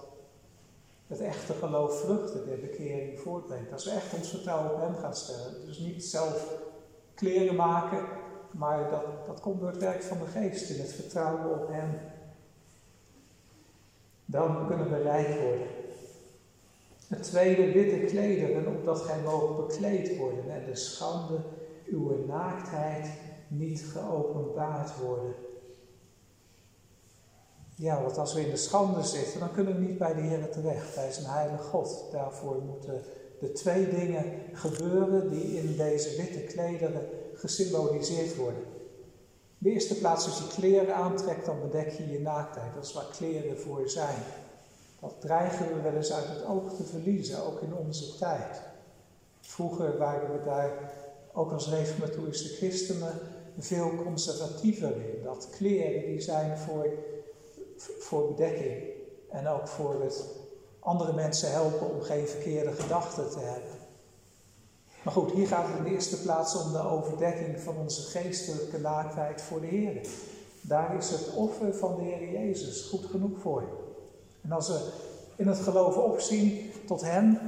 het 1.07 1.21
echte 1.21 1.53
geloof 1.53 2.01
vruchten 2.01 2.47
der 2.47 2.61
bekering 2.61 3.19
voortbrengt. 3.19 3.73
Als 3.73 3.85
we 3.85 3.91
echt 3.91 4.15
ons 4.15 4.29
vertrouwen 4.29 4.75
op 4.75 4.81
Hem 4.81 4.97
gaan 4.97 5.17
stellen. 5.17 5.67
Dus 5.67 5.79
niet 5.79 6.05
zelf 6.05 6.59
kleren 7.15 7.55
maken 7.55 8.05
maar 8.57 8.91
dat, 8.91 9.27
dat 9.27 9.41
komt 9.41 9.61
door 9.61 9.69
het 9.69 9.79
werk 9.79 10.03
van 10.03 10.19
de 10.19 10.27
geest 10.27 10.71
in 10.71 10.81
het 10.81 10.93
vertrouwen 10.93 11.61
op 11.61 11.69
Hem. 11.69 11.99
Dan 14.25 14.67
kunnen 14.67 14.91
we 14.91 15.03
rijk 15.03 15.41
worden. 15.41 15.67
Het 17.09 17.23
tweede, 17.23 17.73
witte 17.73 18.05
klederen, 18.05 18.67
opdat 18.67 19.01
gij 19.01 19.21
mogen 19.23 19.67
bekleed 19.67 20.17
worden 20.17 20.51
en 20.51 20.65
de 20.65 20.77
schande, 20.77 21.39
uw 21.87 22.25
naaktheid, 22.27 23.11
niet 23.49 23.85
geopenbaard 23.93 24.99
worden. 24.99 25.35
Ja, 27.79 28.03
want 28.03 28.19
als 28.19 28.35
we 28.35 28.41
in 28.41 28.51
de 28.51 28.57
schande 28.57 29.03
zitten, 29.03 29.41
dan 29.41 29.53
kunnen 29.53 29.75
we 29.75 29.81
niet 29.81 29.99
bij 29.99 30.15
de 30.15 30.21
Heer 30.21 30.51
terecht, 30.51 30.95
bij 30.95 31.13
zijn 31.13 31.27
heilige 31.27 31.63
God. 31.63 32.05
Daarvoor 32.13 32.63
moeten 32.63 33.03
de 33.41 33.53
twee 33.53 33.89
dingen 33.89 34.25
gebeuren 34.53 35.31
die 35.31 35.57
in 35.57 35.77
deze 35.77 36.17
witte 36.17 36.41
klederen 36.41 37.09
gesymboliseerd 37.35 38.37
worden. 38.37 38.63
In 39.59 39.59
de 39.59 39.71
eerste 39.71 39.95
plaats, 39.95 40.27
als 40.27 40.39
je 40.39 40.61
kleren 40.61 40.95
aantrekt, 40.95 41.47
dan 41.47 41.61
bedek 41.61 41.91
je 41.91 42.11
je 42.11 42.21
naaktheid. 42.21 42.75
Dat 42.75 42.85
is 42.85 42.93
waar 42.93 43.11
kleren 43.17 43.59
voor 43.59 43.89
zijn. 43.89 44.23
Dat 45.01 45.21
dreigen 45.21 45.75
we 45.75 45.81
wel 45.81 45.95
eens 45.95 46.13
uit 46.13 46.29
het 46.29 46.45
oog 46.45 46.77
te 46.77 46.85
verliezen, 46.85 47.45
ook 47.45 47.61
in 47.61 47.75
onze 47.75 48.17
tijd. 48.19 48.61
Vroeger 49.41 49.99
waren 49.99 50.33
we 50.33 50.45
daar, 50.45 50.93
ook 51.33 51.53
als 51.53 51.69
reformatorische 51.69 52.55
christenen, 52.55 53.13
veel 53.59 53.91
conservatiever 54.05 54.91
in. 54.91 55.23
Dat 55.23 55.49
kleren 55.51 56.07
die 56.07 56.21
zijn 56.21 56.59
voor, 56.59 56.89
voor 57.99 58.29
bedekking 58.29 58.83
en 59.31 59.49
ook 59.49 59.69
voor 59.69 60.03
het 60.03 60.25
andere 60.81 61.13
mensen 61.13 61.51
helpen 61.51 61.91
om 61.91 62.01
geen 62.01 62.27
verkeerde 62.29 62.73
gedachten 62.73 63.31
te 63.31 63.39
hebben. 63.39 63.71
Maar 65.03 65.15
goed, 65.15 65.31
hier 65.31 65.47
gaat 65.47 65.67
het 65.67 65.77
in 65.77 65.85
de 65.85 65.91
eerste 65.91 66.23
plaats 66.23 66.65
om 66.65 66.73
de 66.73 66.89
overdekking 66.89 67.61
van 67.61 67.77
onze 67.77 68.03
geestelijke 68.03 68.79
naaktheid 68.79 69.43
voor 69.43 69.61
de 69.61 69.67
Heer. 69.67 70.07
Daar 70.61 70.97
is 70.97 71.11
het 71.11 71.35
offer 71.35 71.75
van 71.75 71.97
de 71.97 72.03
Heer 72.03 72.31
Jezus 72.31 72.89
goed 72.89 73.05
genoeg 73.11 73.39
voor. 73.41 73.63
En 74.43 74.53
als 74.53 74.69
we 74.69 74.93
in 75.37 75.47
het 75.47 75.59
geloven 75.59 76.05
opzien 76.05 76.71
tot 76.87 77.01
Hem 77.01 77.39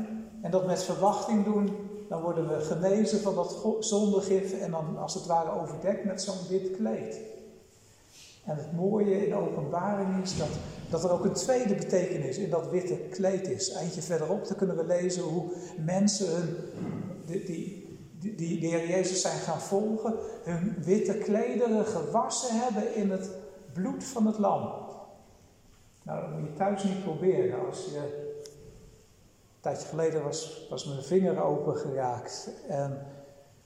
en 0.42 0.50
dat 0.50 0.66
met 0.66 0.82
verwachting 0.82 1.44
doen, 1.44 1.76
dan 2.08 2.22
worden 2.22 2.48
we 2.48 2.60
genezen 2.60 3.20
van 3.20 3.34
dat 3.34 3.56
zondegif 3.80 4.60
en 4.60 4.70
dan 4.70 4.98
als 4.98 5.14
het 5.14 5.26
ware 5.26 5.60
overdekt 5.60 6.04
met 6.04 6.22
zo'n 6.22 6.48
wit 6.48 6.76
kleed. 6.76 7.20
En 8.48 8.56
het 8.56 8.72
mooie 8.72 9.24
in 9.24 9.30
de 9.30 9.36
openbaring 9.36 10.22
is 10.22 10.38
dat, 10.38 10.48
dat 10.90 11.04
er 11.04 11.12
ook 11.12 11.24
een 11.24 11.32
tweede 11.32 11.74
betekenis 11.74 12.38
in 12.38 12.50
dat 12.50 12.70
witte 12.70 12.96
kleed 12.96 13.48
is. 13.48 13.72
Eindje 13.72 14.02
verderop, 14.02 14.48
dan 14.48 14.56
kunnen 14.56 14.76
we 14.76 14.84
lezen 14.84 15.22
hoe 15.22 15.52
mensen 15.84 16.26
hun 16.34 16.56
die, 17.26 17.44
die, 17.44 18.34
die, 18.34 18.60
de 18.60 18.66
Heer 18.66 18.88
Jezus 18.88 19.20
zijn 19.20 19.38
gaan 19.38 19.60
volgen, 19.60 20.14
hun 20.42 20.76
witte 20.78 21.14
klederen 21.14 21.86
gewassen 21.86 22.60
hebben 22.60 22.94
in 22.94 23.10
het 23.10 23.30
bloed 23.72 24.04
van 24.04 24.26
het 24.26 24.38
lam. 24.38 24.72
Nou, 26.02 26.20
dat 26.20 26.38
moet 26.38 26.48
je 26.48 26.54
thuis 26.54 26.84
niet 26.84 27.04
proberen. 27.04 27.66
Als 27.66 27.84
je, 27.84 27.98
een 27.98 29.60
tijdje 29.60 29.88
geleden 29.88 30.22
was, 30.22 30.66
was 30.70 30.84
mijn 30.86 31.02
vinger 31.02 31.42
open 31.42 31.76
geraakt. 31.76 32.50
En 32.68 33.06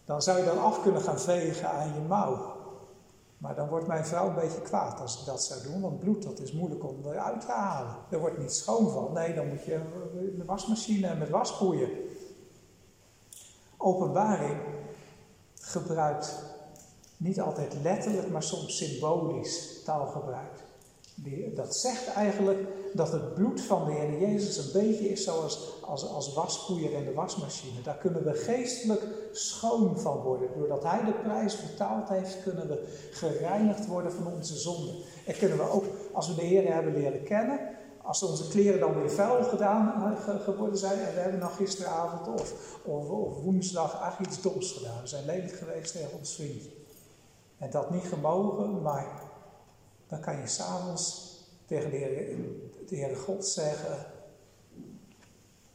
dan 0.05 0.23
zou 0.23 0.39
je 0.39 0.45
dan 0.45 0.63
af 0.63 0.83
kunnen 0.83 1.01
gaan 1.03 1.21
vegen 1.21 1.71
aan 1.71 1.95
je 1.95 2.01
mouw. 2.09 2.52
Maar 3.43 3.55
dan 3.55 3.69
wordt 3.69 3.87
mijn 3.87 4.07
vrouw 4.07 4.29
een 4.29 4.35
beetje 4.35 4.61
kwaad 4.61 5.01
als 5.01 5.21
ik 5.21 5.27
dat 5.27 5.45
zou 5.45 5.63
doen, 5.63 5.81
want 5.81 5.99
bloed 5.99 6.23
dat 6.23 6.41
is 6.41 6.53
moeilijk 6.53 6.85
om 6.85 7.07
eruit 7.07 7.41
te 7.41 7.53
halen. 7.53 7.97
Er 8.11 8.21
wordt 8.21 8.39
niet 8.39 8.53
schoon 8.53 8.91
van. 8.91 9.13
Nee, 9.13 9.35
dan 9.35 9.49
moet 9.49 9.65
je 9.65 9.81
de 10.37 10.45
wasmachine 10.45 11.15
met 11.15 11.31
was 11.31 11.49
spoeien. 11.49 11.91
Openbaring 13.77 14.61
gebruikt 15.55 16.43
niet 17.17 17.41
altijd 17.41 17.75
letterlijk, 17.83 18.31
maar 18.31 18.43
soms 18.43 18.77
symbolisch 18.77 19.83
taalgebruik. 19.85 20.62
Dat 21.55 21.77
zegt 21.77 22.07
eigenlijk 22.07 22.59
dat 22.93 23.13
het 23.13 23.35
bloed 23.35 23.61
van 23.61 23.85
de 23.85 23.93
Heer 23.93 24.19
Jezus 24.19 24.57
een 24.57 24.81
beetje 24.83 25.09
is 25.09 25.25
zoals 25.25 25.81
als, 25.81 26.09
als 26.09 26.35
waspoeier 26.35 26.93
in 26.93 27.05
de 27.05 27.13
wasmachine. 27.13 27.83
Daar 27.83 27.99
kunnen 27.99 28.25
we 28.25 28.33
geestelijk 28.33 29.03
schoon 29.33 29.99
van 29.99 30.17
worden. 30.17 30.49
Doordat 30.57 30.83
Hij 30.83 31.05
de 31.05 31.13
prijs 31.13 31.61
betaald 31.61 32.09
heeft, 32.09 32.43
kunnen 32.43 32.69
we 32.69 33.09
gereinigd 33.11 33.87
worden 33.87 34.13
van 34.13 34.33
onze 34.33 34.57
zonden. 34.57 34.95
En 35.27 35.37
kunnen 35.37 35.59
we 35.59 35.71
ook, 35.71 35.85
als 36.13 36.29
we 36.29 36.35
de 36.35 36.43
Heer 36.43 36.73
hebben 36.73 36.93
leren 36.93 37.23
kennen, 37.23 37.61
als 38.03 38.23
onze 38.23 38.49
kleren 38.49 38.81
dan 38.81 38.95
weer 38.95 39.11
vuil 39.11 39.45
gedaan 39.45 40.17
geworden 40.45 40.79
zijn 40.79 40.99
en 40.99 41.15
we 41.15 41.21
hebben 41.21 41.41
nog 41.41 41.57
gisteravond 41.57 42.41
of, 42.41 42.79
of, 42.85 43.07
woensdag 43.43 44.19
iets 44.21 44.41
doms 44.41 44.73
gedaan. 44.73 45.01
We 45.01 45.07
zijn 45.07 45.27
lelijk 45.27 45.53
geweest 45.53 45.93
tegen 45.93 46.19
ons 46.19 46.35
vriendje. 46.35 46.71
En 47.59 47.71
dat 47.71 47.91
niet 47.91 48.05
gemogen, 48.05 48.83
maar 48.83 49.32
dan 50.13 50.21
kan 50.21 50.41
je 50.41 50.47
s'avonds 50.47 51.37
tegen 51.67 51.91
de 51.91 51.97
Heer, 51.97 53.09
de 53.09 53.17
God 53.17 53.47
zeggen, 53.47 54.07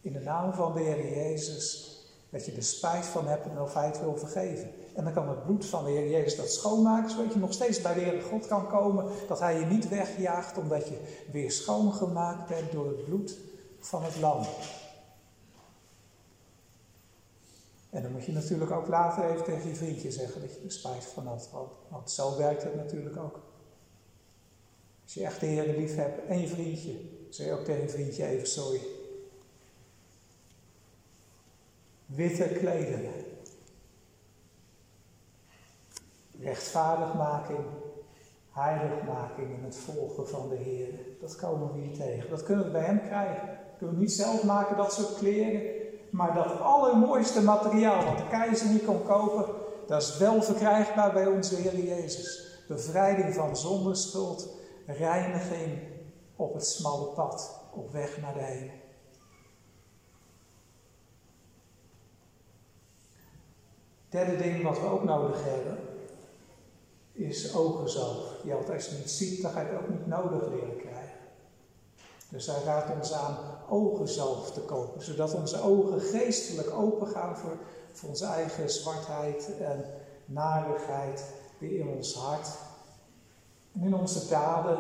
in 0.02 0.14
de 0.14 0.20
naam 0.20 0.54
van 0.54 0.74
de 0.74 0.80
Heer 0.80 1.16
Jezus, 1.16 1.96
dat 2.30 2.46
je 2.46 2.52
er 2.52 2.64
spijt 2.64 3.06
van 3.06 3.28
hebt 3.28 3.46
en 3.46 3.68
Hij 3.74 3.86
het 3.86 4.00
wil 4.00 4.18
vergeven. 4.18 4.72
En 4.96 5.04
dan 5.04 5.14
kan 5.14 5.30
het 5.30 5.44
bloed 5.46 5.66
van 5.66 5.86
de 5.86 5.92
Heer 5.92 6.10
Jezus 6.10 6.36
dat 6.36 6.52
schoonmaken, 6.52 7.10
zodat 7.10 7.34
je 7.34 7.40
nog 7.40 7.54
steeds 7.54 7.82
bij 7.82 7.94
de 7.94 8.00
Heer 8.00 8.22
God 8.22 8.48
kan 8.48 8.68
komen. 8.68 9.06
Dat 9.28 9.40
Hij 9.40 9.60
je 9.60 9.66
niet 9.66 9.90
wegjaagt, 9.90 10.58
omdat 10.58 10.88
je 10.88 11.24
weer 11.32 11.52
schoongemaakt 11.52 12.48
bent 12.48 12.72
door 12.72 12.88
het 12.88 13.06
bloed 13.06 13.38
van 13.80 14.04
het 14.04 14.20
lam. 14.20 14.46
En 17.90 18.02
dan 18.02 18.12
moet 18.12 18.26
je 18.26 18.32
natuurlijk 18.32 18.72
ook 18.72 18.88
later 18.88 19.30
even 19.30 19.44
tegen 19.44 19.70
je 19.70 19.76
vriendje 19.76 20.12
zeggen 20.12 20.42
dat 20.42 20.54
je 20.54 20.62
er 20.64 20.72
spijt 20.72 21.06
van 21.06 21.28
had. 21.28 21.50
Want 21.90 22.12
zo 22.12 22.38
werkt 22.38 22.64
het 22.64 22.76
natuurlijk 22.76 23.18
ook. 23.18 23.40
Als 25.08 25.16
je 25.16 25.24
echt 25.24 25.40
de 25.40 25.46
Heer 25.46 25.78
lief 25.78 25.96
hebt 25.96 26.26
en 26.28 26.42
je 26.42 26.48
vriendje, 26.48 26.96
zeg 27.30 27.52
ook 27.52 27.66
tegen 27.66 27.82
je 27.82 27.90
vriendje 27.90 28.26
even 28.26 28.48
sorry. 28.48 28.82
Witte 32.06 32.44
klederen. 32.44 33.14
Rechtvaardigmaking, 36.42 37.66
heiligmaking 38.52 39.56
en 39.56 39.64
het 39.64 39.76
volgen 39.76 40.28
van 40.28 40.50
de 40.50 40.56
Heer. 40.56 40.90
Dat 41.22 41.36
komen 41.36 41.74
we 41.74 41.80
hier 41.80 41.98
tegen. 41.98 42.30
Dat 42.30 42.44
kunnen 42.44 42.66
we 42.66 42.72
bij 42.72 42.86
Hem 42.86 43.02
krijgen. 43.02 43.48
We 43.48 43.78
kunnen 43.78 44.00
niet 44.00 44.14
zelf 44.14 44.44
maken, 44.44 44.78
dat 44.78 44.94
soort 44.94 45.18
kleren. 45.18 45.62
Maar 46.10 46.34
dat 46.34 46.60
allermooiste 46.60 47.44
materiaal 47.44 48.06
wat 48.06 48.18
de 48.18 48.28
keizer 48.28 48.70
niet 48.70 48.86
kon 48.86 49.04
kopen, 49.04 49.46
dat 49.88 50.02
is 50.02 50.18
wel 50.18 50.42
verkrijgbaar 50.42 51.14
bij 51.14 51.28
onze 51.28 51.56
Heer 51.56 51.86
Jezus. 51.86 52.46
Bevrijding 52.68 53.34
van 53.34 53.58
zondeschuld, 53.58 54.57
reiniging 54.88 55.80
op 56.36 56.54
het 56.54 56.66
smalle 56.66 57.06
pad, 57.06 57.62
op 57.74 57.92
weg 57.92 58.22
naar 58.22 58.34
de 58.34 58.44
hemel. 58.44 58.76
Derde 64.10 64.38
ding 64.38 64.64
wat 64.64 64.80
we 64.80 64.86
ook 64.86 65.04
nodig 65.04 65.44
hebben, 65.44 65.78
is 67.12 67.56
ogenzalf. 67.56 68.36
Je 68.44 68.56
als 68.56 68.86
je 68.86 68.96
het 68.96 69.12
ziet, 69.12 69.42
dan 69.42 69.52
ga 69.52 69.62
je 69.62 69.68
het 69.68 69.80
ook 69.80 69.90
niet 69.90 70.08
nodig 70.08 70.50
leren 70.50 70.78
krijgen. 70.78 71.18
Dus 72.30 72.46
hij 72.46 72.64
raadt 72.64 72.96
ons 72.96 73.14
aan 73.14 73.38
ogenzalf 73.70 74.52
te 74.52 74.62
kopen, 74.62 75.02
zodat 75.02 75.34
onze 75.34 75.62
ogen 75.62 76.02
geestelijk 76.02 76.72
open 76.72 77.08
gaan 77.08 77.38
voor, 77.38 77.58
voor 77.92 78.10
onze 78.10 78.26
eigen 78.26 78.70
zwartheid 78.70 79.58
en 79.60 79.86
narigheid 80.26 81.34
weer 81.58 81.80
in 81.80 81.88
ons 81.88 82.16
hart 82.16 82.48
in 83.82 83.96
onze 83.96 84.28
daden. 84.28 84.78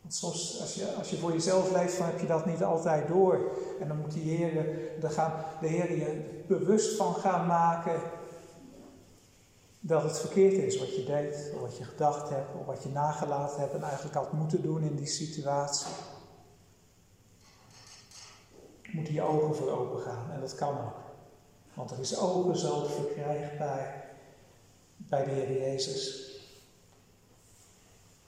Want 0.00 0.14
soms, 0.14 0.60
als 0.60 0.74
je, 0.74 0.94
als 0.94 1.10
je 1.10 1.16
voor 1.16 1.32
jezelf 1.32 1.72
leeft, 1.72 1.98
dan 1.98 2.06
heb 2.06 2.20
je 2.20 2.26
dat 2.26 2.46
niet 2.46 2.64
altijd 2.64 3.08
door. 3.08 3.50
En 3.80 3.88
dan 3.88 3.96
moet 3.96 4.12
die 4.12 4.36
Heer, 4.36 4.66
dan 5.00 5.10
gaan, 5.10 5.32
de 5.60 5.66
Heer 5.66 5.96
je 5.96 6.42
bewust 6.46 6.96
van 6.96 7.14
gaan 7.14 7.46
maken 7.46 8.00
dat 9.80 10.02
het 10.02 10.18
verkeerd 10.18 10.52
is 10.52 10.78
wat 10.78 10.96
je 10.96 11.04
deed, 11.04 11.52
of 11.54 11.60
wat 11.60 11.76
je 11.76 11.84
gedacht 11.84 12.28
hebt, 12.28 12.54
of 12.60 12.66
wat 12.66 12.82
je 12.82 12.88
nagelaten 12.88 13.60
hebt 13.60 13.74
en 13.74 13.82
eigenlijk 13.82 14.14
had 14.14 14.32
moeten 14.32 14.62
doen 14.62 14.82
in 14.82 14.96
die 14.96 15.06
situatie. 15.06 15.94
Moeten 18.92 19.14
je 19.14 19.22
ogen 19.22 19.54
voor 19.54 19.70
open 19.70 20.00
gaan 20.00 20.30
en 20.32 20.40
dat 20.40 20.54
kan 20.54 20.78
ook. 20.78 21.00
Want 21.74 21.90
er 21.90 21.98
is 21.98 22.18
ogen 22.18 22.56
zo 22.56 22.84
verkrijgbaar 22.84 24.14
bij 24.96 25.24
de 25.24 25.30
Heer 25.30 25.58
Jezus. 25.58 26.27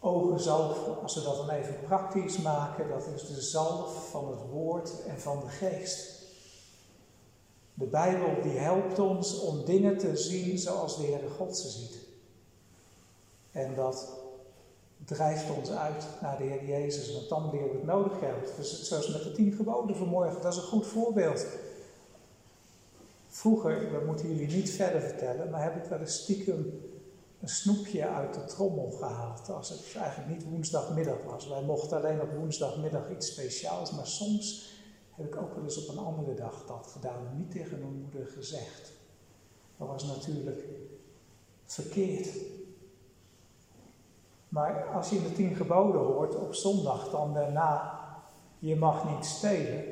Ogenzalf, 0.02 0.78
als 1.02 1.14
we 1.14 1.22
dat 1.22 1.36
dan 1.36 1.50
even 1.50 1.80
praktisch 1.80 2.38
maken, 2.38 2.88
dat 2.88 3.06
is 3.14 3.26
de 3.26 3.40
zalf 3.40 4.10
van 4.10 4.30
het 4.30 4.40
woord 4.50 5.02
en 5.06 5.20
van 5.20 5.40
de 5.40 5.48
geest. 5.48 6.22
De 7.74 7.86
Bijbel 7.86 8.42
die 8.42 8.58
helpt 8.58 8.98
ons 8.98 9.40
om 9.40 9.64
dingen 9.64 9.98
te 9.98 10.16
zien 10.16 10.58
zoals 10.58 10.96
de 10.96 11.02
Heere 11.02 11.28
God 11.28 11.56
ze 11.56 11.68
ziet. 11.68 11.98
En 13.52 13.74
dat 13.74 14.18
drijft 15.04 15.56
ons 15.58 15.70
uit 15.70 16.04
naar 16.20 16.38
de 16.38 16.44
Heer 16.44 16.64
Jezus, 16.64 17.12
want 17.12 17.28
dan 17.28 17.50
leren 17.50 17.68
we 17.68 17.76
het 17.76 17.84
nodig 17.84 18.20
hebben. 18.20 18.42
Dus 18.56 18.82
zoals 18.88 19.08
met 19.08 19.22
de 19.22 19.32
tien 19.32 19.52
geboden 19.52 19.96
vanmorgen, 19.96 20.42
dat 20.42 20.52
is 20.52 20.58
een 20.58 20.68
goed 20.68 20.86
voorbeeld. 20.86 21.46
Vroeger, 23.28 23.92
dat 23.92 24.04
moeten 24.04 24.28
jullie 24.28 24.56
niet 24.56 24.70
verder 24.70 25.00
vertellen, 25.00 25.50
maar 25.50 25.62
heb 25.62 25.84
ik 25.84 25.90
wel 25.90 25.98
eens 25.98 26.22
stiekem 26.22 26.80
een 27.40 27.48
snoepje 27.48 28.08
uit 28.08 28.34
de 28.34 28.44
trommel 28.44 28.90
gehaald. 28.90 29.50
Als 29.50 29.68
het 29.68 29.94
eigenlijk 29.96 30.30
niet 30.30 30.50
woensdagmiddag 30.50 31.22
was. 31.26 31.48
Wij 31.48 31.62
mochten 31.62 31.96
alleen 31.96 32.20
op 32.20 32.32
woensdagmiddag 32.32 33.10
iets 33.10 33.26
speciaals, 33.26 33.92
maar 33.92 34.06
soms 34.06 34.72
heb 35.14 35.26
ik 35.26 35.36
ook 35.36 35.54
wel 35.54 35.64
eens 35.64 35.86
op 35.86 35.96
een 35.96 36.04
andere 36.04 36.34
dag 36.34 36.64
dat 36.66 36.86
gedaan. 36.86 37.36
Niet 37.36 37.50
tegen 37.50 37.78
mijn 37.78 38.00
moeder 38.00 38.26
gezegd. 38.26 38.92
Dat 39.76 39.88
was 39.88 40.04
natuurlijk 40.04 40.64
verkeerd. 41.64 42.28
Maar 44.48 44.84
als 44.94 45.10
je 45.10 45.22
de 45.22 45.32
tien 45.32 45.54
geboden 45.54 46.00
hoort 46.00 46.36
op 46.36 46.54
zondag, 46.54 47.10
dan 47.10 47.34
daarna, 47.34 48.00
je 48.58 48.76
mag 48.76 49.14
niet 49.14 49.24
stelen. 49.24 49.84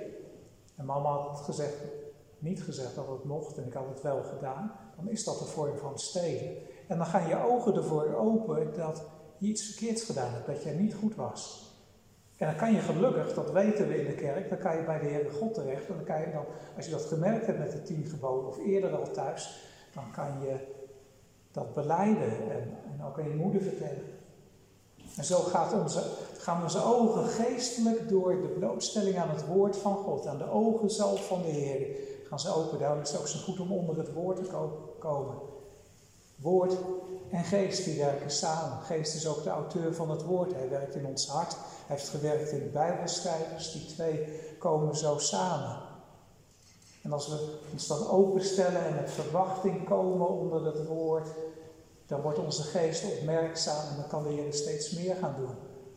En 0.77 0.85
mama 0.85 1.11
had 1.11 1.41
gezegd, 1.41 1.77
niet 2.39 2.63
gezegd 2.63 2.95
dat 2.95 3.09
het 3.09 3.25
mocht 3.25 3.57
en 3.57 3.67
ik 3.67 3.73
had 3.73 3.89
het 3.89 4.03
wel 4.03 4.23
gedaan. 4.23 4.73
Dan 4.97 5.09
is 5.09 5.25
dat 5.25 5.41
een 5.41 5.47
vorm 5.47 5.79
van 5.79 5.99
stelen. 5.99 6.57
En 6.89 6.97
dan 6.97 7.07
gaan 7.07 7.29
je 7.29 7.45
ogen 7.45 7.75
ervoor 7.75 8.15
open 8.15 8.75
dat 8.77 9.03
je 9.39 9.47
iets 9.47 9.63
verkeerds 9.63 10.05
gedaan 10.05 10.33
hebt, 10.33 10.47
dat 10.47 10.63
jij 10.63 10.75
niet 10.75 10.95
goed 10.95 11.15
was. 11.15 11.67
En 12.37 12.47
dan 12.47 12.57
kan 12.57 12.73
je 12.73 12.79
gelukkig, 12.79 13.35
dat 13.35 13.51
weten 13.51 13.89
we 13.89 14.01
in 14.01 14.07
de 14.07 14.15
kerk, 14.15 14.49
dan 14.49 14.59
kan 14.59 14.77
je 14.77 14.85
bij 14.85 14.99
de 14.99 15.07
Heere 15.07 15.31
God 15.31 15.55
terecht. 15.55 15.89
En 15.89 15.95
dan 15.95 16.05
kan 16.05 16.21
je 16.21 16.31
dan, 16.33 16.45
als 16.77 16.85
je 16.85 16.91
dat 16.91 17.05
gemerkt 17.05 17.47
hebt 17.47 17.59
met 17.59 17.73
de 17.73 17.83
tien 17.83 18.07
geboden 18.07 18.49
of 18.49 18.59
eerder 18.59 18.97
al 18.97 19.11
thuis, 19.11 19.69
dan 19.95 20.05
kan 20.13 20.41
je 20.41 20.57
dat 21.51 21.75
beleiden 21.75 22.51
en, 22.51 22.79
en 22.93 23.05
ook 23.07 23.19
aan 23.19 23.29
je 23.29 23.35
moeder 23.35 23.63
vertellen. 23.63 24.03
En 25.17 25.25
zo 25.25 25.39
gaat 25.39 25.73
onze, 25.73 26.03
gaan 26.39 26.63
onze 26.63 26.85
ogen 26.85 27.25
geestelijk 27.25 28.09
door 28.09 28.41
de 28.41 28.49
blootstelling 28.59 29.19
aan 29.19 29.31
het 29.31 29.47
woord 29.47 29.77
van 29.77 29.97
God, 29.97 30.27
aan 30.27 30.39
de 30.39 30.51
ogen 30.51 30.91
zelf 30.91 31.27
van 31.27 31.43
de 31.43 31.49
Heer, 31.49 31.97
gaan 32.29 32.41
ze 32.41 32.55
open. 32.55 32.79
Daarom 32.79 33.01
is 33.01 33.11
het 33.11 33.21
ook 33.21 33.27
zo 33.27 33.39
goed 33.39 33.61
om 33.61 33.73
onder 33.73 33.99
het 33.99 34.13
woord 34.13 34.37
te 34.37 34.51
komen. 34.99 35.35
Woord 36.41 36.77
en 37.31 37.45
geest 37.45 37.85
die 37.85 37.99
werken 37.99 38.31
samen. 38.31 38.79
Geest 38.79 39.15
is 39.15 39.27
ook 39.27 39.43
de 39.43 39.51
auteur 39.51 39.95
van 39.95 40.11
het 40.11 40.23
woord. 40.23 40.55
Hij 40.55 40.69
werkt 40.69 40.95
in 40.95 41.07
ons 41.07 41.29
hart. 41.29 41.53
Hij 41.87 41.97
heeft 41.97 42.09
gewerkt 42.09 42.51
in 42.51 42.71
Bijbelschrijvers. 42.73 43.73
Die 43.73 43.87
twee 43.87 44.41
komen 44.59 44.97
zo 44.97 45.19
samen. 45.19 45.77
En 47.03 47.13
als 47.13 47.29
we 47.29 47.59
ons 47.73 47.87
dan 47.87 48.09
openstellen 48.09 48.85
en 48.85 48.95
met 48.95 49.11
verwachting 49.11 49.85
komen 49.85 50.29
onder 50.29 50.65
het 50.65 50.87
woord, 50.87 51.29
dan 52.07 52.21
wordt 52.21 52.39
onze 52.39 52.63
geest 52.63 53.05
opmerkzaam 53.05 53.89
en 53.89 53.97
dan 53.97 54.09
kan 54.09 54.23
de 54.23 54.29
Heer 54.29 54.53
steeds 54.53 54.91
meer 54.91 55.15
gaan 55.15 55.35
doen. 55.37 55.55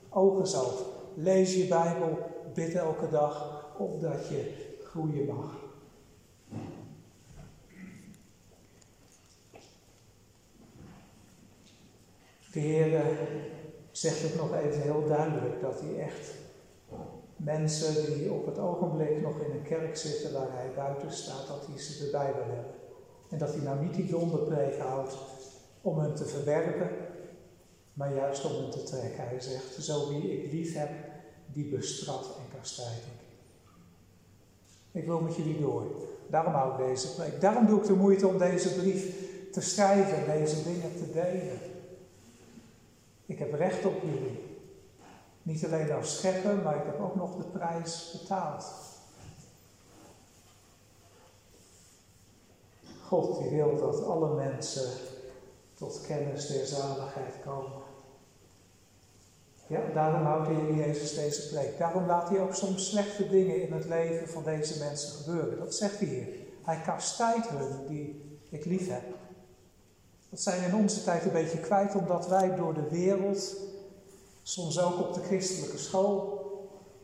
Ogen. 0.10 0.70
Lees 1.14 1.56
je 1.56 1.68
Bijbel, 1.68 2.18
bid 2.54 2.76
elke 2.76 3.10
dag, 3.10 3.66
opdat 3.78 4.28
je 4.28 4.70
groeien 4.84 5.26
mag. 5.26 5.61
De 12.52 12.60
Heer 12.60 13.03
zegt 13.91 14.22
het 14.22 14.36
nog 14.36 14.56
even 14.56 14.82
heel 14.82 15.07
duidelijk 15.07 15.61
dat 15.61 15.82
hij 15.82 15.99
echt 15.99 16.34
mensen 17.36 18.18
die 18.18 18.32
op 18.32 18.45
het 18.45 18.60
ogenblik 18.60 19.22
nog 19.22 19.40
in 19.40 19.52
een 19.52 19.64
kerk 19.64 19.98
zitten 19.98 20.34
waar 20.34 20.52
hij 20.52 20.72
buiten 20.76 21.11
staat, 21.11 21.48
dat 21.48 21.68
hij 21.68 21.80
ze 21.80 22.06
erbij 22.06 22.34
wil 22.34 22.56
hebben. 22.56 22.73
En 23.30 23.38
dat 23.38 23.53
hij 23.53 23.64
nou 23.64 23.84
niet 23.84 23.94
die 23.94 24.10
donderpreek 24.10 24.78
houdt 24.78 25.18
om 25.82 25.99
hen 25.99 26.15
te 26.15 26.26
verwerpen, 26.26 26.90
maar 27.94 28.14
juist 28.14 28.45
om 28.45 28.52
hen 28.52 28.69
te 28.69 28.84
trekken. 28.84 29.28
Hij 29.28 29.40
zegt, 29.40 29.84
zo 29.84 30.10
wie 30.10 30.44
ik 30.44 30.52
lief 30.52 30.73
heb, 30.73 30.90
die 31.53 31.65
bestraft 31.65 32.36
en 32.38 32.57
kastijdt 32.57 33.06
ik. 33.06 33.22
Ik 34.91 35.06
wil 35.06 35.19
met 35.19 35.36
jullie 35.36 35.60
door. 35.60 35.84
Daarom 36.28 36.53
hou 36.53 36.72
ik 36.72 36.88
deze 36.88 37.15
preek. 37.15 37.41
Daarom 37.41 37.65
doe 37.65 37.80
ik 37.80 37.86
de 37.86 37.94
moeite 37.94 38.28
om 38.28 38.38
deze 38.38 38.73
brief 38.73 39.15
te 39.52 39.61
schrijven, 39.61 40.26
deze 40.26 40.64
dingen 40.64 40.95
te 40.98 41.11
delen. 41.11 41.70
Ik 43.26 43.39
heb 43.39 43.53
recht 43.53 43.85
op 43.85 44.02
jullie. 44.03 44.60
Niet 45.43 45.65
alleen 45.65 45.91
als 45.91 46.18
schepper, 46.18 46.56
maar 46.56 46.76
ik 46.76 46.85
heb 46.85 46.99
ook 46.99 47.15
nog 47.15 47.35
de 47.35 47.43
prijs 47.43 48.18
betaald. 48.22 48.65
God 53.07 53.39
die 53.39 53.49
wil 53.49 53.77
dat 53.77 54.03
alle 54.06 54.35
mensen 54.35 54.89
tot 55.73 56.02
kennis 56.07 56.48
der 56.48 56.65
zaligheid 56.65 57.34
komen. 57.45 57.81
Ja, 59.68 59.81
daarom 59.93 60.23
houdt 60.23 60.48
de 60.48 60.53
Heer 60.53 60.76
Jezus 60.76 61.14
deze 61.14 61.49
preek. 61.49 61.77
Daarom 61.77 62.06
laat 62.06 62.30
hij 62.30 62.39
ook 62.39 62.53
soms 62.53 62.89
slechte 62.89 63.30
dingen 63.30 63.61
in 63.61 63.73
het 63.73 63.85
leven 63.85 64.30
van 64.30 64.43
deze 64.43 64.80
mensen 64.84 65.11
gebeuren. 65.11 65.60
Dat 65.60 65.76
zegt 65.76 65.99
hij 65.99 66.07
hier. 66.07 66.27
Hij 66.64 66.81
kastijdt 66.85 67.49
hun 67.49 67.88
die 67.88 68.38
ik 68.49 68.65
lief 68.65 68.89
heb. 68.89 69.03
Dat 70.32 70.41
zijn 70.41 70.64
in 70.64 70.76
onze 70.76 71.03
tijd 71.03 71.26
een 71.26 71.32
beetje 71.32 71.60
kwijt, 71.60 71.95
omdat 71.95 72.28
wij 72.28 72.56
door 72.56 72.74
de 72.74 72.90
wereld 72.90 73.56
soms 74.44 74.80
ook 74.80 74.99
op 74.99 75.14
de 75.14 75.22
christelijke 75.22 75.78
school, 75.78 76.40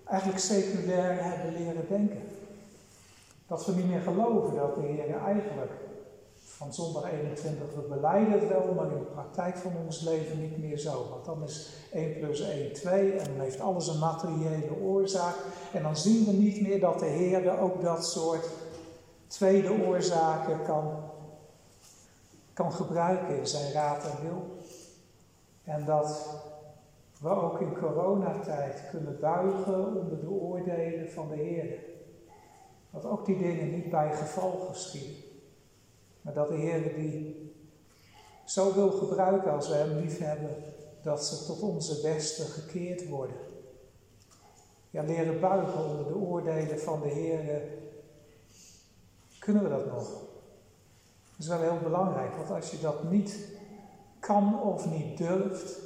eigenlijk 0.06 0.40
seculair 0.40 1.24
hebben 1.24 1.54
leren 1.54 1.86
denken. 1.90 2.22
Dat 3.48 3.66
we 3.66 3.72
niet 3.72 3.90
meer 3.90 4.02
geloven 4.02 4.56
dat 4.56 4.76
de 4.76 4.82
Heer 4.82 5.18
eigenlijk 5.18 5.72
van 6.58 6.74
zondag 6.74 7.12
21, 7.12 7.58
we 7.76 7.82
beleiden 7.82 8.40
het 8.40 8.48
wel, 8.48 8.74
maar 8.76 8.92
in 8.92 8.98
de 8.98 9.12
praktijk 9.14 9.58
van 9.58 9.72
ons 9.86 10.02
leven 10.02 10.42
niet 10.42 10.58
meer 10.58 10.78
zo. 10.78 11.08
Want 11.10 11.26
dan 11.26 11.44
is 11.44 11.70
1 11.92 12.20
plus 12.20 12.42
1 12.42 12.74
2 12.74 13.12
en 13.12 13.26
dan 13.26 13.40
heeft 13.40 13.60
alles 13.60 13.88
een 13.88 14.00
materiële 14.00 14.80
oorzaak. 14.82 15.36
En 15.74 15.84
dan 15.84 15.98
zien 15.98 16.26
we 16.26 16.32
niet 16.32 16.62
meer 16.62 16.80
dat 16.80 17.00
de 17.00 17.06
Heer 17.06 17.60
ook 17.60 17.82
dat 17.82 18.06
soort 18.06 18.50
tweede 19.28 19.86
oorzaken 19.88 20.64
kan, 20.66 20.84
kan 22.58 22.74
gebruiken 22.74 23.38
in 23.38 23.48
zijn 23.48 23.72
raad 23.72 24.04
en 24.04 24.22
wil. 24.22 24.58
En 25.64 25.86
dat 25.86 26.40
we 27.20 27.30
ook 27.30 27.62
in 27.62 27.78
coronatijd 27.78 28.90
kunnen 28.90 29.20
buigen 29.20 29.86
onder 29.86 30.20
de 30.20 30.30
oordelen 30.30 31.12
van 31.12 31.30
de 31.30 31.36
Heer. 31.36 31.80
Dat 32.92 33.06
ook 33.06 33.26
die 33.26 33.38
dingen 33.38 33.72
niet 33.72 33.90
bij 33.90 34.16
geval 34.16 34.52
geschieden. 34.52 35.16
Maar 36.22 36.34
dat 36.34 36.48
de 36.48 36.56
Heer 36.56 36.96
die 36.96 37.52
zo 38.46 38.74
wil 38.74 38.92
gebruiken 38.92 39.52
als 39.52 39.68
we 39.68 39.76
Hem 39.76 39.98
lief 39.98 40.20
hebben, 40.20 40.56
dat 41.04 41.26
ze 41.26 41.46
tot 41.46 41.62
onze 41.62 42.02
beste 42.02 42.44
gekeerd 42.44 43.08
worden. 43.08 43.38
Ja, 44.90 45.04
leren 45.04 45.40
buigen 45.40 45.86
onder 45.86 46.08
de 46.08 46.16
oordelen 46.16 46.80
van 46.80 47.02
de 47.02 47.08
Heer. 47.08 47.62
Kunnen 49.40 49.64
we 49.64 49.70
dat 49.70 49.86
nog? 49.86 50.27
Is 51.38 51.48
wel 51.48 51.62
heel 51.62 51.80
belangrijk, 51.84 52.36
want 52.36 52.50
als 52.50 52.72
je 52.72 52.80
dat 52.80 53.12
niet 53.12 53.36
kan 54.20 54.62
of 54.62 54.86
niet 54.86 55.18
durft, 55.18 55.80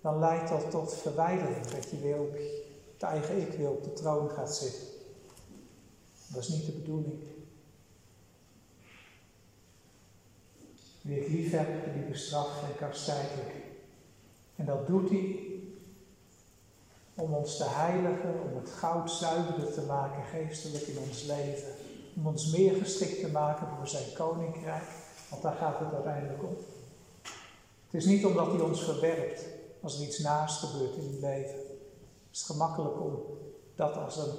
dan 0.00 0.18
leidt 0.18 0.48
dat 0.48 0.70
tot 0.70 0.94
verwijdering. 0.94 1.66
Dat 1.66 1.90
je 1.90 1.98
weer 1.98 2.20
op 2.20 2.32
het 2.92 3.02
eigen 3.02 3.40
ik 3.40 3.52
weer 3.52 3.70
op 3.70 3.84
de 3.84 3.92
troon 3.92 4.30
gaat 4.30 4.56
zitten. 4.56 4.82
Dat 6.26 6.42
is 6.42 6.48
niet 6.48 6.66
de 6.66 6.72
bedoeling. 6.72 7.22
Wie 11.00 11.20
ik 11.20 11.28
lief 11.28 11.50
heb, 11.50 11.94
die 11.94 12.02
bestraft 12.02 12.62
en 12.62 12.76
kastijdt 12.78 13.30
En 14.56 14.64
dat 14.64 14.86
doet 14.86 15.08
hij 15.10 15.54
om 17.14 17.34
ons 17.34 17.56
te 17.56 17.64
heiligen, 17.64 18.42
om 18.42 18.56
het 18.56 18.70
goud 18.70 19.10
zuiverder 19.10 19.72
te 19.72 19.82
maken 19.82 20.24
geestelijk 20.24 20.86
in 20.86 20.98
ons 20.98 21.22
leven. 21.22 21.72
Om 22.16 22.26
ons 22.26 22.52
meer 22.52 22.74
geschikt 22.74 23.20
te 23.20 23.30
maken 23.30 23.66
voor 23.76 23.88
zijn 23.88 24.12
koninkrijk. 24.14 24.84
Want 25.30 25.42
daar 25.42 25.54
gaat 25.54 25.78
het 25.78 25.92
uiteindelijk 25.92 26.42
om. 26.42 26.56
Het 27.90 28.02
is 28.02 28.04
niet 28.04 28.26
omdat 28.26 28.46
hij 28.46 28.60
ons 28.60 28.84
verwerpt 28.84 29.44
als 29.80 29.98
er 29.98 30.06
iets 30.06 30.18
naast 30.18 30.58
gebeurt 30.58 30.96
in 30.96 31.10
het 31.10 31.20
leven. 31.20 31.56
Het 31.56 32.32
is 32.32 32.42
gemakkelijk 32.42 33.00
om 33.00 33.22
dat 33.74 33.96
als 33.96 34.16
een, 34.16 34.32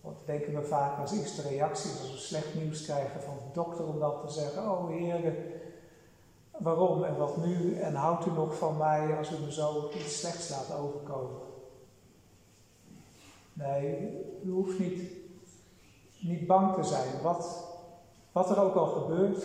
wat 0.00 0.16
denken 0.26 0.54
we 0.54 0.62
vaak 0.62 0.98
als 0.98 1.12
eerste 1.12 1.42
reactie, 1.42 1.90
als 1.90 2.12
we 2.12 2.18
slecht 2.18 2.54
nieuws 2.54 2.82
krijgen 2.82 3.22
van 3.22 3.34
de 3.34 3.52
dokter, 3.52 3.86
om 3.86 3.98
dan 3.98 4.26
te 4.26 4.32
zeggen, 4.32 4.62
oh 4.62 4.88
Heer, 4.88 5.34
waarom 6.58 7.04
en 7.04 7.16
wat 7.16 7.36
nu 7.36 7.74
en 7.74 7.94
houdt 7.94 8.26
u 8.26 8.30
nog 8.30 8.58
van 8.58 8.76
mij 8.76 9.16
als 9.16 9.30
u 9.30 9.38
me 9.44 9.52
zo 9.52 9.90
iets 9.94 10.18
slechts 10.18 10.48
laat 10.48 10.78
overkomen? 10.78 11.40
Nee, 13.52 14.08
u 14.44 14.50
hoeft 14.50 14.78
niet, 14.78 15.10
niet 16.22 16.46
bang 16.46 16.74
te 16.74 16.82
zijn. 16.82 17.22
Wat, 17.22 17.68
wat 18.32 18.50
er 18.50 18.60
ook 18.60 18.74
al 18.74 18.86
gebeurt, 18.86 19.44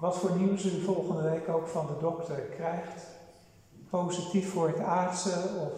wat 0.00 0.16
voor 0.16 0.30
nieuws 0.30 0.64
u 0.64 0.80
volgende 0.80 1.22
week 1.22 1.48
ook 1.48 1.68
van 1.68 1.86
de 1.86 1.96
dokter 2.00 2.40
krijgt, 2.40 3.06
positief 3.90 4.52
voor 4.52 4.68
het 4.68 4.80
aardse 4.80 5.50
of, 5.60 5.72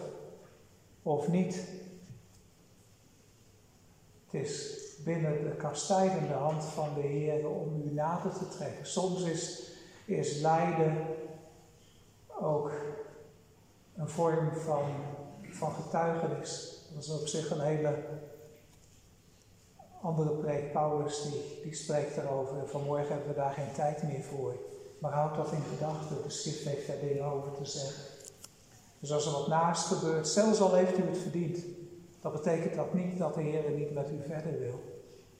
of 1.03 1.27
niet. 1.27 1.67
Het 4.25 4.41
is 4.41 4.79
binnen 5.03 5.43
de 5.43 5.55
kastijdende 5.55 6.33
hand 6.33 6.63
van 6.63 6.93
de 6.95 7.01
Heer 7.01 7.49
om 7.49 7.81
u 7.85 7.93
nader 7.93 8.33
te 8.33 8.47
trekken. 8.47 8.85
Soms 8.85 9.23
is 9.23 9.69
is 10.05 10.39
lijden 10.39 11.07
ook 12.39 12.71
een 13.95 14.09
vorm 14.09 14.51
van, 14.55 14.83
van 15.49 15.71
getuigenis. 15.71 16.79
Dat 16.93 17.03
is 17.03 17.09
op 17.09 17.27
zich 17.27 17.51
een 17.51 17.61
hele 17.61 18.03
andere 20.01 20.31
preek. 20.31 20.71
Paulus 20.71 21.21
die, 21.21 21.59
die 21.63 21.75
spreekt 21.75 22.15
daarover. 22.15 22.67
Vanmorgen 22.67 23.07
hebben 23.07 23.27
we 23.27 23.33
daar 23.35 23.53
geen 23.53 23.73
tijd 23.73 24.03
meer 24.03 24.23
voor. 24.23 24.55
Maar 24.99 25.11
houd 25.11 25.35
dat 25.35 25.51
in 25.51 25.63
gedachten. 25.77 26.23
De 26.23 26.29
schrift 26.29 26.63
heeft 26.63 26.87
daar 26.87 26.99
dingen 26.99 27.25
over 27.25 27.51
te 27.51 27.65
zeggen. 27.65 28.03
Dus 28.99 29.11
als 29.11 29.25
er 29.25 29.31
wat 29.31 29.47
naast 29.47 29.85
gebeurt, 29.85 30.27
zelfs 30.27 30.61
al 30.61 30.73
heeft 30.73 30.97
u 30.97 31.01
het 31.01 31.17
verdiend, 31.17 31.57
dan 32.21 32.31
betekent 32.31 32.75
dat 32.75 32.93
niet 32.93 33.17
dat 33.17 33.33
de 33.33 33.41
Heer 33.41 33.71
niet 33.71 33.93
met 33.93 34.09
u 34.09 34.21
verder 34.27 34.59
wil. 34.59 34.79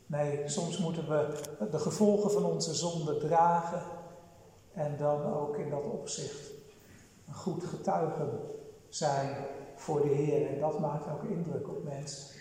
Nee, 0.05 0.49
soms 0.49 0.77
moeten 0.77 1.09
we 1.09 1.39
de 1.71 1.79
gevolgen 1.79 2.31
van 2.31 2.45
onze 2.45 2.73
zonde 2.73 3.17
dragen 3.17 3.81
en 4.73 4.97
dan 4.97 5.33
ook 5.33 5.57
in 5.57 5.69
dat 5.69 5.83
opzicht 5.83 6.51
een 7.27 7.33
goed 7.33 7.63
getuige 7.63 8.29
zijn 8.89 9.35
voor 9.75 10.01
de 10.01 10.07
Heer. 10.07 10.47
En 10.47 10.59
dat 10.59 10.79
maakt 10.79 11.09
ook 11.11 11.23
indruk 11.23 11.69
op 11.69 11.83
mensen. 11.83 12.40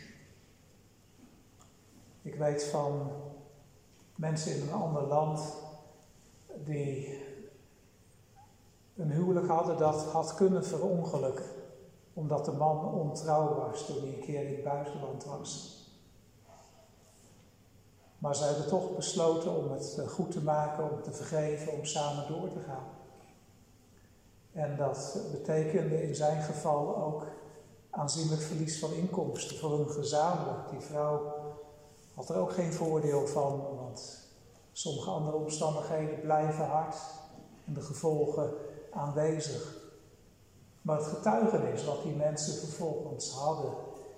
Ik 2.22 2.34
weet 2.34 2.64
van 2.64 3.10
mensen 4.16 4.54
in 4.54 4.62
een 4.62 4.72
ander 4.72 5.02
land 5.02 5.40
die 6.64 7.18
een 8.96 9.10
huwelijk 9.10 9.46
hadden 9.46 9.78
dat 9.78 10.04
had 10.04 10.34
kunnen 10.34 10.64
verongelukken. 10.64 11.44
Omdat 12.14 12.44
de 12.44 12.52
man 12.52 12.92
ontrouw 12.92 13.54
was 13.54 13.86
toen 13.86 13.98
hij 14.00 14.08
een 14.08 14.20
keer 14.20 14.44
in 14.44 14.54
het 14.54 14.64
buitenland 14.64 15.24
was. 15.24 15.78
Maar 18.18 18.36
ze 18.36 18.44
hebben 18.44 18.68
toch 18.68 18.96
besloten 18.96 19.56
om 19.56 19.70
het 19.70 19.98
eh, 19.98 20.08
goed 20.08 20.30
te 20.30 20.42
maken, 20.42 20.90
om 20.90 21.02
te 21.02 21.12
vergeven, 21.12 21.72
om 21.72 21.84
samen 21.84 22.28
door 22.28 22.48
te 22.48 22.60
gaan. 22.60 22.86
En 24.52 24.76
dat 24.76 25.18
betekende 25.30 26.02
in 26.02 26.14
zijn 26.14 26.42
geval 26.42 26.96
ook 26.96 27.26
aanzienlijk 27.90 28.42
verlies 28.42 28.78
van 28.78 28.92
inkomsten 28.92 29.56
voor 29.56 29.78
hun 29.78 29.90
gezamenlijk. 29.90 30.70
Die 30.70 30.80
vrouw 30.80 31.39
had 32.14 32.28
er 32.28 32.36
ook 32.36 32.52
geen 32.52 32.72
voordeel 32.72 33.26
van, 33.26 33.76
want 33.76 34.28
sommige 34.72 35.10
andere 35.10 35.36
omstandigheden 35.36 36.20
blijven 36.20 36.64
hard 36.64 36.96
en 37.66 37.74
de 37.74 37.80
gevolgen 37.80 38.50
aanwezig. 38.92 39.78
Maar 40.82 40.96
het 40.96 41.06
getuigenis 41.06 41.84
wat 41.84 42.02
die 42.02 42.14
mensen 42.14 42.54
vervolgens 42.54 43.32
hadden, 43.32 43.74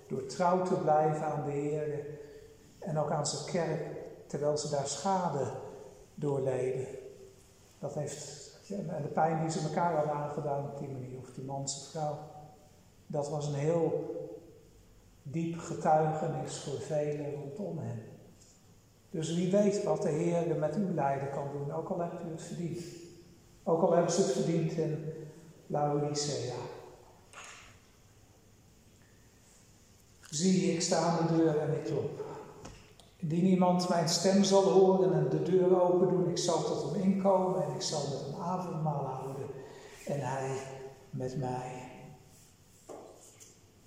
door 0.07 0.25
trouw 0.25 0.61
te 0.63 0.73
blijven 0.75 1.25
aan 1.25 1.45
de 1.45 1.51
Heer 1.51 2.05
en 2.79 2.97
ook 2.97 3.11
aan 3.11 3.27
zijn 3.27 3.51
kerk, 3.51 3.97
terwijl 4.27 4.57
ze 4.57 4.69
daar 4.69 4.87
schade 4.87 5.51
doorleden. 6.15 6.87
Dat 7.79 7.93
heeft, 7.93 8.51
en 8.69 9.01
de 9.01 9.07
pijn 9.13 9.41
die 9.41 9.51
ze 9.51 9.67
elkaar 9.67 9.95
hadden 9.95 10.13
aangedaan 10.13 10.63
op 10.63 10.77
die 10.77 10.89
manier, 10.89 11.19
of 11.19 11.31
die 11.33 11.43
man 11.43 11.69
vrouw. 11.91 12.17
Dat 13.07 13.29
was 13.29 13.47
een 13.47 13.53
heel 13.53 13.91
diep 15.23 15.59
getuigenis 15.59 16.57
voor 16.57 16.81
velen 16.81 17.33
rondom 17.33 17.77
hen. 17.77 18.01
Dus 19.09 19.35
wie 19.35 19.51
weet 19.51 19.83
wat 19.83 20.01
de 20.01 20.09
Heer 20.09 20.55
met 20.55 20.75
uw 20.75 20.93
lijden 20.93 21.29
kan 21.31 21.47
doen, 21.51 21.71
ook 21.71 21.89
al 21.89 21.99
hebt 21.99 22.23
u 22.25 22.31
het 22.31 22.41
verdiend. 22.41 22.83
Ook 23.63 23.81
al 23.81 23.93
hebben 23.93 24.11
ze 24.11 24.21
het 24.21 24.31
verdiend 24.31 24.71
in 24.71 25.05
Laodicea. 25.67 26.53
Zie, 30.29 30.73
ik 30.73 30.81
sta 30.81 30.97
aan 30.97 31.27
de 31.27 31.35
deur 31.35 31.59
en 31.59 31.73
ik 31.73 31.83
klop. 31.83 32.25
Indien 33.15 33.45
iemand 33.45 33.89
mijn 33.89 34.09
stem 34.09 34.43
zal 34.43 34.63
horen 34.63 35.13
en 35.13 35.29
de 35.29 35.43
deur 35.43 35.81
open 35.81 36.09
doen, 36.09 36.29
ik 36.29 36.37
zal 36.37 36.63
tot 36.63 36.91
hem 36.91 37.01
inkomen 37.01 37.63
en 37.63 37.75
ik 37.75 37.81
zal 37.81 38.01
met 38.09 38.19
hem 38.25 38.41
avondmaal 38.41 39.05
houden 39.05 39.47
en 40.05 40.19
hij 40.19 40.57
met 41.09 41.37
mij. 41.37 41.82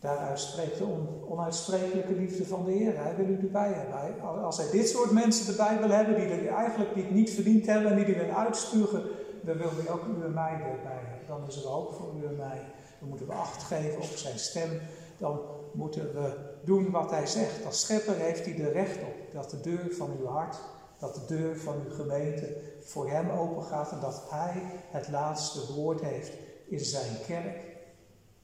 Daaruit 0.01 0.39
spreekt 0.39 0.79
de 0.79 0.87
onuitsprekelijke 1.29 2.15
liefde 2.15 2.47
van 2.47 2.65
de 2.65 2.71
Heer. 2.71 3.03
Hij 3.03 3.17
wil 3.17 3.29
u 3.29 3.39
erbij 3.41 3.73
hebben. 3.73 4.45
als 4.45 4.57
hij 4.57 4.71
dit 4.71 4.89
soort 4.89 5.11
mensen 5.11 5.53
erbij 5.53 5.79
wil 5.79 5.91
hebben, 5.91 6.15
die 6.15 6.25
er 6.25 6.55
eigenlijk 6.55 6.95
die 6.95 7.03
het 7.03 7.13
niet 7.13 7.31
verdiend 7.31 7.67
hebben 7.67 7.91
en 7.91 7.97
die 7.97 8.15
er 8.15 8.27
wil 8.27 8.35
uitspugen, 8.35 9.03
dan 9.41 9.57
wil 9.57 9.71
hij 9.77 9.93
ook 9.93 10.05
u 10.05 10.25
en 10.25 10.35
mij 10.35 10.53
erbij 10.53 11.01
hebben. 11.05 11.27
Dan 11.27 11.47
is 11.47 11.57
er 11.57 11.69
hoop 11.69 11.95
voor 11.95 12.13
u 12.21 12.27
en 12.27 12.37
mij. 12.37 12.61
Dan 13.01 13.09
moeten 13.09 13.27
we 13.27 13.33
acht 13.33 13.63
geven 13.63 14.03
op 14.03 14.17
zijn 14.17 14.39
stem. 14.39 14.81
Dan 15.19 15.41
moeten 15.73 16.15
we 16.15 16.55
doen 16.65 16.91
wat 16.91 17.11
hij 17.11 17.27
zegt. 17.27 17.65
Als 17.65 17.81
schepper 17.81 18.15
heeft 18.15 18.45
hij 18.45 18.59
er 18.59 18.73
recht 18.73 18.97
op 18.97 19.33
dat 19.33 19.51
de 19.51 19.61
deur 19.61 19.95
van 19.95 20.11
uw 20.21 20.27
hart, 20.27 20.57
dat 20.99 21.15
de 21.15 21.37
deur 21.37 21.59
van 21.59 21.75
uw 21.85 21.95
gemeente 21.95 22.57
voor 22.81 23.11
hem 23.11 23.31
open 23.31 23.63
gaat 23.63 23.93
en 23.93 24.01
dat 24.01 24.23
hij 24.31 24.63
het 24.91 25.09
laatste 25.09 25.73
woord 25.73 26.01
heeft 26.01 26.33
in 26.69 26.81
zijn 26.81 27.17
kerk. 27.27 27.76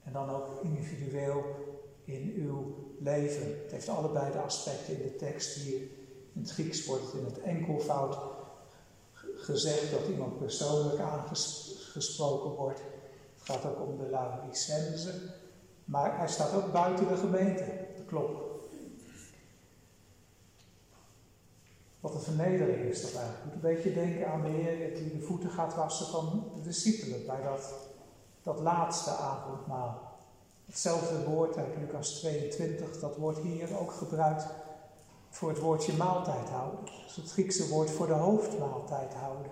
En 0.05 0.13
dan 0.13 0.31
ook 0.31 0.63
individueel 0.63 1.45
in 2.05 2.33
uw 2.37 2.75
leven. 2.99 3.47
Het 3.63 3.71
heeft 3.71 3.89
allebei 3.89 4.33
de 4.33 4.39
aspecten 4.39 4.97
in 4.97 5.03
de 5.03 5.17
tekst 5.17 5.55
hier. 5.55 5.81
In 6.33 6.41
het 6.41 6.51
Grieks 6.51 6.87
wordt 6.87 7.05
het 7.05 7.15
in 7.15 7.25
het 7.25 7.41
enkelvoud 7.41 8.19
gezegd 9.37 9.91
dat 9.91 10.09
iemand 10.09 10.39
persoonlijk 10.39 11.01
aangesproken 11.01 12.51
wordt. 12.51 12.81
Het 13.35 13.45
gaat 13.45 13.65
ook 13.65 13.89
om 13.89 13.97
de 13.97 14.09
Laodicense 14.11 15.13
Maar 15.85 16.19
hij 16.19 16.29
staat 16.29 16.55
ook 16.55 16.73
buiten 16.73 17.09
de 17.09 17.17
gemeente, 17.17 17.87
klok. 18.07 18.51
Wat 22.01 22.15
een 22.15 22.21
vernedering 22.21 22.85
is 22.85 23.03
dat 23.03 23.15
eigenlijk. 23.15 23.45
moet 23.45 23.55
een 23.55 23.61
beetje 23.61 23.93
denken 23.93 24.33
aan 24.33 24.43
de 24.43 24.49
Heer 24.49 24.95
die 24.95 25.19
de 25.19 25.25
voeten 25.25 25.51
gaat 25.51 25.75
wassen 25.75 26.07
van 26.07 26.53
de 26.55 26.61
discipelen 26.63 27.27
bij 27.27 27.43
dat, 27.43 27.75
dat 28.43 28.61
laatste 28.61 29.11
avondmaal. 29.11 30.01
Hetzelfde 30.67 31.25
woord 31.25 31.57
uit 31.57 31.77
Lucas 31.77 32.11
22, 32.11 33.01
dat 33.01 33.17
wordt 33.17 33.39
hier 33.39 33.79
ook 33.79 33.93
gebruikt 33.93 34.47
voor 35.31 35.49
het 35.49 35.59
woordje 35.59 35.93
maaltijd 35.93 36.49
houden. 36.49 36.79
Is 37.07 37.17
het 37.17 37.31
Griekse 37.31 37.69
woord 37.69 37.91
voor 37.91 38.07
de 38.07 38.13
hoofdmaaltijd 38.13 39.15
houden. 39.15 39.51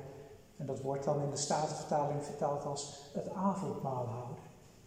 En 0.57 0.67
dat 0.67 0.81
wordt 0.81 1.05
dan 1.05 1.23
in 1.23 1.31
de 1.31 1.37
Statenvertaling 1.37 2.25
vertaald 2.25 2.65
als 2.65 3.01
het 3.13 3.35
avondmaal 3.35 4.07
houden. 4.07 4.37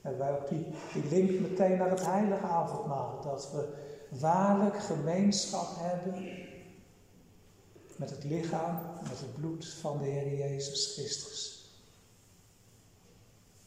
En 0.02 0.18
wij 0.18 0.32
ook 0.32 0.50
die, 0.50 0.68
die 0.94 1.06
link 1.10 1.40
meteen 1.40 1.78
naar 1.78 1.90
het 1.90 2.06
heilige 2.06 2.46
avondmaal. 2.46 3.22
Dat 3.24 3.52
we 3.52 3.74
waarlijk 4.10 4.80
gemeenschap 4.80 5.68
hebben 5.70 6.24
met 7.96 8.10
het 8.10 8.24
lichaam, 8.24 8.80
met 9.10 9.20
het 9.20 9.34
bloed 9.36 9.68
van 9.68 9.98
de 9.98 10.06
Heer 10.06 10.38
Jezus 10.38 10.94
Christus. 10.94 11.53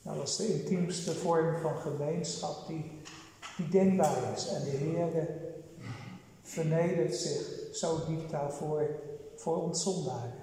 Nou, 0.06 0.18
dat 0.18 0.28
is 0.28 0.36
de 0.36 0.54
intiemste 0.54 1.14
vorm 1.14 1.56
van 1.56 1.76
gemeenschap 1.76 2.66
die, 2.66 3.00
die 3.56 3.68
denkbaar 3.68 4.32
is. 4.36 4.48
En 4.48 4.64
de 4.64 4.70
Heer 4.70 5.28
vernedert 6.42 7.14
zich 7.14 7.68
zo 7.72 7.98
diep 8.06 8.30
daarvoor 8.30 8.88
voor 9.36 9.62
ons 9.62 9.82
zondaren. 9.82 10.34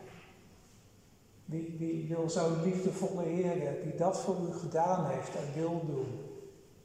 Wie, 1.45 1.75
wie 1.79 2.07
wil 2.07 2.29
zo'n 2.29 2.63
liefdevolle 2.63 3.23
Heer 3.23 3.81
die 3.83 3.95
dat 3.95 4.19
voor 4.19 4.35
u 4.49 4.53
gedaan 4.53 5.05
heeft 5.05 5.35
en 5.35 5.61
wil 5.61 5.81
doen. 5.85 6.19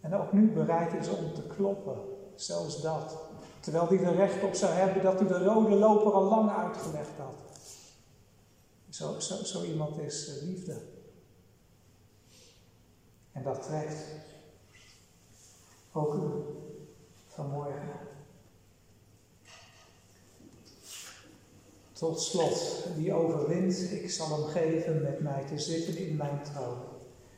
En 0.00 0.14
ook 0.14 0.32
nu 0.32 0.52
bereid 0.52 0.92
is 0.92 1.08
om 1.08 1.34
te 1.34 1.42
kloppen, 1.42 1.98
zelfs 2.34 2.82
dat. 2.82 3.16
Terwijl 3.60 3.88
hij 3.88 4.04
er 4.04 4.14
recht 4.14 4.42
op 4.42 4.54
zou 4.54 4.72
hebben 4.72 5.02
dat 5.02 5.18
hij 5.18 5.28
de 5.28 5.44
rode 5.44 5.74
loper 5.74 6.12
al 6.12 6.24
lang 6.24 6.50
uitgelegd 6.50 7.16
had. 7.16 7.34
Zo, 8.88 9.18
zo, 9.18 9.44
zo 9.44 9.64
iemand 9.64 9.98
is 9.98 10.28
eh, 10.28 10.46
liefde. 10.46 10.97
En 13.38 13.44
dat 13.44 13.62
trekt 13.62 13.96
ook 15.92 16.14
u 16.14 16.20
vanmorgen. 17.26 17.90
Tot 21.92 22.20
slot, 22.20 22.86
die 22.96 23.12
overwint, 23.12 23.92
ik 23.92 24.10
zal 24.10 24.38
hem 24.38 24.44
geven 24.44 25.02
met 25.02 25.20
mij 25.20 25.44
te 25.46 25.58
zitten 25.58 25.96
in 25.96 26.16
mijn 26.16 26.42
troon. 26.42 26.78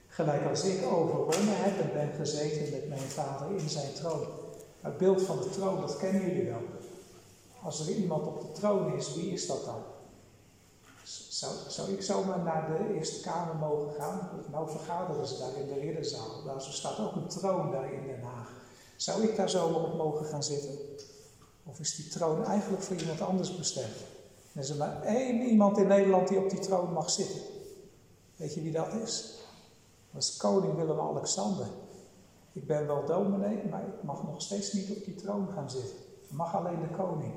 Gelijk 0.07 0.47
als 0.49 0.65
ik 0.65 0.87
overwonnen 0.87 1.57
heb 1.57 1.81
en 1.81 1.93
ben 1.93 2.13
gezeten 2.13 2.71
met 2.71 2.89
mijn 2.89 3.01
vader 3.01 3.57
in 3.57 3.69
zijn 3.69 3.93
troon. 3.93 4.27
Het 4.81 4.99
beeld 4.99 5.23
van 5.23 5.41
de 5.41 5.51
troon, 5.51 5.81
dat 5.81 5.97
kennen 5.97 6.23
jullie 6.23 6.51
wel. 6.51 6.63
Als 7.63 7.89
er 7.89 7.95
iemand 7.95 8.27
op 8.27 8.41
de 8.41 8.53
troon 8.53 8.95
is, 8.95 9.15
wie 9.15 9.33
is 9.33 9.47
dat 9.47 9.65
dan? 9.65 9.83
Zou, 11.11 11.55
zou 11.69 11.91
ik 11.91 12.03
zomaar 12.03 12.39
naar 12.39 12.69
de 12.69 12.95
Eerste 12.95 13.21
Kamer 13.21 13.57
mogen 13.57 13.93
gaan? 13.95 14.31
Nou 14.51 14.71
vergaderen 14.71 15.27
ze 15.27 15.39
daar 15.39 15.57
in 15.57 15.67
de 15.67 15.81
ridderzaal. 15.81 16.45
Daar 16.45 16.61
staat 16.61 16.99
ook 16.99 17.15
een 17.15 17.29
troon 17.29 17.71
daar 17.71 17.93
in 17.93 18.07
Den 18.07 18.23
Haag. 18.23 18.53
Zou 18.97 19.23
ik 19.23 19.37
daar 19.37 19.51
zomaar 19.51 19.83
op 19.83 19.97
mogen 19.97 20.27
gaan 20.27 20.43
zitten? 20.43 20.79
Of 21.65 21.81
is 21.81 21.97
die 21.97 22.09
troon 22.09 22.45
eigenlijk 22.45 22.83
voor 22.83 22.97
iemand 22.97 23.21
anders 23.21 23.57
bestemd? 23.57 23.97
Er 24.53 24.61
is 24.61 24.71
er 24.71 24.77
maar 24.77 25.03
één 25.03 25.43
iemand 25.43 25.79
in 25.79 25.87
Nederland 25.87 26.29
die 26.29 26.39
op 26.39 26.51
die 26.51 26.59
troon 26.59 26.93
mag 26.93 27.11
zitten. 27.11 27.41
Weet 28.37 28.55
je 28.55 28.63
wie 28.63 28.73
dat 28.73 28.93
is? 28.93 29.39
Dat 30.11 30.23
is 30.23 30.37
koning 30.37 30.77
Willem-Alexander. 30.77 31.67
Ik 32.53 32.67
ben 32.67 32.87
wel 32.87 33.05
dominee, 33.05 33.69
maar 33.71 33.83
ik 33.83 34.03
mag 34.03 34.23
nog 34.23 34.43
steeds 34.43 34.73
niet 34.73 34.91
op 34.91 35.05
die 35.05 35.15
troon 35.15 35.49
gaan 35.55 35.71
zitten. 35.71 35.97
mag 36.29 36.55
alleen 36.55 36.81
de 36.81 36.97
koning. 36.97 37.33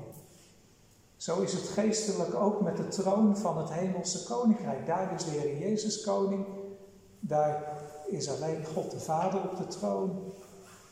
Zo 1.16 1.40
is 1.40 1.52
het 1.52 1.68
geestelijk 1.68 2.34
ook 2.34 2.60
met 2.60 2.76
de 2.76 2.88
troon 2.88 3.36
van 3.36 3.58
het 3.58 3.72
hemelse 3.72 4.24
koninkrijk. 4.24 4.86
Daar 4.86 5.14
is 5.14 5.24
de 5.24 5.30
Heer 5.30 5.58
Jezus 5.58 6.04
koning. 6.04 6.46
Daar 7.20 7.82
is 8.06 8.30
alleen 8.30 8.64
God 8.74 8.90
de 8.90 9.00
Vader 9.00 9.42
op 9.42 9.56
de 9.56 9.66
troon. 9.66 10.32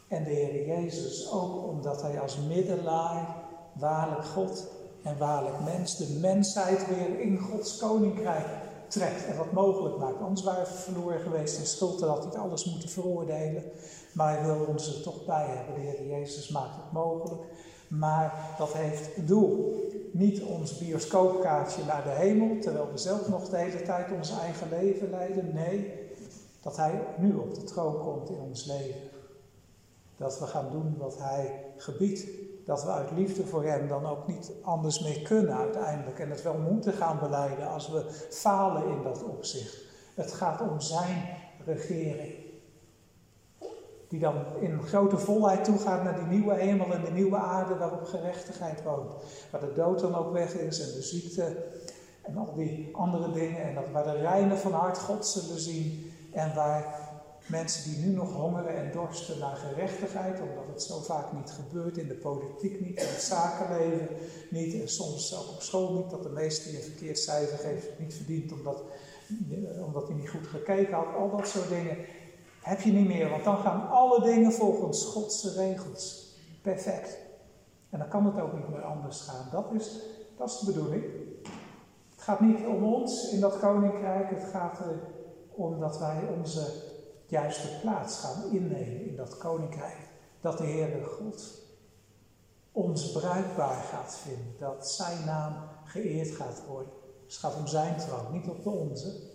En 0.09 0.24
de 0.24 0.31
Heer 0.31 0.66
Jezus 0.66 1.31
ook 1.31 1.69
omdat 1.69 2.03
hij 2.03 2.20
als 2.20 2.39
middelaar 2.49 3.36
waarlijk 3.73 4.24
God 4.24 4.66
en 5.03 5.19
waarlijk 5.19 5.61
mens 5.65 5.97
de 5.97 6.19
mensheid 6.20 6.89
weer 6.89 7.20
in 7.20 7.39
Gods 7.39 7.77
koninkrijk 7.77 8.47
trekt 8.89 9.27
en 9.27 9.36
wat 9.36 9.53
mogelijk 9.53 9.97
maakt. 9.97 10.20
Anders 10.20 10.43
waren 10.43 10.65
we 10.65 10.73
verloren 10.73 11.20
geweest 11.20 11.59
in 11.59 11.66
schuld 11.66 12.03
en 12.03 12.09
had 12.09 12.24
hij 12.24 12.43
alles 12.43 12.65
moeten 12.65 12.89
veroordelen. 12.89 13.65
Maar 14.12 14.39
hij 14.39 14.47
wil 14.47 14.65
ons 14.65 14.97
er 14.97 15.03
toch 15.03 15.24
bij 15.24 15.47
hebben. 15.47 15.74
De 15.74 15.81
Heer 15.81 16.07
Jezus 16.07 16.49
maakt 16.49 16.77
het 16.77 16.93
mogelijk. 16.93 17.43
Maar 17.89 18.55
dat 18.59 18.73
heeft 18.73 19.16
een 19.16 19.27
doel. 19.27 19.81
Niet 20.12 20.43
ons 20.43 20.78
bioscoopkaartje 20.78 21.84
naar 21.84 22.02
de 22.02 22.10
hemel, 22.10 22.60
terwijl 22.60 22.90
we 22.90 22.98
zelf 22.98 23.28
nog 23.28 23.48
de 23.48 23.56
hele 23.56 23.82
tijd 23.82 24.12
ons 24.12 24.39
eigen 24.39 24.68
leven 24.68 25.10
leiden. 25.10 25.55
Nee, 25.55 25.93
dat 26.62 26.76
Hij 26.76 27.01
nu 27.18 27.34
op 27.34 27.55
de 27.55 27.64
troon 27.64 27.98
komt 27.98 28.28
in 28.28 28.40
ons 28.40 28.64
leven. 28.64 29.01
Dat 30.16 30.39
we 30.39 30.47
gaan 30.47 30.70
doen 30.70 30.97
wat 30.98 31.18
Hij 31.18 31.64
gebiedt. 31.76 32.26
Dat 32.66 32.84
we 32.84 32.90
uit 32.90 33.10
liefde 33.10 33.47
voor 33.47 33.64
Hem 33.64 33.89
dan 33.89 34.06
ook 34.06 34.26
niet 34.26 34.52
anders 34.62 35.01
meer 35.01 35.22
kunnen 35.22 35.56
uiteindelijk. 35.56 36.18
En 36.18 36.30
het 36.30 36.43
wel 36.43 36.59
moeten 36.59 36.93
gaan 36.93 37.18
beleiden 37.18 37.68
als 37.68 37.89
we 37.89 38.26
falen 38.30 38.86
in 38.86 39.02
dat 39.02 39.24
opzicht. 39.24 39.84
Het 40.14 40.32
gaat 40.32 40.60
om 40.60 40.80
Zijn 40.80 41.24
regering 41.64 42.41
die 44.12 44.20
dan 44.20 44.34
in 44.60 44.82
grote 44.82 45.18
volheid 45.18 45.64
toegaat 45.64 46.05
naar 46.05 46.14
die 46.14 46.39
nieuwe 46.39 46.55
hemel 46.55 46.93
en 46.93 47.05
de 47.05 47.10
nieuwe 47.10 47.36
aarde 47.36 47.76
waarop 47.76 48.05
gerechtigheid 48.05 48.82
woont. 48.82 49.12
Waar 49.51 49.60
de 49.60 49.72
dood 49.72 50.01
dan 50.01 50.14
ook 50.14 50.32
weg 50.32 50.55
is 50.55 50.80
en 50.80 50.94
de 50.94 51.02
ziekte 51.02 51.66
en 52.22 52.36
al 52.36 52.55
die 52.55 52.89
andere 52.93 53.32
dingen. 53.32 53.62
En 53.62 53.74
dat 53.74 53.90
waar 53.93 54.05
de 54.05 54.20
reinen 54.20 54.59
van 54.59 54.72
hart 54.72 54.98
God 54.98 55.26
zullen 55.26 55.60
zien. 55.60 56.12
En 56.32 56.55
waar 56.55 57.10
mensen 57.47 57.90
die 57.90 58.05
nu 58.06 58.14
nog 58.14 58.32
hongeren 58.32 58.76
en 58.76 58.93
dorsten 58.93 59.39
naar 59.39 59.56
gerechtigheid, 59.56 60.40
omdat 60.40 60.66
het 60.66 60.82
zo 60.82 61.01
vaak 61.01 61.32
niet 61.32 61.51
gebeurt, 61.51 61.97
in 61.97 62.09
de 62.09 62.14
politiek 62.14 62.80
niet, 62.80 63.01
in 63.01 63.09
het 63.09 63.22
zakenleven 63.22 64.09
niet, 64.51 64.80
en 64.80 64.89
soms 64.89 65.36
ook 65.36 65.48
op 65.48 65.62
school 65.62 65.93
niet, 65.93 66.10
dat 66.10 66.22
de 66.22 66.28
meeste 66.28 66.68
die 66.68 66.78
een 66.78 66.84
verkeerd 66.84 67.18
cijfer 67.18 67.59
geeft 67.59 67.98
niet 67.98 68.14
verdient 68.14 68.52
omdat, 68.52 68.82
omdat 69.84 70.09
hij 70.09 70.16
niet 70.16 70.30
goed 70.30 70.47
gekeken 70.47 70.94
had, 70.94 71.14
al 71.14 71.30
dat 71.36 71.48
soort 71.48 71.68
dingen 71.68 71.97
heb 72.62 72.80
je 72.80 72.93
niet 72.93 73.06
meer, 73.06 73.30
want 73.30 73.44
dan 73.44 73.56
gaan 73.56 73.90
alle 73.90 74.22
dingen 74.22 74.52
volgens 74.52 75.05
Godse 75.05 75.52
regels. 75.52 76.34
Perfect. 76.62 77.18
En 77.90 77.98
dan 77.98 78.09
kan 78.09 78.26
het 78.26 78.40
ook 78.40 78.52
niet 78.52 78.68
meer 78.68 78.84
anders 78.84 79.20
gaan. 79.20 79.48
Dat 79.51 79.72
is, 79.72 80.01
dat 80.36 80.48
is 80.48 80.59
de 80.59 80.66
bedoeling. 80.66 81.05
Het 82.10 82.22
gaat 82.22 82.40
niet 82.40 82.66
om 82.66 82.84
ons 82.84 83.30
in 83.30 83.40
dat 83.40 83.59
koninkrijk, 83.59 84.30
het 84.30 84.44
gaat 84.51 84.78
erom 85.51 85.80
dat 85.80 85.98
wij 85.98 86.22
onze 86.36 86.90
juiste 87.26 87.68
plaats 87.80 88.18
gaan 88.18 88.51
innemen 88.51 89.06
in 89.06 89.16
dat 89.16 89.39
koninkrijk. 89.39 89.98
Dat 90.40 90.59
de 90.59 90.64
Heere 90.64 91.05
God 91.05 91.60
ons 92.72 93.12
bruikbaar 93.12 93.82
gaat 93.82 94.14
vinden, 94.14 94.55
dat 94.59 94.90
zijn 94.90 95.24
naam 95.24 95.55
geëerd 95.84 96.30
gaat 96.30 96.62
worden. 96.68 96.93
het 97.24 97.34
gaat 97.34 97.56
om 97.56 97.66
zijn 97.66 97.97
troon, 97.97 98.32
niet 98.32 98.48
op 98.48 98.62
de 98.62 98.70
onze. 98.70 99.30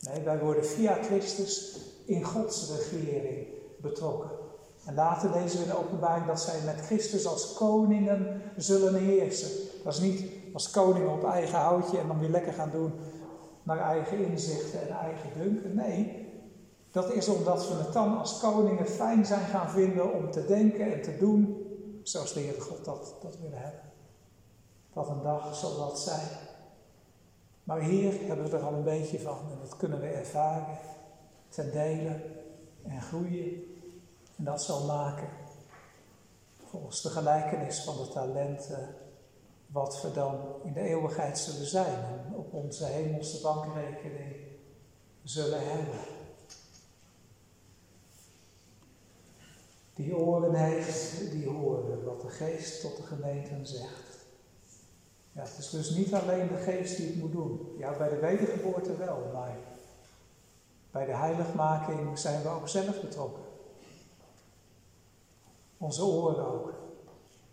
Nee, 0.00 0.22
wij 0.22 0.38
worden 0.38 0.66
via 0.66 1.02
Christus 1.02 1.78
in 2.10 2.24
Gods 2.24 2.70
regering 2.70 3.46
betrokken. 3.80 4.30
En 4.86 4.94
later 4.94 5.30
lezen 5.30 5.58
we 5.58 5.64
in 5.64 5.70
de 5.70 5.78
openbaring 5.78 6.26
dat 6.26 6.40
zij 6.40 6.60
met 6.64 6.80
Christus 6.80 7.26
als 7.26 7.52
koningen 7.52 8.42
zullen 8.56 8.94
heersen. 8.94 9.50
Dat 9.84 9.92
is 9.92 10.00
niet 10.00 10.24
als 10.52 10.70
koningen 10.70 11.12
op 11.12 11.24
eigen 11.24 11.58
houtje 11.58 11.98
en 11.98 12.06
dan 12.06 12.18
weer 12.18 12.28
lekker 12.28 12.52
gaan 12.52 12.70
doen 12.70 12.92
naar 13.62 13.78
eigen 13.78 14.18
inzichten 14.18 14.80
en 14.80 14.96
eigen 14.96 15.30
dunken. 15.38 15.74
Nee, 15.74 16.28
dat 16.90 17.12
is 17.12 17.28
omdat 17.28 17.68
we 17.68 17.74
het 17.74 17.92
dan 17.92 18.18
als 18.18 18.40
koningen 18.40 18.86
fijn 18.86 19.26
zijn 19.26 19.46
gaan 19.46 19.70
vinden 19.70 20.14
om 20.14 20.30
te 20.30 20.46
denken 20.46 20.92
en 20.92 21.02
te 21.02 21.16
doen 21.16 21.66
zoals 22.02 22.32
de 22.32 22.40
Heer 22.40 22.60
God 22.60 22.84
dat, 22.84 23.14
dat 23.22 23.38
willen 23.38 23.62
hebben. 23.62 23.80
Wat 24.92 25.08
een 25.08 25.22
dag 25.22 25.54
zal 25.54 25.76
dat 25.76 26.00
zijn. 26.00 26.28
Maar 27.64 27.80
hier 27.80 28.12
hebben 28.26 28.50
we 28.50 28.56
er 28.56 28.62
al 28.62 28.72
een 28.72 28.84
beetje 28.84 29.20
van 29.20 29.38
en 29.50 29.58
dat 29.60 29.76
kunnen 29.76 30.00
we 30.00 30.06
ervaren 30.06 30.78
ten 31.50 31.70
dele 31.70 32.20
en 32.82 33.02
groeien. 33.02 33.62
En 34.36 34.44
dat 34.44 34.62
zal 34.62 34.86
maken, 34.86 35.28
volgens 36.66 37.02
de 37.02 37.08
gelijkenis 37.08 37.80
van 37.80 37.96
de 37.96 38.08
talenten, 38.08 38.94
wat 39.66 40.02
we 40.02 40.12
dan 40.12 40.38
in 40.64 40.72
de 40.72 40.80
eeuwigheid 40.80 41.38
zullen 41.38 41.66
zijn 41.66 42.04
en 42.04 42.34
op 42.34 42.52
onze 42.52 42.84
hemelse 42.84 43.40
bankrekening 43.40 44.36
zullen 45.22 45.70
hebben. 45.70 45.98
Die 49.94 50.16
oren 50.16 50.54
heeft, 50.54 51.30
die 51.30 51.48
horen 51.48 52.04
wat 52.04 52.20
de 52.20 52.28
geest 52.28 52.80
tot 52.80 52.96
de 52.96 53.02
gemeenten 53.02 53.66
zegt. 53.66 54.18
Ja, 55.32 55.42
het 55.42 55.58
is 55.58 55.70
dus 55.70 55.90
niet 55.90 56.14
alleen 56.14 56.48
de 56.48 56.56
geest 56.56 56.96
die 56.96 57.06
het 57.06 57.16
moet 57.16 57.32
doen. 57.32 57.74
Ja, 57.78 57.96
bij 57.96 58.08
de 58.08 58.18
wedergeboorte 58.18 58.96
wel, 58.96 59.30
maar 59.32 59.56
bij 60.90 61.04
de 61.04 61.14
heiligmaking 61.14 62.18
zijn 62.18 62.42
we 62.42 62.48
ook 62.48 62.68
zelf 62.68 63.00
betrokken. 63.00 63.42
Onze 65.78 66.04
oren 66.04 66.46
ook. 66.46 66.72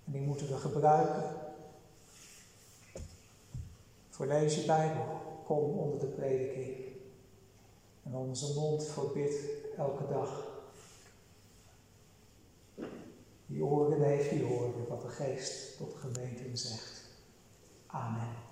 En 0.05 0.11
die 0.11 0.21
moeten 0.21 0.47
we 0.47 0.57
gebruiken. 0.57 1.35
Voor 4.09 4.27
je 4.27 4.63
Bijbel. 4.65 5.05
Kom 5.45 5.79
onder 5.79 5.99
de 5.99 6.05
prediking. 6.05 6.75
En 8.03 8.13
onze 8.13 8.53
mond 8.53 8.85
verbid 8.85 9.33
elke 9.77 10.07
dag. 10.07 10.45
Die 13.45 13.63
oren 13.63 14.01
heeft 14.01 14.29
die 14.29 14.43
horen 14.43 14.87
wat 14.87 15.01
de 15.01 15.09
geest 15.09 15.77
tot 15.77 15.91
de 15.91 15.97
gemeente 15.97 16.57
zegt. 16.57 17.01
Amen. 17.87 18.46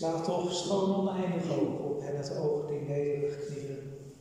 Slaat 0.00 0.24
toch 0.24 0.52
schoon 0.52 0.96
oneindig 0.96 1.50
oog 1.50 1.78
op 1.78 2.00
hen 2.00 2.16
het 2.16 2.36
oog 2.36 2.66
die 2.66 2.80
nederig 2.80 3.46
knielen, 3.46 4.12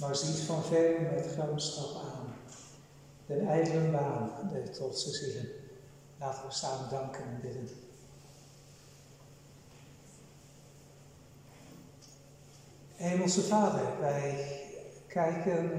maar 0.00 0.16
ziet 0.16 0.40
van 0.40 0.62
ver 0.62 1.02
met 1.02 1.26
gramschap 1.26 2.02
aan. 2.02 2.34
Den 3.26 3.46
ijdele 3.46 3.90
baan 3.90 4.30
der 4.52 4.72
trotse 4.72 5.10
zielen. 5.10 5.48
Laten 6.18 6.46
we 6.48 6.54
samen 6.54 6.90
danken 6.90 7.24
en 7.24 7.40
bidden. 7.40 7.68
Hemelse 12.94 13.42
Vader, 13.42 14.00
wij 14.00 14.60
kijken 15.06 15.70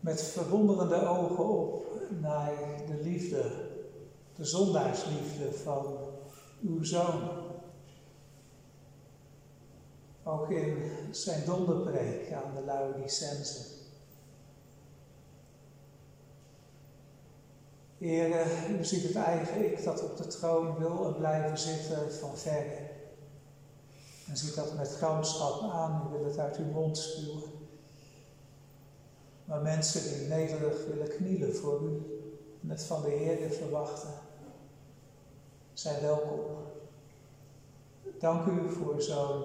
met 0.00 0.22
verwonderende 0.22 1.06
ogen 1.06 1.48
op 1.48 1.86
naar 2.20 2.52
de 2.86 3.00
liefde, 3.02 3.50
de 4.34 4.44
zondaarsliefde 4.44 5.52
van 5.52 6.07
uw 6.60 6.84
zoon. 6.84 7.46
Ook 10.22 10.50
in 10.50 10.90
zijn 11.10 11.44
donderpreek 11.44 12.32
aan 12.32 12.54
de 12.54 12.64
Laodicense. 12.64 13.76
Heer, 17.98 18.46
u 18.78 18.84
ziet 18.84 19.02
het 19.02 19.16
eigen 19.16 19.72
ik 19.72 19.84
dat 19.84 20.02
op 20.02 20.16
de 20.16 20.26
troon 20.26 20.78
wil 20.78 21.06
en 21.06 21.16
blijven 21.16 21.58
zitten 21.58 22.12
van 22.12 22.36
verre. 22.36 22.88
En 24.28 24.36
ziet 24.36 24.54
dat 24.54 24.76
met 24.76 24.88
gramschap 24.88 25.62
aan, 25.62 26.06
u 26.06 26.16
wil 26.16 26.24
het 26.24 26.38
uit 26.38 26.56
uw 26.56 26.72
mond 26.72 26.98
spuwen. 26.98 27.42
Maar 29.44 29.60
mensen 29.62 30.02
die 30.02 30.28
nederig 30.28 30.86
willen 30.86 31.08
knielen 31.08 31.54
voor 31.54 31.82
u 31.82 32.20
en 32.62 32.70
het 32.70 32.84
van 32.84 33.02
de 33.02 33.08
Heer 33.08 33.50
verwachten, 33.50 34.10
zijn 35.78 36.00
welkom. 36.00 36.40
Dank 38.18 38.46
u 38.46 38.70
voor 38.70 39.02
zo'n 39.02 39.44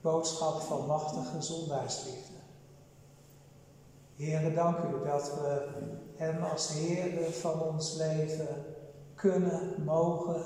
boodschap 0.00 0.60
van 0.60 0.86
machtige 0.86 1.42
zondaarsliefde. 1.42 2.32
Heere, 4.16 4.54
dank 4.54 4.78
u 4.78 5.04
dat 5.04 5.34
we 5.34 5.68
Hem 6.16 6.42
als 6.42 6.68
Heer 6.68 7.32
van 7.32 7.62
ons 7.62 7.94
leven 7.94 8.64
kunnen, 9.14 9.84
mogen 9.84 10.42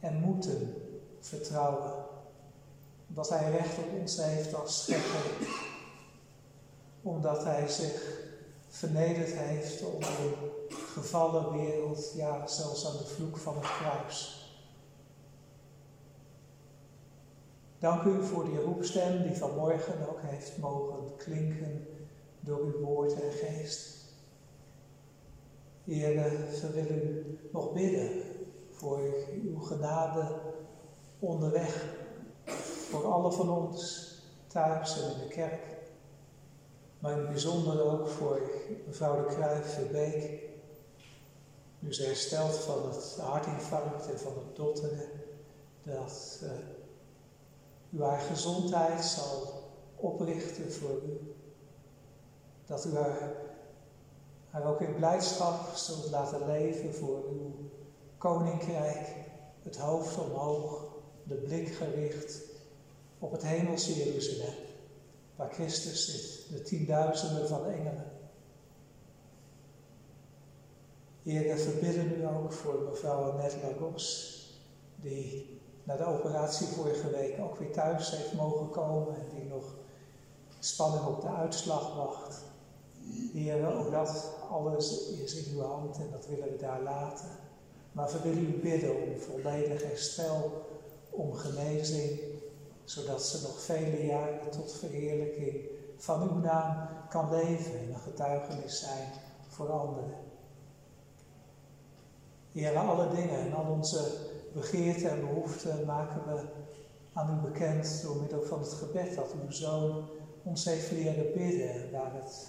en 0.00 0.20
moeten 0.20 0.74
vertrouwen. 1.20 1.92
Dat 3.06 3.28
Hij 3.28 3.50
recht 3.50 3.78
op 3.78 4.00
ons 4.00 4.24
heeft 4.24 4.54
als 4.54 4.82
schepper. 4.82 5.48
Omdat 7.02 7.44
Hij 7.44 7.68
zich 7.68 8.23
vernederd 8.74 9.32
heeft 9.32 9.84
om 9.84 10.00
de 10.00 10.34
gevallen 10.68 11.52
wereld, 11.52 12.12
ja, 12.16 12.46
zelfs 12.46 12.86
aan 12.86 12.96
de 12.96 13.04
vloek 13.04 13.36
van 13.36 13.54
het 13.54 13.76
kruis. 13.76 14.42
Dank 17.78 18.02
u 18.02 18.24
voor 18.24 18.44
die 18.44 18.60
roepstem 18.60 19.22
die 19.22 19.36
vanmorgen 19.36 20.08
ook 20.08 20.20
heeft 20.20 20.58
mogen 20.58 21.16
klinken 21.16 21.86
door 22.40 22.60
uw 22.60 22.80
woord 22.80 23.12
en 23.12 23.32
geest. 23.32 24.12
Heer, 25.84 26.14
we 26.60 26.70
willen 26.72 27.02
u 27.02 27.38
nog 27.52 27.72
bidden 27.72 28.22
voor 28.70 29.00
uw 29.42 29.58
genade 29.58 30.40
onderweg, 31.18 31.84
voor 32.90 33.04
alle 33.04 33.32
van 33.32 33.50
ons 33.50 34.12
thuis 34.46 35.02
en 35.02 35.12
in 35.12 35.18
de 35.18 35.28
kerk, 35.28 35.73
maar 37.04 37.12
in 37.12 37.18
het 37.18 37.28
bijzonder 37.28 37.82
ook 37.82 38.08
voor 38.08 38.40
mevrouw 38.86 39.16
de 39.16 39.34
Kruijf 39.34 39.74
Verbeek, 39.74 40.42
nu 41.78 41.94
ze 41.94 42.02
herstelt 42.02 42.56
van 42.56 42.88
het 42.88 43.16
hartinfarct 43.20 44.10
en 44.10 44.18
van 44.18 44.32
het 44.32 44.56
dotteren, 44.56 45.08
dat 45.82 46.40
uh, 46.42 46.50
u 47.90 48.02
haar 48.02 48.20
gezondheid 48.20 49.04
zal 49.04 49.62
oprichten 49.96 50.72
voor 50.72 51.00
u. 51.06 51.34
Dat 52.66 52.84
u 52.84 52.96
haar, 52.96 53.32
haar 54.50 54.64
ook 54.64 54.80
in 54.80 54.94
blijdschap 54.94 55.74
zult 55.74 56.10
laten 56.10 56.46
leven 56.46 56.94
voor 56.94 57.24
uw 57.30 57.52
koninkrijk, 58.18 59.14
het 59.62 59.76
hoofd 59.76 60.18
omhoog, 60.18 60.84
de 61.22 61.34
blik 61.34 61.68
gericht 61.68 62.42
op 63.18 63.32
het 63.32 63.42
hemelse 63.42 64.04
Jeruzalem, 64.04 64.63
waar 65.36 65.52
Christus 65.52 66.04
zit, 66.04 66.56
de 66.56 66.62
tienduizenden 66.62 67.48
van 67.48 67.66
engelen. 67.66 68.12
Heer, 71.22 71.54
we 71.54 71.60
verbidden 71.60 72.20
u 72.20 72.26
ook 72.26 72.52
voor 72.52 72.82
mevrouw 72.90 73.30
Annette 73.30 73.56
Lagos, 73.62 74.38
die 74.96 75.60
na 75.84 75.96
de 75.96 76.04
operatie 76.04 76.66
vorige 76.66 77.10
week 77.10 77.38
ook 77.40 77.56
weer 77.56 77.72
thuis 77.72 78.10
heeft 78.10 78.32
mogen 78.32 78.70
komen 78.70 79.14
en 79.14 79.28
die 79.34 79.44
nog 79.44 79.74
spanning 80.58 81.06
op 81.06 81.20
de 81.20 81.28
uitslag 81.28 81.94
wacht. 81.94 82.42
Heer, 83.32 83.74
ook 83.74 83.90
dat 83.90 84.34
alles 84.50 85.08
is 85.08 85.34
in 85.34 85.54
uw 85.54 85.62
hand 85.62 85.96
en 85.96 86.10
dat 86.10 86.26
willen 86.26 86.50
we 86.50 86.56
daar 86.56 86.82
laten. 86.82 87.28
Maar 87.92 88.12
we 88.12 88.20
willen 88.22 88.54
u 88.54 88.60
bidden 88.60 89.02
om 89.02 89.18
volledig 89.18 89.82
herstel, 89.82 90.66
om 91.10 91.32
genezing, 91.32 92.20
zodat 92.84 93.22
ze 93.22 93.42
nog 93.42 93.60
vele 93.60 94.06
jaren 94.06 94.50
tot 94.50 94.72
verheerlijking 94.72 95.68
van 95.96 96.22
uw 96.22 96.38
naam 96.38 96.88
kan 97.08 97.30
leven 97.30 97.78
en 97.78 97.92
een 97.92 97.98
getuigenis 97.98 98.80
zijn 98.80 99.08
voor 99.48 99.70
anderen. 99.70 100.14
Heer, 102.52 102.76
alle 102.76 103.08
dingen 103.14 103.38
en 103.38 103.54
al 103.54 103.72
onze 103.72 104.16
begeerten 104.52 105.10
en 105.10 105.20
behoeften 105.20 105.86
maken 105.86 106.26
we 106.26 106.42
aan 107.12 107.38
u 107.38 107.48
bekend 107.48 108.02
door 108.02 108.16
middel 108.16 108.42
van 108.42 108.58
het 108.58 108.72
gebed 108.72 109.14
dat 109.14 109.34
uw 109.44 109.50
Zoon 109.50 110.04
ons 110.42 110.64
heeft 110.64 110.90
leren 110.90 111.32
bidden, 111.32 111.92
waar 111.92 112.12
het 112.14 112.48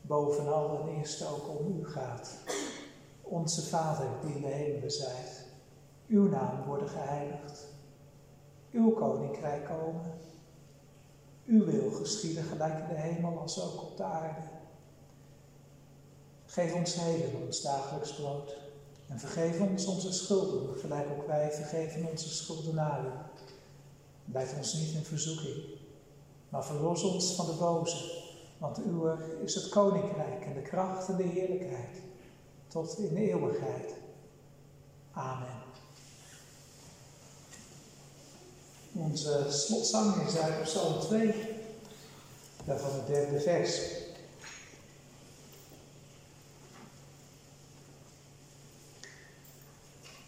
bovenal 0.00 0.80
en 0.80 0.98
eerst 0.98 1.26
ook 1.26 1.48
om 1.58 1.80
u 1.80 1.86
gaat. 1.86 2.30
Onze 3.22 3.62
Vader 3.62 4.06
die 4.22 4.34
in 4.34 4.40
de 4.40 4.48
hemelen 4.48 4.90
zijt, 4.90 5.44
uw 6.08 6.28
naam 6.28 6.64
worden 6.66 6.88
geheiligd, 6.88 7.71
uw 8.72 8.90
koninkrijk 8.90 9.64
komen, 9.64 10.12
uw 11.46 11.64
wil 11.64 11.90
geschieden 11.90 12.44
gelijk 12.44 12.78
in 12.78 12.88
de 12.88 13.00
hemel 13.00 13.38
als 13.38 13.60
ook 13.60 13.82
op 13.82 13.96
de 13.96 14.02
aarde. 14.02 14.40
Geef 16.46 16.74
ons 16.74 16.94
heden 16.94 17.46
ons 17.46 17.62
dagelijks 17.62 18.14
brood 18.14 18.56
en 19.08 19.18
vergeef 19.18 19.60
ons 19.60 19.86
onze 19.86 20.12
schulden, 20.12 20.78
gelijk 20.78 21.08
ook 21.10 21.26
wij 21.26 21.52
vergeven 21.52 22.10
onze 22.10 22.28
schuldenaren. 22.28 23.12
Blijf 24.24 24.56
ons 24.56 24.74
niet 24.74 24.94
in 24.94 25.04
verzoeking, 25.04 25.64
maar 26.48 26.64
verlos 26.64 27.02
ons 27.02 27.34
van 27.34 27.46
de 27.46 27.52
boze. 27.52 28.20
Want 28.58 28.78
uw 28.78 29.16
is 29.44 29.54
het 29.54 29.68
koninkrijk 29.68 30.44
en 30.44 30.54
de 30.54 30.62
kracht 30.62 31.08
en 31.08 31.16
de 31.16 31.22
heerlijkheid 31.22 32.02
tot 32.68 32.98
in 32.98 33.14
de 33.14 33.20
eeuwigheid. 33.20 33.94
Amen. 35.12 35.61
Onze 38.94 39.46
slotzang 39.48 40.26
is 40.26 40.36
uit 40.36 40.62
Psalm 40.62 41.00
2, 41.00 41.34
daarvan 42.64 42.90
het 42.92 43.06
derde 43.06 43.40
vers. 43.40 43.80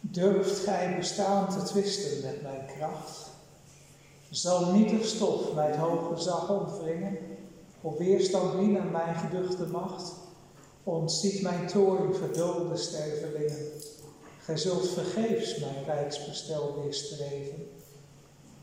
Durft 0.01 0.59
gij 0.59 0.97
bestaan 0.99 1.49
te 1.49 1.63
twisten 1.63 2.23
met 2.23 2.43
mijn 2.43 2.67
kracht? 2.67 3.31
Zal 4.31 4.73
nietig 4.73 5.07
stof 5.07 5.55
mij 5.55 5.67
het 5.67 5.77
hoge 5.77 6.15
gezag 6.15 6.51
ontwringen? 6.51 7.19
Op 7.81 7.99
weerstand 7.99 8.59
bieden 8.59 8.91
mijn 8.91 9.15
geduchte 9.15 9.67
macht? 9.67 10.13
Ontziet 10.85 11.43
mijn 11.43 11.67
toorn 11.67 12.15
verdulde 12.15 12.77
stervelingen. 12.77 13.73
Gij 14.39 14.57
zult 14.57 14.89
vergeefs 14.89 15.59
mijn 15.59 15.85
rijksbestel 15.85 16.83
weerstreven. 16.83 17.83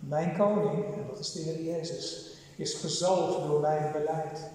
Mijn 0.07 0.38
koning, 0.38 0.94
en 0.94 1.07
dat 1.10 1.19
is 1.19 1.32
de 1.32 1.41
Heer 1.41 1.64
Jezus, 1.64 2.36
is 2.56 2.73
gezalfd 2.73 3.48
door 3.48 3.60
mijn 3.60 3.91
beleid. 3.91 4.49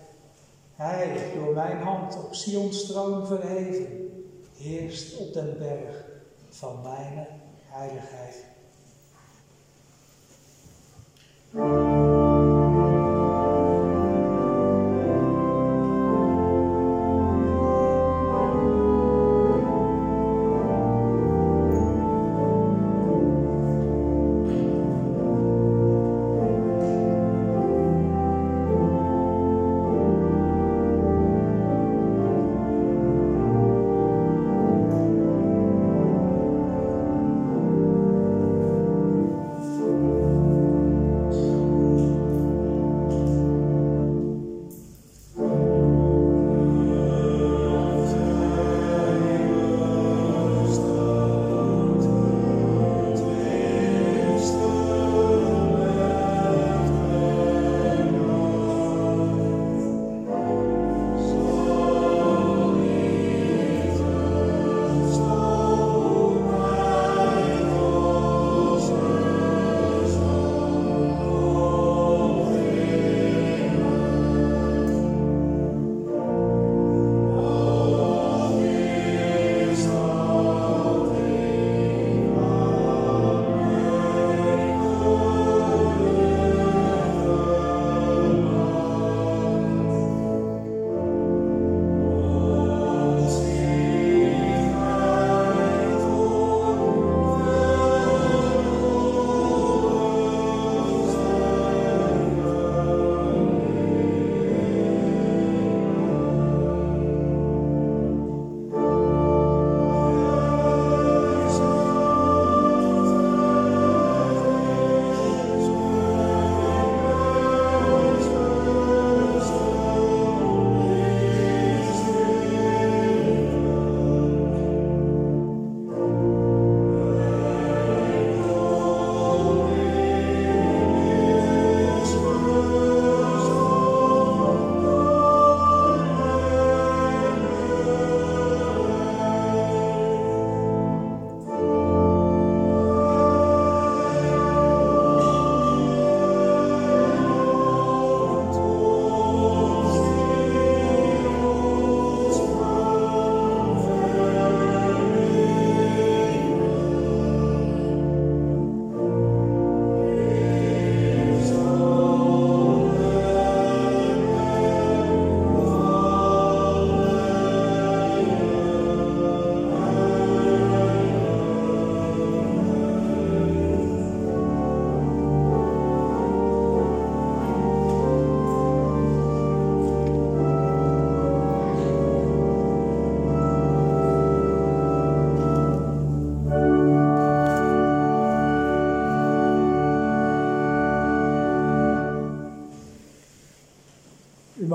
Hij, 0.74 1.32
door 1.34 1.54
mijn 1.54 1.82
hand 1.82 2.24
op 2.24 2.34
Sion's 2.34 2.86
troon 2.86 3.26
verheven, 3.26 4.10
heerst 4.56 5.16
op 5.16 5.32
den 5.32 5.58
berg 5.58 6.04
van 6.50 6.82
mijn 6.82 7.26
heiligheid. 7.68 8.44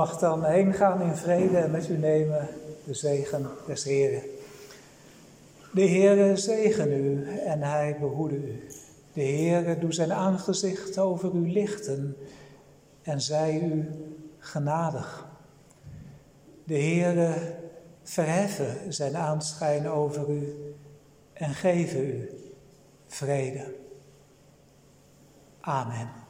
Mag 0.01 0.19
dan 0.19 0.45
heen 0.45 0.73
gaan 0.73 1.01
in 1.01 1.15
vrede 1.15 1.57
en 1.57 1.71
met 1.71 1.89
u 1.89 1.97
nemen 1.97 2.47
de 2.83 2.93
zegen 2.93 3.49
des 3.67 3.83
Heren. 3.83 4.23
De 5.73 5.87
Heere 5.87 6.37
zegen 6.37 6.91
u 6.91 7.27
en 7.39 7.61
hij 7.61 7.97
behoede 7.99 8.35
u. 8.35 8.67
De 9.13 9.21
Heere 9.21 9.79
doe 9.79 9.93
zijn 9.93 10.13
aangezicht 10.13 10.97
over 10.97 11.33
u 11.33 11.51
lichten 11.51 12.17
en 13.01 13.21
zij 13.21 13.61
u 13.61 13.89
genadig. 14.39 15.27
De 16.63 16.77
Heere 16.77 17.33
verheffen 18.03 18.93
zijn 18.93 19.15
aanschijn 19.15 19.89
over 19.89 20.29
u 20.29 20.73
en 21.33 21.53
geven 21.53 22.05
u 22.05 22.29
vrede. 23.07 23.75
Amen. 25.59 26.20